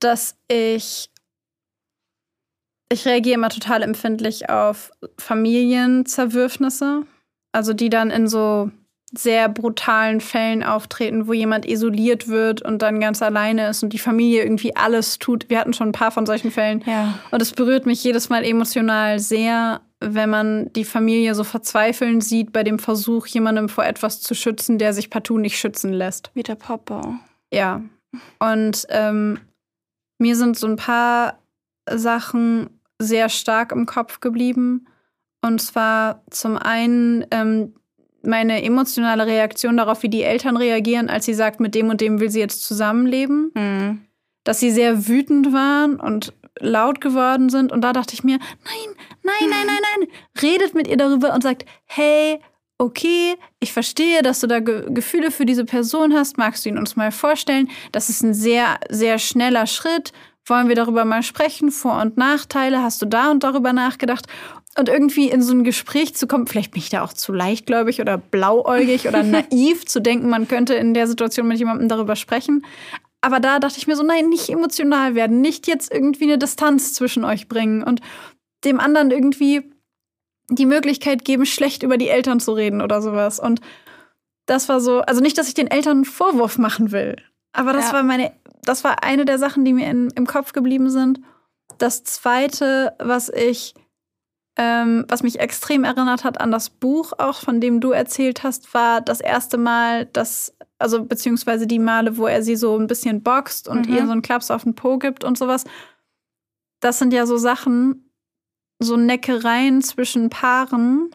[0.00, 1.08] dass ich
[2.92, 7.02] ich reagiere immer total empfindlich auf Familienzerwürfnisse,
[7.52, 8.70] also die dann in so
[9.14, 13.98] sehr brutalen Fällen auftreten, wo jemand isoliert wird und dann ganz alleine ist und die
[13.98, 15.50] Familie irgendwie alles tut.
[15.50, 16.82] Wir hatten schon ein paar von solchen Fällen.
[16.86, 17.18] Ja.
[17.30, 22.52] Und es berührt mich jedes Mal emotional sehr, wenn man die Familie so verzweifeln sieht
[22.52, 26.30] bei dem Versuch, jemandem vor etwas zu schützen, der sich partout nicht schützen lässt.
[26.32, 27.20] Wie der Papa.
[27.52, 27.82] Ja.
[28.38, 29.40] Und ähm,
[30.18, 31.38] mir sind so ein paar
[31.90, 32.70] Sachen
[33.02, 34.86] sehr stark im Kopf geblieben.
[35.42, 37.74] Und zwar zum einen ähm,
[38.24, 42.20] meine emotionale Reaktion darauf, wie die Eltern reagieren, als sie sagt, mit dem und dem
[42.20, 43.50] will sie jetzt zusammenleben.
[43.54, 44.02] Mhm.
[44.44, 47.72] Dass sie sehr wütend waren und laut geworden sind.
[47.72, 50.08] Und da dachte ich mir, nein, nein, nein, nein, nein.
[50.40, 52.40] Redet mit ihr darüber und sagt, hey,
[52.78, 56.38] okay, ich verstehe, dass du da Ge Gefühle für diese Person hast.
[56.38, 57.70] Magst du ihn uns mal vorstellen?
[57.92, 60.12] Das ist ein sehr, sehr schneller Schritt.
[60.46, 61.70] Wollen wir darüber mal sprechen?
[61.70, 62.82] Vor- und Nachteile?
[62.82, 64.26] Hast du da und darüber nachgedacht?
[64.76, 68.00] Und irgendwie in so ein Gespräch zu kommen, vielleicht bin ich da auch zu leichtgläubig
[68.00, 72.64] oder blauäugig oder naiv zu denken, man könnte in der Situation mit jemandem darüber sprechen.
[73.20, 76.92] Aber da dachte ich mir so, nein, nicht emotional werden, nicht jetzt irgendwie eine Distanz
[76.92, 78.00] zwischen euch bringen und
[78.64, 79.70] dem anderen irgendwie
[80.50, 83.38] die Möglichkeit geben, schlecht über die Eltern zu reden oder sowas.
[83.38, 83.60] Und
[84.46, 87.16] das war so, also nicht, dass ich den Eltern einen Vorwurf machen will,
[87.52, 87.94] aber das Ja.
[87.94, 88.32] war meine,
[88.64, 91.20] das war eine der Sachen, die mir in, im Kopf geblieben sind.
[91.78, 93.74] Das zweite, was ich,
[94.56, 98.72] ähm, was mich extrem erinnert hat an das Buch, auch von dem du erzählt hast,
[98.74, 103.22] war das erste Mal, dass, also beziehungsweise die Male, wo er sie so ein bisschen
[103.22, 103.94] boxt und Mhm.
[103.94, 105.64] ihr so einen Klaps auf den Po gibt und sowas.
[106.80, 108.10] Das sind ja so Sachen,
[108.78, 111.10] so Neckereien zwischen Paaren,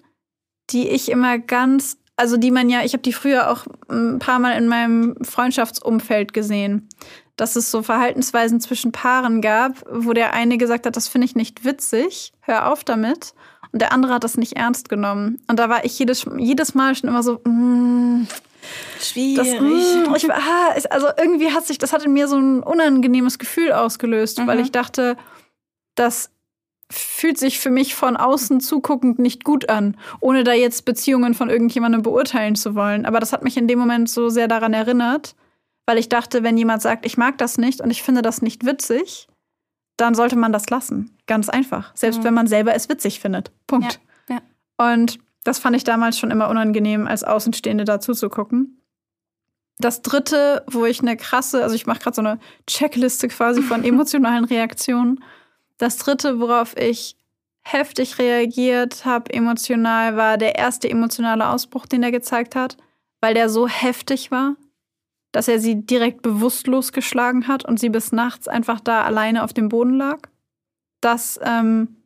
[0.70, 4.40] die ich immer ganz, also die man ja, ich habe die früher auch ein paar
[4.40, 6.90] Mal in meinem Freundschaftsumfeld gesehen,
[7.36, 11.36] dass es so Verhaltensweisen zwischen Paaren gab, wo der eine gesagt hat, das finde ich
[11.36, 13.34] nicht witzig, hör auf damit.
[13.72, 15.40] Und der andere hat das nicht ernst genommen.
[15.48, 18.26] Und da war ich jedes, jedes Mal schon immer so, mm,
[19.00, 19.36] Schwierig.
[19.38, 22.64] das, mm, ich, ah, ist- also irgendwie hat sich, das hat in mir so ein
[22.64, 24.64] unangenehmes Gefühl ausgelöst, weil Mhm.
[24.64, 25.18] ich dachte,
[25.96, 26.32] das
[26.92, 31.50] fühlt sich für mich von außen zuguckend nicht gut an, ohne da jetzt Beziehungen von
[31.50, 33.06] irgendjemandem beurteilen zu wollen.
[33.06, 35.36] Aber das hat mich in dem Moment so sehr daran erinnert,
[35.86, 38.66] weil ich dachte, wenn jemand sagt, ich mag das nicht und ich finde das nicht
[38.66, 39.28] witzig,
[39.98, 41.18] dann sollte man das lassen.
[41.26, 41.92] Ganz einfach.
[41.96, 42.24] Selbst Mhm.
[42.26, 43.52] wenn man selber es witzig findet.
[43.68, 44.00] Punkt.
[44.30, 44.42] Ja,
[44.78, 48.82] Und das fand ich damals schon immer unangenehm, als Außenstehende dazu zu gucken.
[49.80, 53.84] Das dritte, wo ich eine krasse, also ich mache gerade so eine Checkliste quasi von
[53.84, 55.24] emotionalen Reaktionen.
[55.78, 57.16] Das dritte, worauf ich
[57.64, 62.78] heftig reagiert habe, emotional, war der erste emotionale Ausbruch, den er gezeigt hat,
[63.22, 64.56] weil der so heftig war,
[65.32, 69.54] dass er sie direkt bewusstlos geschlagen hat und sie bis nachts einfach da alleine auf
[69.54, 70.20] dem Boden lag.
[71.02, 71.98] Das, ähm,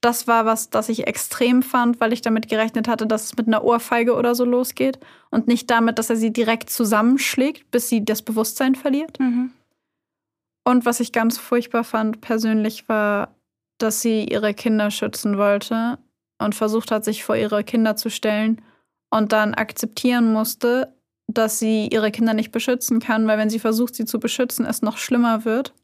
[0.00, 3.48] das war was, das ich extrem fand, weil ich damit gerechnet hatte, dass es mit
[3.48, 4.98] einer Ohrfeige oder so losgeht
[5.30, 9.18] und nicht damit, dass er sie direkt zusammenschlägt, bis sie das Bewusstsein verliert.
[9.20, 9.52] Mhm.
[10.70, 13.34] Und was ich ganz furchtbar fand persönlich war,
[13.78, 15.98] dass sie ihre Kinder schützen wollte
[16.38, 18.62] und versucht hat, sich vor ihre Kinder zu stellen
[19.10, 20.94] und dann akzeptieren musste,
[21.26, 24.80] dass sie ihre Kinder nicht beschützen kann, weil wenn sie versucht, sie zu beschützen, es
[24.80, 25.74] noch schlimmer wird.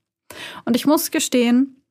[0.64, 1.82] Und ich muss gestehen,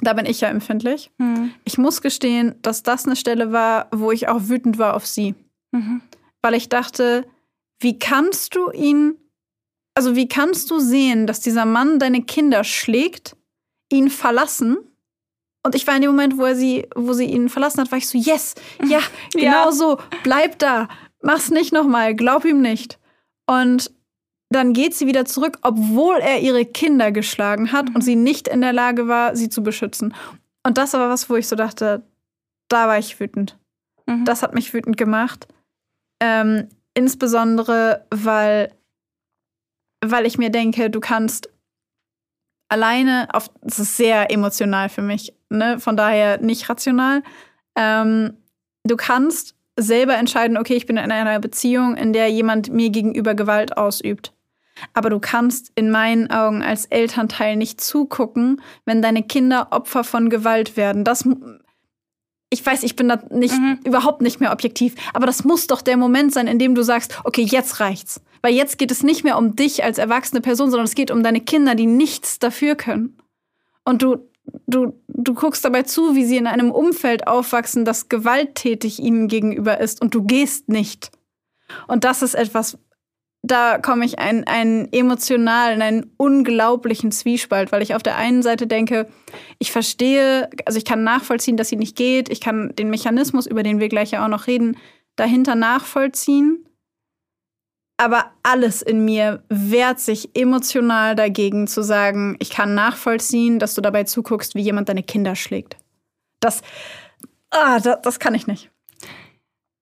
[0.00, 1.10] da bin ich ja empfindlich.
[1.18, 1.52] Mhm.
[1.64, 5.34] Ich muss gestehen, dass das eine Stelle war, wo ich auch wütend war auf sie.
[5.72, 6.00] Mhm.
[6.40, 7.26] Weil ich dachte,
[7.80, 9.18] wie kannst du ihn,
[9.94, 13.36] also wie kannst du sehen, dass dieser Mann deine Kinder schlägt,
[13.90, 14.78] ihn verlassen?
[15.62, 17.98] Und ich war in dem Moment, wo er sie, wo sie ihn verlassen hat, war
[17.98, 18.54] ich so, yes,
[18.86, 19.00] ja,
[19.32, 19.72] genau Ja.
[19.72, 20.88] so, bleib da,
[21.22, 22.98] mach's nicht nochmal, glaub ihm nicht.
[23.46, 23.90] Und
[24.48, 28.62] dann geht sie wieder zurück, obwohl er ihre Kinder geschlagen hat und sie nicht in
[28.62, 30.14] der Lage war, sie zu beschützen.
[30.66, 32.02] Und das war was, wo ich so dachte,
[32.68, 33.58] da war ich wütend.
[34.06, 34.24] Mhm.
[34.24, 35.46] Das hat mich wütend gemacht.
[36.20, 38.72] Ähm, insbesondere, weil,
[40.04, 41.50] weil ich mir denke, du kannst
[42.68, 45.78] alleine auf, das ist sehr emotional für mich, ne?
[45.80, 47.22] von daher nicht rational.
[47.76, 48.34] Ähm,
[48.84, 53.34] du kannst selber entscheiden, okay, ich bin in einer Beziehung, in der jemand mir gegenüber
[53.34, 54.32] Gewalt ausübt.
[54.94, 60.30] Aber du kannst in meinen Augen als Elternteil nicht zugucken, wenn deine Kinder Opfer von
[60.30, 61.04] Gewalt werden.
[61.04, 61.28] Das,
[62.50, 63.80] ich weiß, ich bin da nicht, Mhm.
[63.84, 67.18] überhaupt nicht mehr objektiv, aber das muss doch der Moment sein, in dem du sagst,
[67.24, 68.22] okay, jetzt reicht's.
[68.42, 71.22] Weil jetzt geht es nicht mehr um dich als erwachsene Person, sondern es geht um
[71.22, 73.18] deine Kinder, die nichts dafür können.
[73.84, 74.30] Und du,
[74.66, 79.80] du, du guckst dabei zu, wie sie in einem Umfeld aufwachsen, das gewalttätig ihnen gegenüber
[79.80, 81.10] ist und du gehst nicht.
[81.86, 82.78] Und das ist etwas,
[83.42, 88.66] da komme ich einen, einen emotionalen, einen unglaublichen Zwiespalt, weil ich auf der einen Seite
[88.66, 89.08] denke,
[89.58, 93.62] ich verstehe, also ich kann nachvollziehen, dass sie nicht geht, ich kann den Mechanismus, über
[93.62, 94.76] den wir gleich ja auch noch reden,
[95.16, 96.66] dahinter nachvollziehen.
[98.00, 103.82] Aber alles in mir wehrt sich emotional dagegen zu sagen, ich kann nachvollziehen, dass du
[103.82, 105.76] dabei zuguckst, wie jemand deine Kinder schlägt.
[106.40, 106.62] Das,
[107.50, 108.70] ah, das, das kann ich nicht.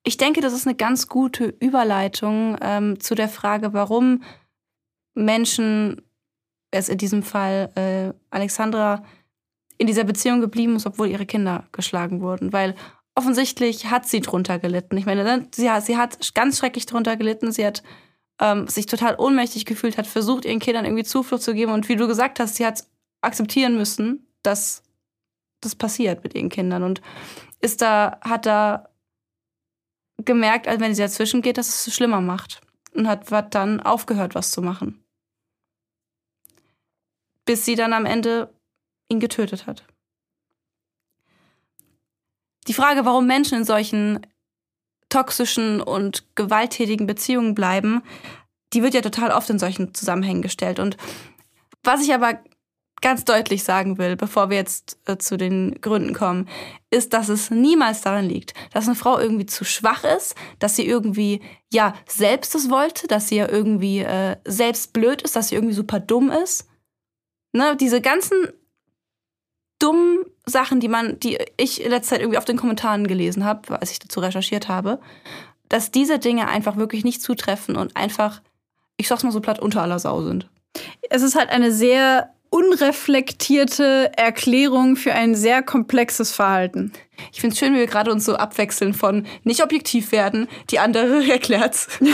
[0.02, 4.24] Ich denke, das ist eine ganz gute Überleitung ähm, zu der Frage, warum
[5.14, 6.02] Menschen,
[6.72, 9.04] es in diesem Fall äh, Alexandra,
[9.76, 12.52] in dieser Beziehung geblieben ist, obwohl ihre Kinder geschlagen wurden.
[12.52, 12.74] Weil
[13.14, 14.96] offensichtlich hat sie drunter gelitten.
[14.96, 17.52] Ich meine, ne, sie sie hat ganz schrecklich drunter gelitten.
[17.52, 17.84] Sie hat
[18.40, 21.72] ähm, sich total ohnmächtig gefühlt, hat versucht, ihren Kindern irgendwie Zuflucht zu geben.
[21.72, 22.84] Und wie du gesagt hast, sie hat
[23.20, 24.82] akzeptieren müssen, dass
[25.60, 26.82] das passiert mit ihren Kindern.
[26.82, 27.00] Und
[27.60, 28.88] ist da, hat da
[30.18, 32.60] gemerkt, als wenn sie dazwischen geht, dass es schlimmer macht.
[32.94, 35.02] Und hat, hat dann aufgehört, was zu machen.
[37.44, 38.52] Bis sie dann am Ende
[39.08, 39.84] ihn getötet hat.
[42.66, 44.26] Die Frage, warum Menschen in solchen
[45.08, 48.02] toxischen und gewalttätigen Beziehungen bleiben,
[48.72, 50.78] die wird ja total oft in solchen Zusammenhängen gestellt.
[50.78, 50.96] Und
[51.82, 52.38] was ich aber
[53.00, 56.48] ganz deutlich sagen will, bevor wir jetzt äh, zu den Gründen kommen,
[56.90, 60.86] ist, dass es niemals daran liegt, dass eine Frau irgendwie zu schwach ist, dass sie
[60.86, 61.40] irgendwie
[61.72, 65.74] ja selbst es wollte, dass sie ja irgendwie äh, selbst blöd ist, dass sie irgendwie
[65.74, 66.68] super dumm ist.
[67.52, 68.48] Ne, diese ganzen
[69.78, 73.80] dummen Sachen, die man, die ich in letzter Zeit irgendwie auf den Kommentaren gelesen habe,
[73.80, 74.98] als ich dazu recherchiert habe,
[75.68, 78.40] dass diese Dinge einfach wirklich nicht zutreffen und einfach,
[78.96, 80.48] ich sag's mal so platt, unter aller Sau sind.
[81.10, 86.92] Es ist halt eine sehr unreflektierte Erklärung für ein sehr komplexes Verhalten.
[87.32, 90.78] Ich finde es schön, wie wir gerade uns so abwechseln von nicht objektiv werden, die
[90.78, 91.88] andere erklärt's.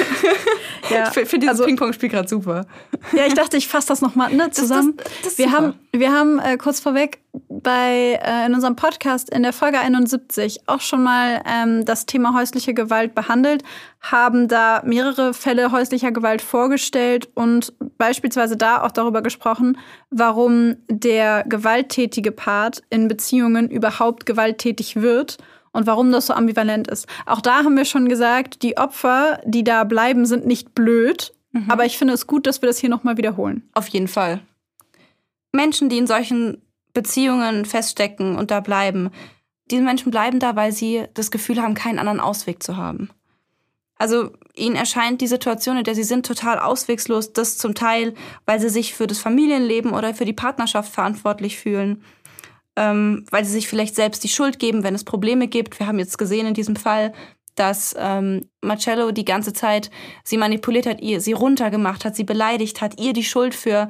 [0.91, 2.67] Ja, ich finde dieses also- Ping-Pong-Spiel gerade super.
[3.13, 4.95] Ja, ich dachte, ich fasse das nochmal ne, zusammen.
[4.99, 5.57] das- das ist wir, super.
[5.57, 10.61] haben, wir haben äh, kurz vorweg bei äh, in unserem Podcast in der Folge 71
[10.69, 13.63] auch schon mal ähm, das Thema häusliche Gewalt behandelt,
[14.03, 19.79] haben da mehrere Fälle häuslicher Gewalt vorgestellt und beispielsweise da auch darüber gesprochen,
[20.11, 25.39] warum der gewalttätige Part in Beziehungen überhaupt gewalttätig wird
[25.73, 27.07] und warum das so ambivalent ist.
[27.27, 31.33] Auch da haben wir schon gesagt, die Opfer, die da bleiben, sind nicht blöd.
[31.69, 33.69] Aber ich finde es gut, dass wir das hier nochmal wiederholen.
[33.75, 34.41] Auf jeden Fall.
[35.53, 36.61] Menschen, die in solchen
[36.95, 39.11] Beziehungen feststecken und da bleiben,
[39.71, 43.11] diese Menschen bleiben da, weil sie das Gefühl haben, keinen anderen Ausweg zu haben.
[43.97, 47.33] Also ihnen erscheint die Situation, in der sie sind, total auswegslos.
[47.33, 48.15] Das zum Teil,
[48.45, 52.03] weil sie sich für das Familienleben oder für die Partnerschaft verantwortlich fühlen.
[52.77, 55.79] Ähm, weil sie sich vielleicht selbst die Schuld geben, wenn es Probleme gibt.
[55.79, 57.13] Wir haben jetzt gesehen in diesem Fall,
[57.55, 59.91] dass ähm, Marcello die ganze Zeit
[60.25, 63.89] sie manipuliert hat, ihr sie runtergemacht hat, sie beleidigt hat, ihr die Schuld für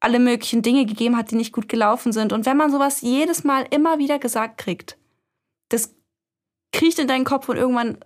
[0.00, 2.32] alle möglichen Dinge gegeben hat, die nicht gut gelaufen sind.
[2.32, 4.98] Und wenn man sowas jedes Mal immer wieder gesagt kriegt,
[5.68, 5.94] das
[6.72, 7.98] kriecht in deinen Kopf und irgendwann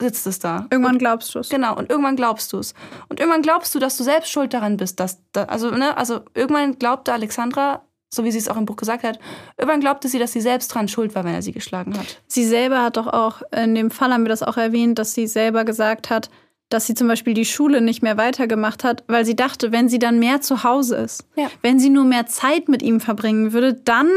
[0.00, 0.66] sitzt es da.
[0.70, 1.48] Irgendwann glaubst du es.
[1.48, 2.74] Genau, und irgendwann glaubst du es.
[3.08, 4.98] Und irgendwann glaubst du, dass du selbst schuld daran bist.
[4.98, 8.76] Dass, da, also, ne, also irgendwann glaubte Alexandra, so wie sie es auch im Buch
[8.76, 9.18] gesagt hat,
[9.56, 12.20] irgendwann glaubte sie, dass sie selbst dran schuld war, wenn er sie geschlagen hat.
[12.26, 15.26] Sie selber hat doch auch, in dem Fall haben wir das auch erwähnt, dass sie
[15.26, 16.28] selber gesagt hat,
[16.68, 19.98] dass sie zum Beispiel die Schule nicht mehr weitergemacht hat, weil sie dachte, wenn sie
[19.98, 21.48] dann mehr zu Hause ist, Ja.
[21.62, 24.08] wenn sie nur mehr Zeit mit ihm verbringen würde, dann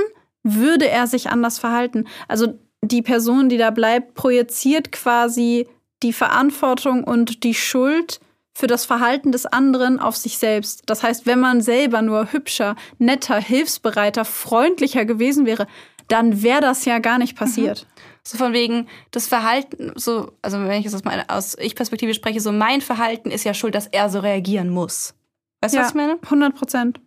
[0.44, 2.06] würde er sich anders verhalten.
[2.28, 5.68] Also die Person, die da bleibt, projiziert quasi
[6.04, 8.20] die Verantwortung und die Schuld
[8.54, 10.84] für das Verhalten des anderen auf sich selbst.
[10.86, 15.68] Das heißt, wenn man selber nur hübscher, netter, hilfsbereiter, freundlicher gewesen wäre,
[16.08, 17.88] dann wäre das ja gar nicht passiert.
[18.24, 22.52] So von wegen das Verhalten, so, also wenn ich jetzt mal aus Ich-Perspektive spreche, so
[22.52, 25.14] mein Verhalten ist ja schuld, dass er so reagieren muss.
[25.62, 26.20] Weißt du, was ich meine?
[26.24, 27.02] 100 Prozent.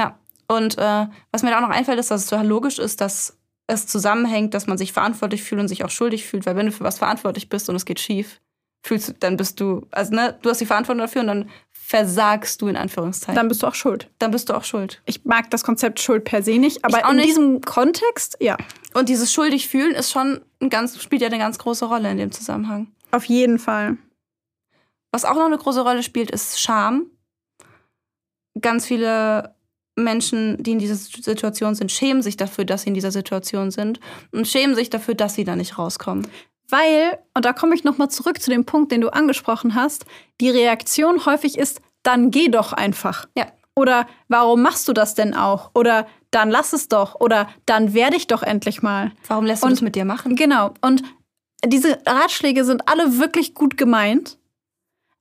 [0.00, 0.18] Ja.
[0.48, 3.38] Und äh, was mir da auch noch einfällt, ist, dass es total logisch ist, dass
[3.68, 6.72] es zusammenhängt, dass man sich verantwortlich fühlt und sich auch schuldig fühlt, weil wenn du
[6.72, 8.40] für was verantwortlich bist und es geht schief,
[8.82, 12.62] fühlst du, dann bist du, also ne, du hast die Verantwortung dafür und dann versagst
[12.62, 13.34] du in Anführungszeichen.
[13.34, 14.08] Dann bist du auch schuld.
[14.18, 15.02] dann bist du auch schuld.
[15.04, 17.28] Ich mag das Konzept Schuld per se nicht, aber in nicht.
[17.28, 18.56] diesem Kontext, ja,
[18.94, 22.16] Und dieses schuldig fühlen ist schon ein ganz, spielt ja eine ganz große Rolle in
[22.16, 22.88] dem Zusammenhang.
[23.10, 23.98] auf jeden Fall.
[25.12, 27.10] Was auch noch eine große Rolle spielt, ist Scham.
[28.60, 29.54] Ganz viele
[29.94, 34.00] Menschen, die in dieser Situation sind, schämen sich dafür, dass sie in dieser Situation sind
[34.30, 36.26] und schämen sich dafür, dass sie da nicht rauskommen.
[36.72, 40.06] Weil, und da komme ich nochmal zurück zu dem Punkt, den du angesprochen hast,
[40.40, 43.26] die Reaktion häufig ist, dann geh doch einfach.
[43.36, 43.46] Ja.
[43.76, 45.70] Oder warum machst du das denn auch?
[45.74, 47.20] Oder dann lass es doch.
[47.20, 49.12] Oder dann werde ich doch endlich mal.
[49.28, 50.34] Warum lässt du Und- das mit dir machen?
[50.34, 50.72] Genau.
[50.80, 51.02] Und
[51.66, 54.38] diese Ratschläge sind alle wirklich gut gemeint.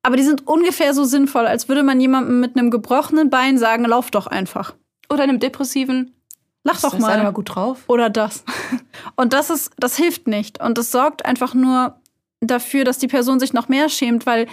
[0.04, 3.84] Aber die sind ungefähr so sinnvoll, als würde man jemandem mit einem gebrochenen Bein sagen,
[3.86, 4.74] lauf doch einfach.
[5.10, 6.16] Oder einem depressiven,
[6.64, 7.34] Lach doch sei mal mal.
[7.34, 7.84] gut drauf.
[7.88, 8.44] Oder das.
[9.16, 10.62] Und das ist, das hilft nicht.
[10.62, 11.96] Und das sorgt einfach nur
[12.40, 14.48] dafür, dass die Person sich noch mehr schämt, weil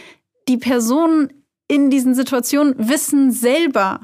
[0.48, 1.32] die Personen
[1.68, 4.00] in diesen Situationen wissen selber,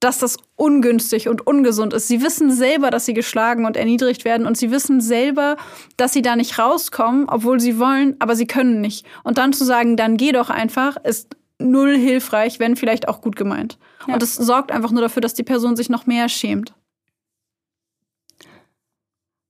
[0.00, 2.08] dass das ungünstig und ungesund ist.
[2.08, 5.56] Sie wissen selber, dass sie geschlagen und erniedrigt werden und sie wissen selber,
[5.96, 9.06] dass sie da nicht rauskommen, obwohl sie wollen, aber sie können nicht.
[9.22, 13.36] Und dann zu sagen, dann geh doch einfach, ist null hilfreich, wenn vielleicht auch gut
[13.36, 13.78] gemeint.
[14.06, 14.14] Ja.
[14.14, 16.74] Und es sorgt einfach nur dafür, dass die Person sich noch mehr schämt.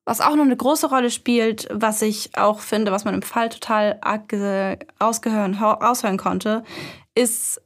[0.06, 3.48] Was auch noch eine große Rolle spielt, was ich auch finde, was man im Fall
[3.48, 3.98] total
[5.00, 6.62] raushören konnte,
[7.14, 7.62] ist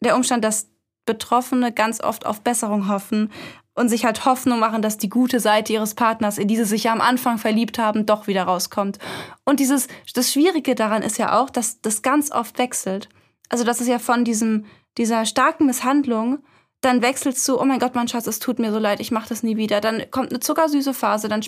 [0.00, 0.68] der Umstand, dass
[1.06, 3.32] Betroffene ganz oft auf Besserung hoffen
[3.74, 6.84] und sich halt Hoffnung machen, dass die gute Seite ihres Partners, in die sie sich
[6.84, 8.98] ja am Anfang verliebt haben, doch wieder rauskommt.
[9.44, 13.08] Und dieses, das Schwierige daran ist ja auch, dass das ganz oft wechselt.
[13.48, 14.66] Also, das ist ja von diesem,
[14.98, 16.40] dieser starken Misshandlung
[16.80, 19.28] dann wechselst du, oh mein Gott, mein Schatz, es tut mir so leid, ich mache
[19.28, 19.80] das nie wieder.
[19.80, 21.42] Dann kommt eine zuckersüße Phase, dann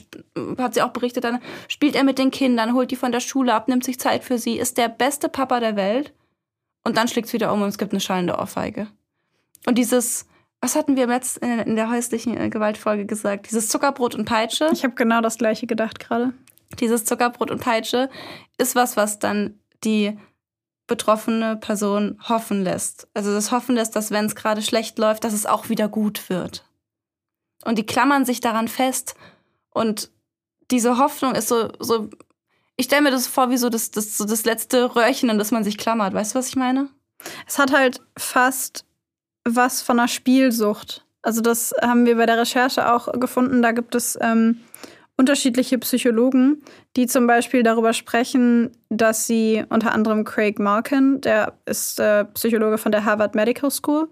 [0.59, 3.55] hat sie auch berichtet, dann spielt er mit den Kindern, holt die von der Schule
[3.55, 6.13] ab, nimmt sich Zeit für sie, ist der beste Papa der Welt.
[6.83, 8.89] Und dann schlägt es wieder um und es gibt eine schallende Ohrfeige.
[9.67, 10.27] Und dieses,
[10.61, 13.51] was hatten wir letzt in in der häuslichen äh, Gewaltfolge gesagt?
[13.51, 14.71] Dieses Zuckerbrot und Peitsche.
[14.73, 16.33] Ich habe genau das gleiche gedacht gerade.
[16.81, 18.09] Dieses Zuckerbrot und Peitsche
[18.59, 20.19] ist was, was dann die
[20.91, 23.09] betroffene Person hoffen lässt.
[23.15, 26.29] Also das Hoffen lässt, dass wenn es gerade schlecht läuft, dass es auch wieder gut
[26.29, 26.65] wird.
[27.65, 29.15] Und die klammern sich daran fest.
[29.71, 30.11] Und
[30.71, 32.11] diese Hoffnung ist so, so
[32.77, 35.53] ich stelle mir das vor wie so das, das, so das letzte Röhrchen, an das
[35.53, 36.13] man sich klammert.
[36.13, 36.89] Weißt du, was ich meine?
[37.47, 38.85] Es hat halt fast
[39.45, 41.05] was von einer Spielsucht.
[41.23, 43.63] Also das haben wir bei der Recherche auch gefunden.
[43.63, 44.61] Da gibt es ähm,
[45.21, 46.63] unterschiedliche Psychologen,
[46.97, 52.79] die zum Beispiel darüber sprechen, dass sie unter anderem Craig Malkin, der ist äh, Psychologe
[52.79, 54.09] von der Harvard Medical School,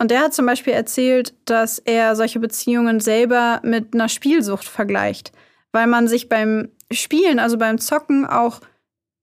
[0.00, 5.30] und der hat zum Beispiel erzählt, dass er solche Beziehungen selber mit einer Spielsucht vergleicht,
[5.70, 8.60] weil man sich beim Spielen, also beim Zocken, auch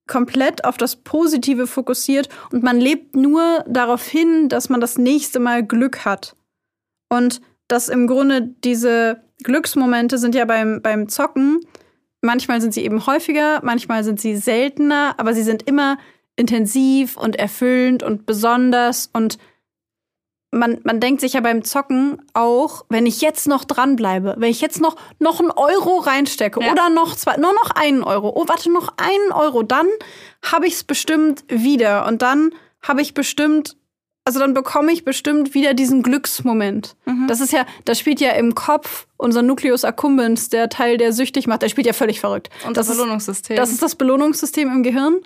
[0.08, 5.42] komplett auf das Positive fokussiert und man lebt nur darauf hin, dass man das nächste
[5.42, 6.38] Mal Glück hat.
[7.10, 11.60] Und dass im Grunde diese Glücksmomente sind ja beim, beim Zocken,
[12.22, 15.98] manchmal sind sie eben häufiger, manchmal sind sie seltener, aber sie sind immer
[16.36, 19.38] intensiv und erfüllend und besonders und
[20.52, 24.62] man, man denkt sich ja beim Zocken auch, wenn ich jetzt noch dranbleibe, wenn ich
[24.62, 26.72] jetzt noch, noch einen Euro reinstecke Ja.
[26.72, 29.88] oder noch zwei, nur noch einen Euro, oh, warte, noch einen Euro, dann
[30.50, 32.52] habe ich es bestimmt wieder und dann
[32.82, 33.76] habe ich bestimmt,
[34.28, 36.98] also dann bekomme ich bestimmt wieder diesen Glücksmoment.
[37.30, 41.48] Das ist ja, das spielt ja im Kopf unser Nucleus accumbens, der Teil, der süchtig
[41.48, 42.50] macht, der spielt ja völlig verrückt.
[42.68, 43.56] Und das das ist, Belohnungssystem.
[43.56, 45.22] das ist das Belohnungssystem im Gehirn.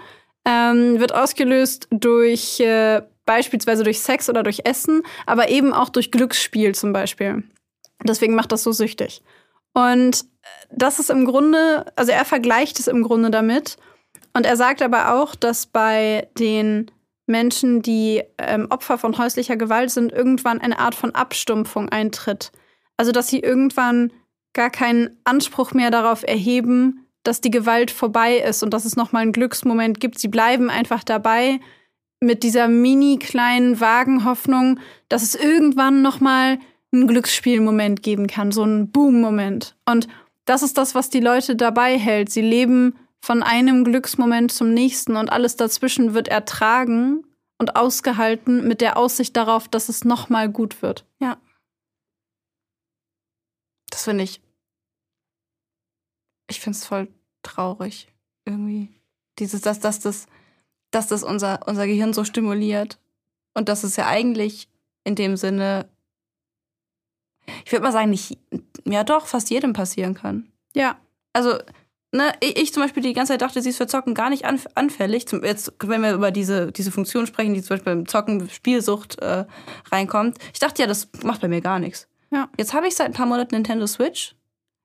[0.45, 6.11] Ähm, wird ausgelöst durch äh, beispielsweise durch Sex oder durch Essen, aber eben auch durch
[6.11, 7.41] Glücksspiel zum Beispiel.
[8.03, 9.23] Deswegen macht das so süchtig.
[9.73, 10.26] Und
[10.69, 13.78] das ist im Grunde, also er vergleicht es im Grunde damit.
[14.36, 16.91] Und er sagt aber auch, dass bei den
[17.31, 22.51] Menschen, die ähm, Opfer von häuslicher Gewalt sind, irgendwann eine Art von Abstumpfung eintritt.
[22.97, 24.11] Also dass sie irgendwann
[24.53, 29.23] gar keinen Anspruch mehr darauf erheben, dass die Gewalt vorbei ist und dass es nochmal
[29.23, 30.19] einen Glücksmoment gibt.
[30.19, 31.59] Sie bleiben einfach dabei
[32.19, 34.79] mit dieser mini kleinen vagen Hoffnung,
[35.09, 36.59] dass es irgendwann nochmal
[36.91, 39.75] einen Glücksspielmoment geben kann, so einen Boom-Moment.
[39.85, 40.07] Und
[40.45, 42.29] das ist das, was die Leute dabei hält.
[42.29, 47.23] Sie leben von einem Glücksmoment zum nächsten und alles dazwischen wird ertragen
[47.60, 51.06] und ausgehalten mit der Aussicht darauf, dass es nochmal gut wird.
[51.19, 51.38] Ja.
[53.91, 54.41] Das finde ich.
[56.49, 57.07] Ich finde es voll
[57.43, 58.07] traurig.
[58.45, 58.89] Irgendwie.
[59.38, 60.26] Dieses, dass, dass, das,
[60.89, 62.99] dass das unser, unser Gehirn so stimuliert.
[63.53, 64.68] Und dass es ja eigentlich
[65.03, 65.88] in dem Sinne,
[67.65, 68.39] ich würde mal sagen, nicht,
[68.85, 70.52] ja doch, fast jedem passieren kann.
[70.76, 70.99] Ja.
[71.34, 71.60] Also,
[72.11, 74.45] ne, ich, ich zum Beispiel die ganze Zeit dachte, sie ist für Zocken gar nicht
[74.45, 75.27] anf anfällig.
[75.27, 79.19] Zum, jetzt, wenn wir über diese, diese Funktion sprechen, die zum Beispiel beim Zocken Spielsucht
[79.19, 79.45] äh,
[79.91, 80.38] reinkommt.
[80.53, 82.07] Ich dachte ja, das macht bei mir gar nichts.
[82.31, 82.49] Ja.
[82.57, 84.35] Jetzt habe ich seit ein paar Monaten Nintendo Switch.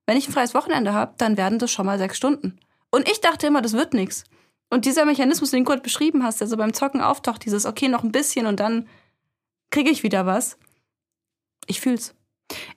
[0.06, 2.58] Wenn ich ein freies Wochenende habe, dann werden das schon mal sechs Stunden.
[2.90, 4.24] Und ich dachte immer, das wird nichts.
[4.70, 7.88] Und dieser Mechanismus, den du gerade beschrieben hast, der so beim Zocken auftaucht, dieses, okay,
[7.88, 8.88] noch ein bisschen und dann
[9.70, 10.58] kriege ich wieder was.
[11.66, 12.14] Ich fühl's.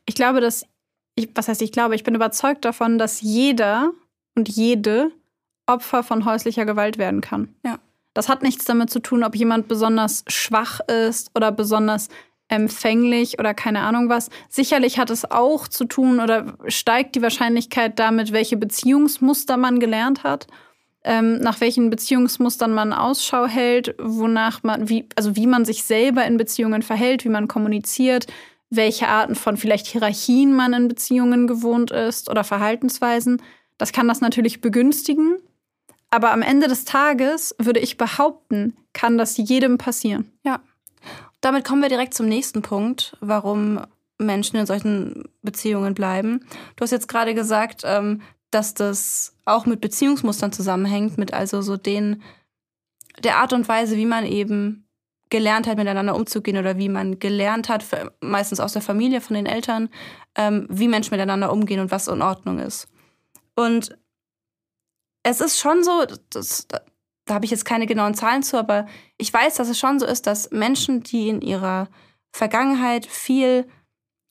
[0.05, 0.65] Ich glaube, dass,
[1.15, 3.91] ich, was heißt ich glaube, ich bin überzeugt davon, dass jeder
[4.35, 5.11] und jede
[5.65, 7.55] Opfer von häuslicher Gewalt werden kann.
[7.65, 7.79] Ja.
[8.13, 12.09] Das hat nichts damit zu tun, ob jemand besonders schwach ist oder besonders
[12.49, 14.29] empfänglich oder keine Ahnung was.
[14.49, 20.23] Sicherlich hat es auch zu tun oder steigt die Wahrscheinlichkeit damit, welche Beziehungsmuster man gelernt
[20.23, 20.47] hat,
[21.03, 26.25] ähm, nach welchen Beziehungsmustern man Ausschau hält, wonach man, wie, also wie man sich selber
[26.25, 28.25] in Beziehungen verhält, wie man kommuniziert,
[28.71, 33.41] welche Arten von vielleicht Hierarchien man in Beziehungen gewohnt ist oder Verhaltensweisen.
[33.79, 35.37] Das kann das natürlich begünstigen.
[36.11, 40.31] Aber am Ende des Tages würde ich behaupten, kann das jedem passieren.
[40.43, 40.59] Ja.
[41.41, 43.79] Damit kommen wir direkt zum nächsten Punkt, warum
[44.17, 46.41] Menschen in solchen Beziehungen bleiben.
[46.75, 51.77] Du hast jetzt gerade gesagt, ähm, dass das auch mit Beziehungsmustern zusammenhängt, mit also so
[51.77, 52.21] den,
[53.23, 54.85] der Art und Weise, wie man eben
[55.29, 57.85] gelernt hat, miteinander umzugehen oder wie man gelernt hat,
[58.19, 59.89] meistens aus der Familie, von den Eltern,
[60.35, 62.87] ähm, wie Menschen miteinander umgehen und was in Ordnung ist.
[63.59, 63.97] Und
[65.23, 68.87] es ist schon so, das, da habe ich jetzt keine genauen Zahlen zu, aber
[69.17, 71.89] ich weiß, dass es schon so ist, dass Menschen, die in ihrer
[72.31, 73.67] Vergangenheit viel,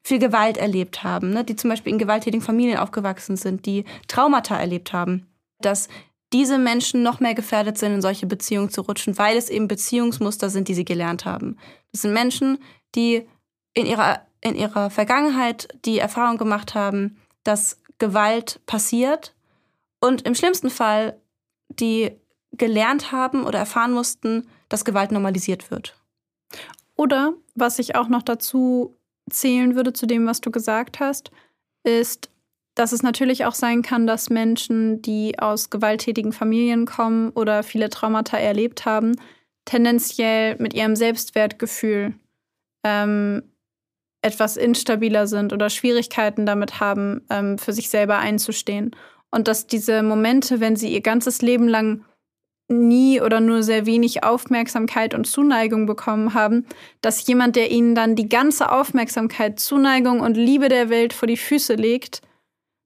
[0.03, 4.59] viel Gewalt erlebt haben, ne, die zum Beispiel in gewalttätigen Familien aufgewachsen sind, die Traumata
[4.59, 5.27] erlebt haben,
[5.61, 5.89] dass
[6.33, 10.49] diese Menschen noch mehr gefährdet sind, in solche Beziehungen zu rutschen, weil es eben Beziehungsmuster
[10.49, 11.59] sind, die sie gelernt haben.
[11.93, 12.63] Das sind Menschen,
[12.95, 13.29] die
[13.75, 19.35] in ihrer, in ihrer Vergangenheit die Erfahrung gemacht haben, dass Gewalt passiert
[20.01, 21.19] und im schlimmsten Fall
[21.71, 22.13] die
[22.53, 25.97] gelernt haben oder erfahren mussten, dass Gewalt normalisiert wird.
[26.97, 28.97] Oder was ich auch noch dazu
[29.31, 31.31] zählen würde zu dem, was du gesagt hast,
[31.85, 32.31] ist,
[32.75, 37.91] dass es natürlich auch sein kann, dass Menschen, die aus gewalttätigen Familien kommen oder viele
[37.91, 39.17] Traumata erlebt haben,
[39.65, 42.15] tendenziell mit ihrem Selbstwertgefühl
[42.85, 43.43] ähm,
[44.23, 48.95] etwas instabiler sind oder Schwierigkeiten damit haben, ähm, für sich selber einzustehen.
[49.31, 52.05] Und dass diese Momente, wenn sie ihr ganzes Leben lang
[52.69, 56.67] nie oder nur sehr wenig Aufmerksamkeit und Zuneigung bekommen haben,
[57.01, 61.39] dass jemand, der ihnen dann die ganze Aufmerksamkeit, Zuneigung und Liebe der Welt vor die
[61.39, 62.21] Füße legt,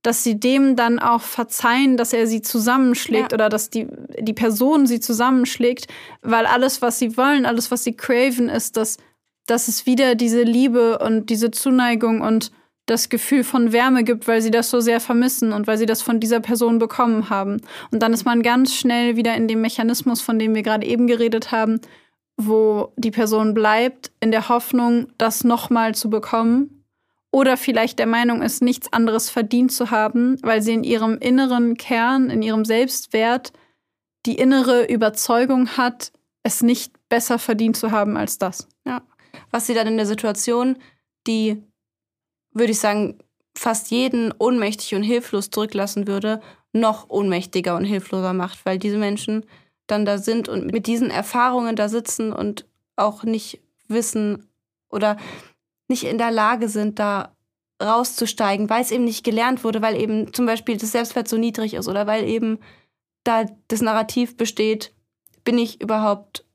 [0.02, 3.36] dass sie dem dann auch verzeihen, dass er sie zusammenschlägt ja.
[3.36, 3.86] oder dass die,
[4.18, 5.86] die Person sie zusammenschlägt,
[6.22, 8.98] weil alles, was sie wollen, alles, was sie craven, ist, dass,
[9.46, 12.52] dass es wieder diese Liebe und diese Zuneigung und
[12.86, 16.02] das Gefühl von Wärme gibt, weil sie das so sehr vermissen und weil sie das
[16.02, 17.60] von dieser Person bekommen haben.
[17.90, 21.06] Und dann ist man ganz schnell wieder in dem Mechanismus, von dem wir gerade eben
[21.06, 21.80] geredet haben,
[22.36, 26.84] wo die Person bleibt in der Hoffnung, das nochmal zu bekommen
[27.30, 31.76] oder vielleicht der Meinung ist, nichts anderes verdient zu haben, weil sie in ihrem inneren
[31.76, 33.52] Kern, in ihrem Selbstwert
[34.26, 36.12] die innere Überzeugung hat,
[36.42, 38.68] es nicht besser verdient zu haben als das.
[39.50, 40.76] Was sie dann in der Situation,
[41.26, 41.62] die
[42.52, 43.18] würde ich sagen,
[43.56, 46.40] fast jeden ohnmächtig und hilflos zurücklassen würde,
[46.72, 49.44] noch ohnmächtiger und hilfloser macht, weil diese Menschen
[49.86, 54.48] dann da sind und mit diesen Erfahrungen da sitzen und auch nicht wissen
[54.90, 55.16] oder
[55.88, 57.36] nicht in der Lage sind, da
[57.82, 61.74] rauszusteigen, weil es eben nicht gelernt wurde, weil eben zum Beispiel das Selbstwert so niedrig
[61.74, 62.58] ist oder weil eben
[63.24, 64.94] da das Narrativ besteht,
[65.44, 66.46] bin ich überhaupt,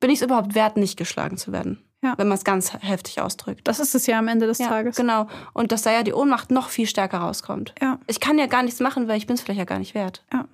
[0.00, 1.84] bin ich es überhaupt wert, nicht geschlagen zu werden?
[2.04, 2.14] Ja.
[2.16, 3.66] wenn man es ganz heftig ausdrückt.
[3.66, 4.96] Das ist es ja am Ende des ja, Tages.
[4.96, 5.26] Genau.
[5.52, 7.74] Und dass da ja die Ohnmacht noch viel stärker rauskommt.
[7.80, 7.98] Ja.
[8.06, 10.22] Ich kann ja gar nichts machen, weil ich bin es vielleicht ja gar nicht wert.
[10.32, 10.46] Ja.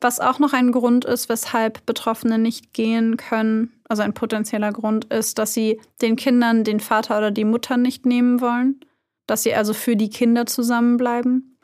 [0.00, 5.06] Was auch noch ein Grund ist, weshalb Betroffene nicht gehen können, also ein potenzieller Grund
[5.06, 8.80] ist, dass sie den Kindern den Vater oder die Mutter nicht nehmen wollen,
[9.26, 11.58] dass sie also für die Kinder zusammenbleiben,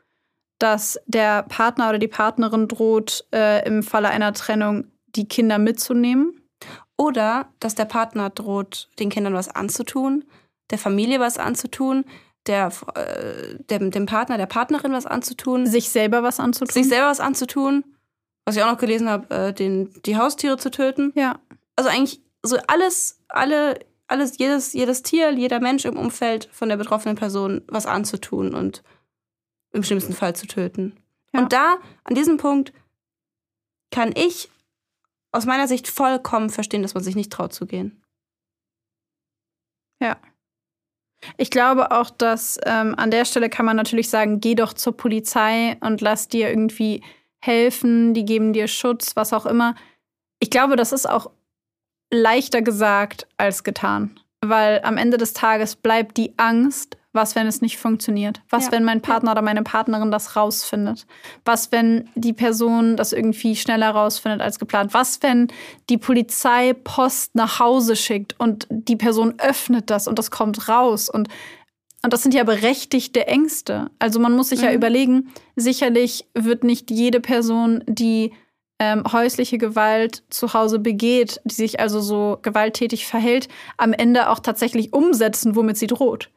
[0.58, 6.41] dass der Partner oder die Partnerin droht, äh, im Falle einer Trennung die Kinder mitzunehmen.
[6.96, 10.24] Oder dass der Partner droht, den Kindern was anzutun,
[10.70, 12.04] der Familie was anzutun,
[12.46, 15.66] der, äh, dem, dem Partner, der Partnerin was anzutun.
[15.66, 16.72] Sich selber was anzutun.
[16.72, 17.84] Sich selber was anzutun.
[18.44, 21.12] Was ich auch noch gelesen habe, äh, den, die Haustiere zu töten.
[21.14, 21.38] Ja.
[21.76, 23.78] Also eigentlich so alles, alle,
[24.08, 28.82] alles, jedes, jedes Tier, jeder Mensch im Umfeld von der betroffenen Person was anzutun und
[29.72, 30.96] im schlimmsten Fall zu töten.
[31.32, 31.40] Ja.
[31.40, 32.72] Und da, an diesem Punkt,
[33.90, 34.50] kann ich
[35.32, 38.02] aus meiner Sicht vollkommen verstehen, dass man sich nicht traut zu gehen.
[40.00, 40.18] Ja.
[41.36, 44.96] Ich glaube auch, dass ähm, an der Stelle kann man natürlich sagen, geh doch zur
[44.96, 47.02] Polizei und lass dir irgendwie
[47.40, 49.74] helfen, die geben dir Schutz, was auch immer.
[50.40, 51.30] Ich glaube, das ist auch
[52.12, 57.60] leichter gesagt als getan, weil am Ende des Tages bleibt die Angst, was, wenn es
[57.60, 58.40] nicht funktioniert?
[58.50, 58.72] Was, Ja.
[58.72, 61.06] wenn mein Partner oder meine Partnerin das rausfindet?
[61.44, 64.94] Was, wenn die Person das irgendwie schneller rausfindet als geplant?
[64.94, 65.48] Was, wenn
[65.90, 71.08] die Polizei Post nach Hause schickt und die Person öffnet das und das kommt raus?
[71.10, 71.28] Und,
[72.02, 73.90] und das sind ja berechtigte Ängste.
[73.98, 74.76] Also man muss sich ja Mhm.
[74.76, 78.32] überlegen, sicherlich wird nicht jede Person, die
[78.78, 84.40] ähm, häusliche Gewalt zu Hause begeht, die sich also so gewalttätig verhält, am Ende auch
[84.40, 86.30] tatsächlich umsetzen, womit sie droht.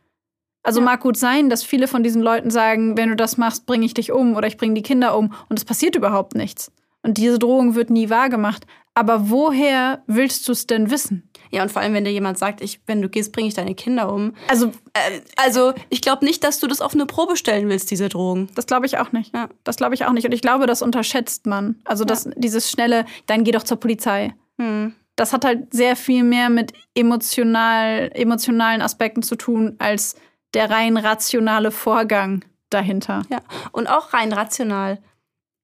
[0.65, 0.85] Also Ja.
[0.85, 3.93] mag gut sein, dass viele von diesen Leuten sagen, wenn du das machst, bringe ich
[3.93, 6.71] dich um oder ich bringe die Kinder um und es passiert überhaupt nichts.
[7.03, 8.65] Und diese Drohung wird nie wahrgemacht.
[8.97, 11.29] Aber woher willst du es denn wissen?
[11.51, 13.75] Ja, und vor allem, wenn dir jemand sagt, ich, wenn du gehst, bringe ich deine
[13.75, 14.33] Kinder um.
[14.47, 18.07] Also, Äh, also, ich glaube nicht, dass du das auf eine Probe stellen willst, diese
[18.09, 18.47] Drohung.
[18.55, 19.35] das glaube ich auch nicht.
[19.35, 19.49] Ja.
[19.65, 20.25] Das glaube ich auch nicht.
[20.25, 21.75] Und ich glaube, das unterschätzt man.
[21.83, 24.33] Also, das, dieses schnelle, dann geh doch zur Polizei.
[24.59, 24.93] Hm.
[25.17, 30.15] Das hat halt sehr viel mehr mit emotional, emotionalen Aspekten zu tun, als
[30.55, 33.21] der rein rationale Vorgang dahinter.
[33.29, 33.39] Ja,
[33.71, 34.99] und auch rein rational.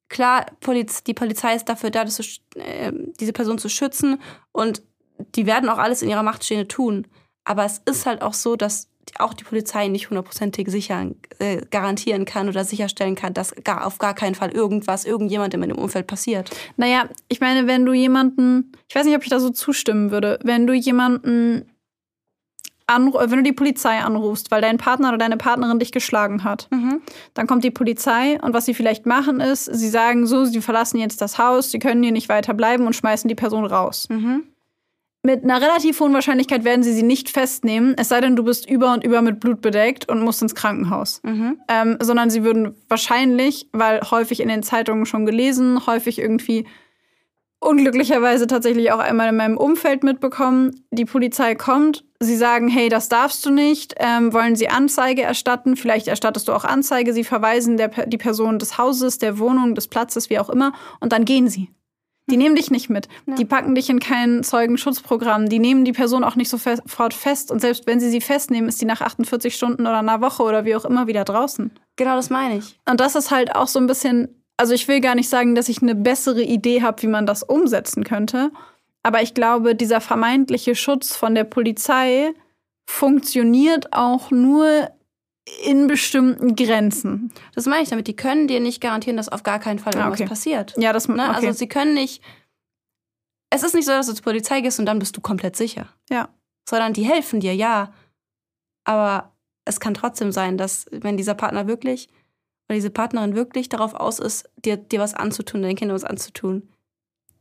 [0.10, 4.84] Klar, Poliz die Polizei ist dafür da, sch- äh, diese Person zu schützen und
[5.36, 7.08] die werden auch alles in ihrer Macht Stehende tun.
[7.46, 12.26] Aber es ist halt auch so, dass auch die Polizei nicht hundertprozentig sichern, äh, garantieren
[12.26, 16.08] kann oder sicherstellen kann, dass gar, auf gar keinen Fall irgendwas irgendjemandem in dem Umfeld
[16.08, 16.52] passiert.
[16.78, 20.40] Naja, ich meine, wenn du jemanden, ich weiß nicht, ob ich da so zustimmen würde,
[20.44, 21.71] wenn du jemanden
[22.96, 26.68] wenn du die Polizei anrufst, weil dein Partner oder deine Partnerin dich geschlagen hat,
[27.34, 30.98] dann kommt die Polizei und was sie vielleicht machen ist, sie sagen so, sie verlassen
[31.00, 34.08] jetzt das Haus, sie können hier nicht weiter bleiben und schmeißen die Person raus.
[35.24, 38.68] Mit einer relativ hohen Wahrscheinlichkeit werden sie sie nicht festnehmen, es sei denn, du bist
[38.68, 41.22] über und über mit Blut bedeckt und musst ins Krankenhaus.
[41.68, 46.66] Ähm, sondern sie würden wahrscheinlich, weil häufig in den Zeitungen schon gelesen, häufig irgendwie
[47.62, 53.08] unglücklicherweise tatsächlich auch einmal in meinem Umfeld mitbekommen, die Polizei kommt, sie sagen, hey, das
[53.08, 57.78] darfst du nicht, ähm, wollen sie Anzeige erstatten, vielleicht erstattest du auch Anzeige, sie verweisen
[57.78, 61.48] der, die Person des Hauses, der Wohnung, des Platzes, wie auch immer, und dann gehen
[61.48, 61.70] sie.
[62.30, 63.10] Die nehmen dich nicht mit.
[63.26, 65.50] Die packen dich in kein Zeugenschutzprogramm.
[65.50, 67.52] Die nehmen die Person auch nicht sofort fest.
[67.52, 70.64] Und selbst wenn sie sie festnehmen, ist die nach 48 Stunden oder einer Woche oder
[70.64, 71.72] wie auch immer wieder draußen.
[71.98, 72.80] Genau das meine ich.
[72.90, 75.70] Und das ist halt auch so ein bisschen, also ich will gar nicht sagen, dass
[75.70, 78.52] ich eine bessere Idee habe, wie man das umsetzen könnte.
[79.02, 82.32] Aber ich glaube, dieser vermeintliche Schutz von der Polizei
[82.88, 84.92] funktioniert auch nur
[85.66, 87.34] in bestimmten Grenzen.
[87.56, 88.06] Das meine ich damit.
[88.06, 90.30] Die können dir nicht garantieren, dass auf gar keinen Fall irgendwas okay.
[90.30, 90.76] passiert.
[90.78, 91.16] Ja, das Ne?
[91.16, 91.48] okay.
[91.48, 92.22] Also sie können nicht.
[93.50, 95.88] Es ist nicht so, dass du zur Polizei gehst und dann bist du komplett sicher.
[96.12, 96.30] ja.
[96.70, 97.92] Sondern die helfen dir, ja.
[98.84, 99.32] Aber
[99.66, 102.08] es kann trotzdem sein, dass wenn dieser Partner wirklich
[102.72, 106.70] oder diese Partnerin wirklich darauf aus ist, dir, dir was anzutun, deinen Kindern was anzutun,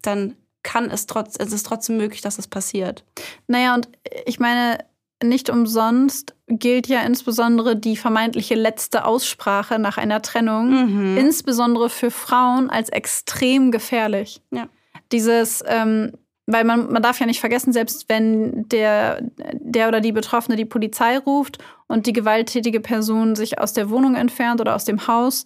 [0.03, 0.35] dann
[0.65, 3.05] kann es trotz, es ist trotzdem möglich, dass es passiert.
[3.47, 3.89] Naja, und
[4.27, 4.79] ich meine,
[5.23, 10.71] nicht umsonst gilt ja insbesondere die vermeintliche letzte Aussprache nach einer Trennung,
[11.13, 11.17] Mhm.
[11.17, 14.43] insbesondere für Frauen, als extrem gefährlich.
[14.51, 14.69] Ja.
[15.13, 16.13] Dieses, ähm,
[16.53, 19.21] weil man, man darf ja nicht vergessen, selbst wenn der,
[19.55, 24.15] der oder die Betroffene die Polizei ruft und die gewalttätige Person sich aus der Wohnung
[24.15, 25.45] entfernt oder aus dem Haus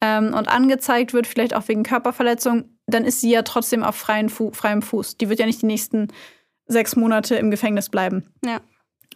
[0.00, 4.28] ähm, und angezeigt wird, vielleicht auch wegen Körperverletzung, dann ist sie ja trotzdem auf freien
[4.28, 5.16] Fu freiem Fuß.
[5.16, 6.08] Die wird ja nicht die nächsten
[6.66, 8.32] sechs Monate im Gefängnis bleiben.
[8.44, 8.60] Ja.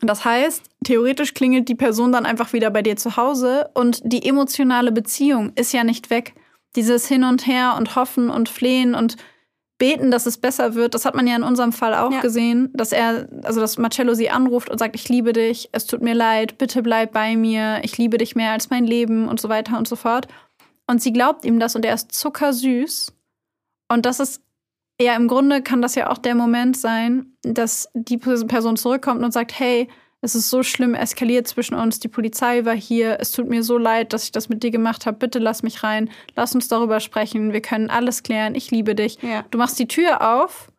[0.03, 4.27] Das heißt, theoretisch klingelt die Person dann einfach wieder bei dir zu Hause und die
[4.27, 6.35] emotionale Beziehung ist ja nicht weg.
[6.77, 9.17] Dieses Hin und Her und Hoffen und Flehen und
[9.81, 12.21] Beten, dass es besser wird, das hat man ja in unserem Fall auch Ja.
[12.21, 16.03] gesehen, dass er, also dass Marcello sie anruft und sagt, ich liebe dich, es tut
[16.03, 19.49] mir leid, bitte bleib bei mir, ich liebe dich mehr als mein Leben und so
[19.49, 20.29] weiter und so fort.
[20.87, 23.13] Und sie glaubt ihm das und er ist zuckersüß.
[23.89, 24.43] Und das ist
[25.01, 29.33] ja im Grunde kann das ja auch der Moment sein, dass die Person zurückkommt und
[29.33, 29.89] sagt, hey,
[30.23, 33.79] es ist so schlimm eskaliert zwischen uns, die Polizei war hier, es tut mir so
[33.79, 37.01] leid, dass ich das mit dir gemacht habe, bitte lass mich rein, lass uns darüber
[37.01, 39.19] sprechen, wir können alles klären, ich liebe dich.
[39.23, 39.45] Ja.
[39.51, 40.71] Du machst die Tür auf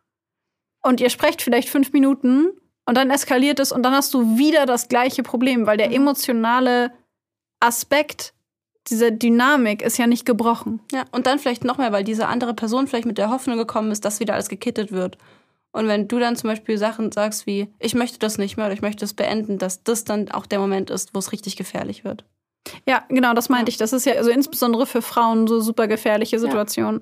[0.82, 2.50] und ihr sprecht vielleicht fünf Minuten
[2.86, 5.94] und dann eskaliert es und dann hast du wieder das gleiche Problem, weil der Mhm.
[5.94, 6.92] emotionale
[7.60, 8.34] Aspekt
[8.88, 10.80] dieser Dynamik ist ja nicht gebrochen.
[10.90, 13.92] Ja, und dann vielleicht noch mehr, weil diese andere Person vielleicht mit der Hoffnung gekommen
[13.92, 15.18] ist, dass wieder alles gekittet wird.
[15.72, 18.74] Und wenn du dann zum Beispiel Sachen sagst wie, ich möchte das nicht mehr oder
[18.74, 22.04] ich möchte es beenden, dass das dann auch der Moment ist, wo es richtig gefährlich
[22.04, 22.24] wird.
[22.86, 23.74] Ja, genau, das meinte Ja.
[23.74, 23.78] ich.
[23.78, 27.00] Das ist ja also insbesondere für Frauen so super gefährliche Situation.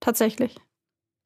[0.00, 0.56] Tatsächlich.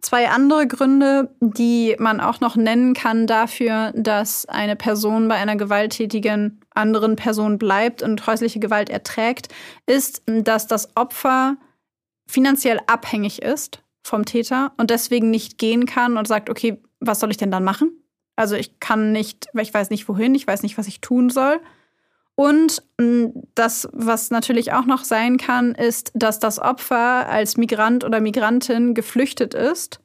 [0.01, 5.57] Zwei andere Gründe, die man auch noch nennen kann dafür, dass eine Person bei einer
[5.57, 9.49] gewalttätigen anderen Person bleibt und häusliche Gewalt erträgt,
[9.87, 11.57] ist, dass das Opfer
[12.29, 17.31] finanziell abhängig ist vom Täter und deswegen nicht gehen kann und sagt, okay, was soll
[17.31, 17.93] ich denn dann machen?
[18.37, 21.61] Also ich kann nicht, ich weiß nicht wohin, ich weiß nicht, was ich tun soll.
[22.35, 28.05] Und mh, das, was natürlich auch noch sein kann, ist, dass das Opfer als Migrant
[28.05, 30.01] oder Migrantin geflüchtet ist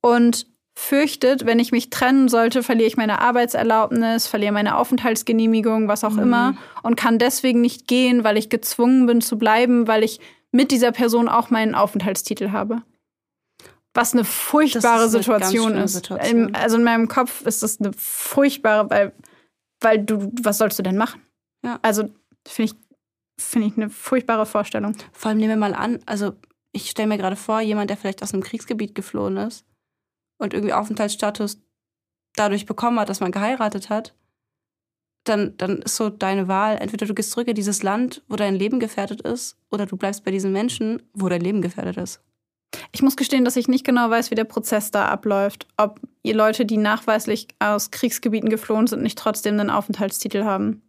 [0.00, 6.04] und fürchtet, wenn ich mich trennen sollte, verliere ich meine Arbeitserlaubnis, verliere meine Aufenthaltsgenehmigung, was
[6.04, 6.22] auch Mhm.
[6.22, 10.20] immer, und kann deswegen nicht gehen, weil ich gezwungen bin zu bleiben, weil ich
[10.52, 12.82] mit dieser Person auch meinen Aufenthaltstitel habe.
[13.94, 15.92] Was eine furchtbare ist eine Situation ist.
[15.94, 16.48] Situation.
[16.48, 19.12] Im- Also in meinem Kopf ist das eine furchtbare, weil,
[19.80, 21.20] weil du, was sollst du denn machen?
[21.64, 21.78] Ja.
[21.82, 22.04] Also
[22.46, 22.78] finde ich,
[23.44, 24.96] finde ich eine furchtbare Vorstellung.
[25.12, 26.34] Vor allem nehmen wir mal an, also
[26.72, 29.64] ich stelle mir gerade vor, jemand, der vielleicht aus einem Kriegsgebiet geflohen ist
[30.38, 31.60] und irgendwie Aufenthaltsstatus
[32.36, 34.14] dadurch bekommen hat, dass man geheiratet hat,
[35.24, 38.54] dann, dann ist so deine Wahl, entweder du gehst zurück in dieses Land, wo dein
[38.54, 42.20] Leben gefährdet ist, oder du bleibst bei diesen Menschen, wo dein Leben gefährdet ist.
[42.92, 45.66] Ich muss gestehen, dass ich nicht genau weiß, wie der Prozess da abläuft.
[45.76, 50.82] Ob ihr Leute, die nachweislich aus Kriegsgebieten geflohen sind, nicht trotzdem einen Aufenthaltstitel haben.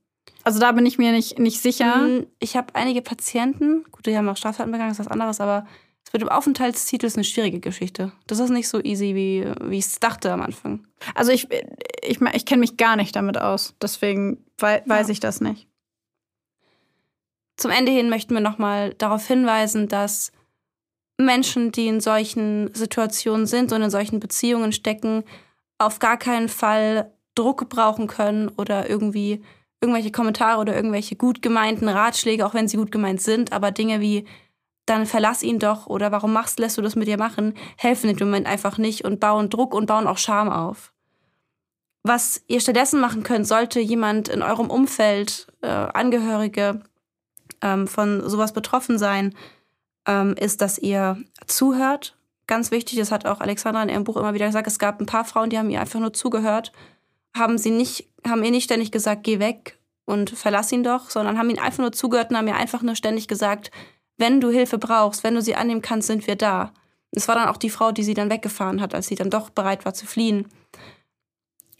[0.43, 1.95] Also da bin ich mir nicht, nicht sicher.
[1.97, 5.65] Mm, Ich habe einige Patienten, gut, die haben auch Straftaten begangen, ist was anderes, aber
[6.03, 8.11] das mit dem Aufenthaltstitel ist eine schwierige Geschichte.
[8.27, 10.85] Das ist nicht so easy, wie, wie ich es dachte am Anfang.
[11.15, 11.47] Also ich,
[12.03, 13.75] ich, ich kenne mich gar nicht damit aus.
[13.81, 15.11] Deswegen wei weiß Ja.
[15.13, 15.67] ich das nicht.
[17.57, 20.31] Zum Ende hin möchten wir nochmal darauf hinweisen, dass
[21.25, 25.23] Menschen, die in solchen Situationen sind und in solchen Beziehungen stecken,
[25.77, 29.41] auf gar keinen Fall Druck brauchen können oder irgendwie
[29.81, 33.99] irgendwelche Kommentare oder irgendwelche gut gemeinten Ratschläge, auch wenn sie gut gemeint sind, aber Dinge
[33.99, 34.25] wie
[34.85, 38.27] dann verlass ihn doch oder warum machst, lässt du das mit dir machen, helfen dem
[38.27, 40.91] Moment einfach nicht und bauen Druck und bauen auch Scham auf.
[42.03, 46.81] Was ihr stattdessen machen könnt, sollte jemand in eurem Umfeld, äh, Angehörige
[47.61, 49.35] ähm, von sowas betroffen sein,
[50.07, 51.17] ähm, ist, dass ihr
[51.47, 52.17] zuhört.
[52.47, 55.05] Ganz wichtig, das hat auch Alexandra in ihrem Buch immer wieder gesagt, es gab ein
[55.05, 56.71] paar Frauen, die haben ihr einfach nur zugehört,
[57.35, 61.37] haben sie nicht, haben ihr nicht ständig gesagt, geh weg und verlass ihn doch, sondern
[61.37, 63.71] haben ihn einfach nur zugehört und haben ihr einfach nur ständig gesagt,
[64.17, 66.73] wenn du Hilfe brauchst, wenn du sie annehmen kannst, sind wir da.
[67.11, 69.49] Es war dann auch die Frau, die sie dann weggefahren hat, als sie dann doch
[69.49, 70.47] bereit war zu fliehen.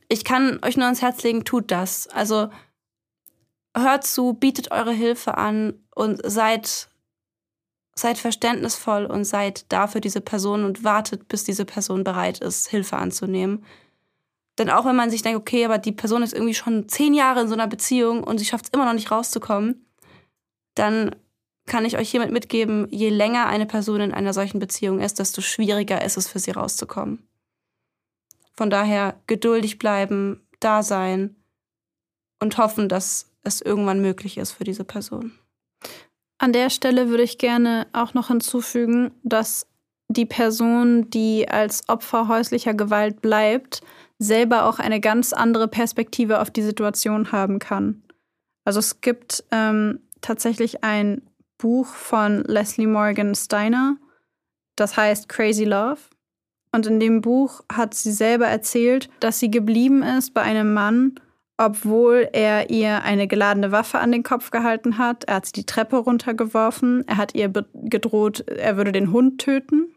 [0.09, 2.07] Ich kann euch nur ans Herz legen, tut das.
[2.07, 2.49] Also
[3.75, 6.89] hört zu, bietet eure Hilfe an und seid,
[7.95, 12.69] seid verständnisvoll und seid da für diese Person und wartet, bis diese Person bereit ist,
[12.69, 13.65] Hilfe anzunehmen.
[14.57, 17.41] Denn auch wenn man sich denkt, okay, aber die Person ist irgendwie schon zehn Jahre
[17.41, 19.85] in so einer Beziehung und sie schafft es immer noch nicht rauszukommen,
[20.75, 21.15] dann
[21.65, 25.41] kann ich euch hiermit mitgeben, je länger eine Person in einer solchen Beziehung ist, desto
[25.41, 27.27] schwieriger ist es für sie rauszukommen.
[28.53, 31.35] Von daher geduldig bleiben, da sein
[32.39, 35.31] und hoffen, dass es irgendwann möglich ist für diese Person.
[36.41, 39.67] An der Stelle würde ich gerne auch noch hinzufügen, dass
[40.07, 43.81] die Person, die als Opfer häuslicher Gewalt bleibt,
[44.17, 48.01] selber auch eine ganz andere Perspektive auf die Situation haben kann.
[48.65, 51.21] Also es gibt ähm, tatsächlich ein
[51.59, 53.97] Buch von Leslie Morgan Steiner,
[54.75, 55.99] das heißt Crazy Love.
[56.71, 61.19] Und in dem Buch hat sie selber erzählt, dass sie geblieben ist bei einem Mann,
[61.61, 65.25] obwohl er ihr eine geladene Waffe an den Kopf gehalten hat.
[65.25, 67.03] Er hat sie die Treppe runtergeworfen.
[67.07, 69.93] Er hat ihr gedroht, er würde den Hund töten.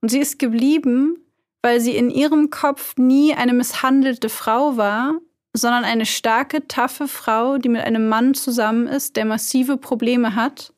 [0.00, 1.18] Und sie ist geblieben,
[1.60, 5.18] weil sie in ihrem Kopf nie eine misshandelte Frau war,
[5.52, 10.72] sondern eine starke, taffe Frau, die mit einem Mann zusammen ist, der massive Probleme hat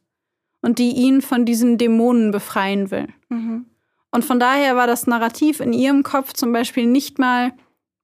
[0.63, 3.07] und die ihn von diesen Dämonen befreien will.
[3.29, 3.67] Mhm.
[4.11, 7.53] Und von daher war das Narrativ in ihrem Kopf zum Beispiel nicht mal,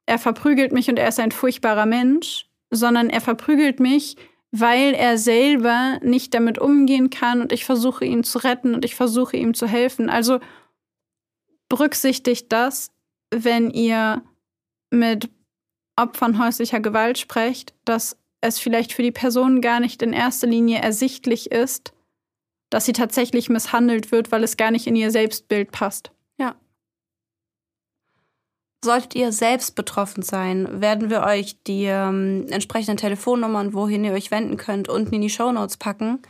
[0.06, 4.16] er verprügelt mich und er ist ein furchtbarer Mensch, sondern er verprügelt mich,
[4.50, 8.94] weil er selber nicht damit umgehen kann und ich versuche ihn zu retten und ich
[8.94, 10.08] versuche ihm zu helfen.
[10.08, 10.38] Also
[11.68, 12.92] berücksichtigt das,
[13.30, 14.22] wenn ihr
[14.90, 15.28] mit
[15.96, 20.78] Opfern häuslicher Gewalt sprecht, dass es vielleicht für die Person gar nicht in erster Linie
[20.78, 21.92] ersichtlich ist,
[22.70, 26.13] dass sie tatsächlich misshandelt wird, weil es gar nicht in ihr Selbstbild passt.
[28.84, 34.30] Solltet ihr selbst betroffen sein, werden wir euch die ähm, entsprechenden Telefonnummern, wohin ihr euch
[34.30, 36.20] wenden könnt, unten in die Shownotes packen.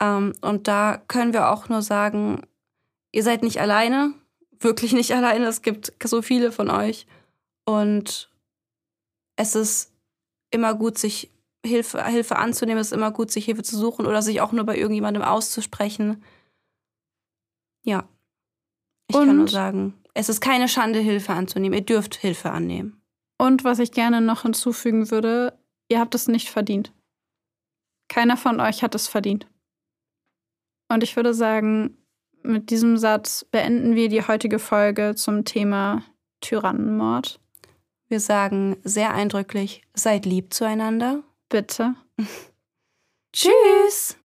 [0.00, 2.40] Ähm, und da können wir auch nur sagen,
[3.12, 4.14] ihr seid nicht alleine,
[4.60, 5.44] wirklich nicht alleine.
[5.44, 7.06] Es gibt so viele von euch.
[7.66, 8.30] Und
[9.36, 9.92] es ist
[10.50, 11.30] immer gut, sich
[11.66, 14.64] Hilfe, Hilfe anzunehmen, es ist immer gut, sich Hilfe zu suchen oder sich auch nur
[14.64, 16.24] bei irgendjemandem auszusprechen.
[17.84, 18.08] Ja.
[19.08, 21.78] Ich Und- kann nur sagen, es ist keine Schande, Hilfe anzunehmen.
[21.78, 23.02] Ihr dürft Hilfe annehmen.
[23.36, 25.58] Und was ich gerne noch hinzufügen würde,
[25.88, 26.92] ihr habt es nicht verdient.
[28.08, 29.46] Keiner von euch hat es verdient.
[30.88, 31.98] Und ich würde sagen,
[32.42, 36.04] mit diesem Satz beenden wir die heutige Folge zum Thema
[36.40, 37.40] Tyrannenmord.
[38.08, 41.22] Wir sagen sehr eindrücklich, seid lieb zueinander.
[41.48, 41.94] Bitte.
[43.32, 44.18] Tschüss!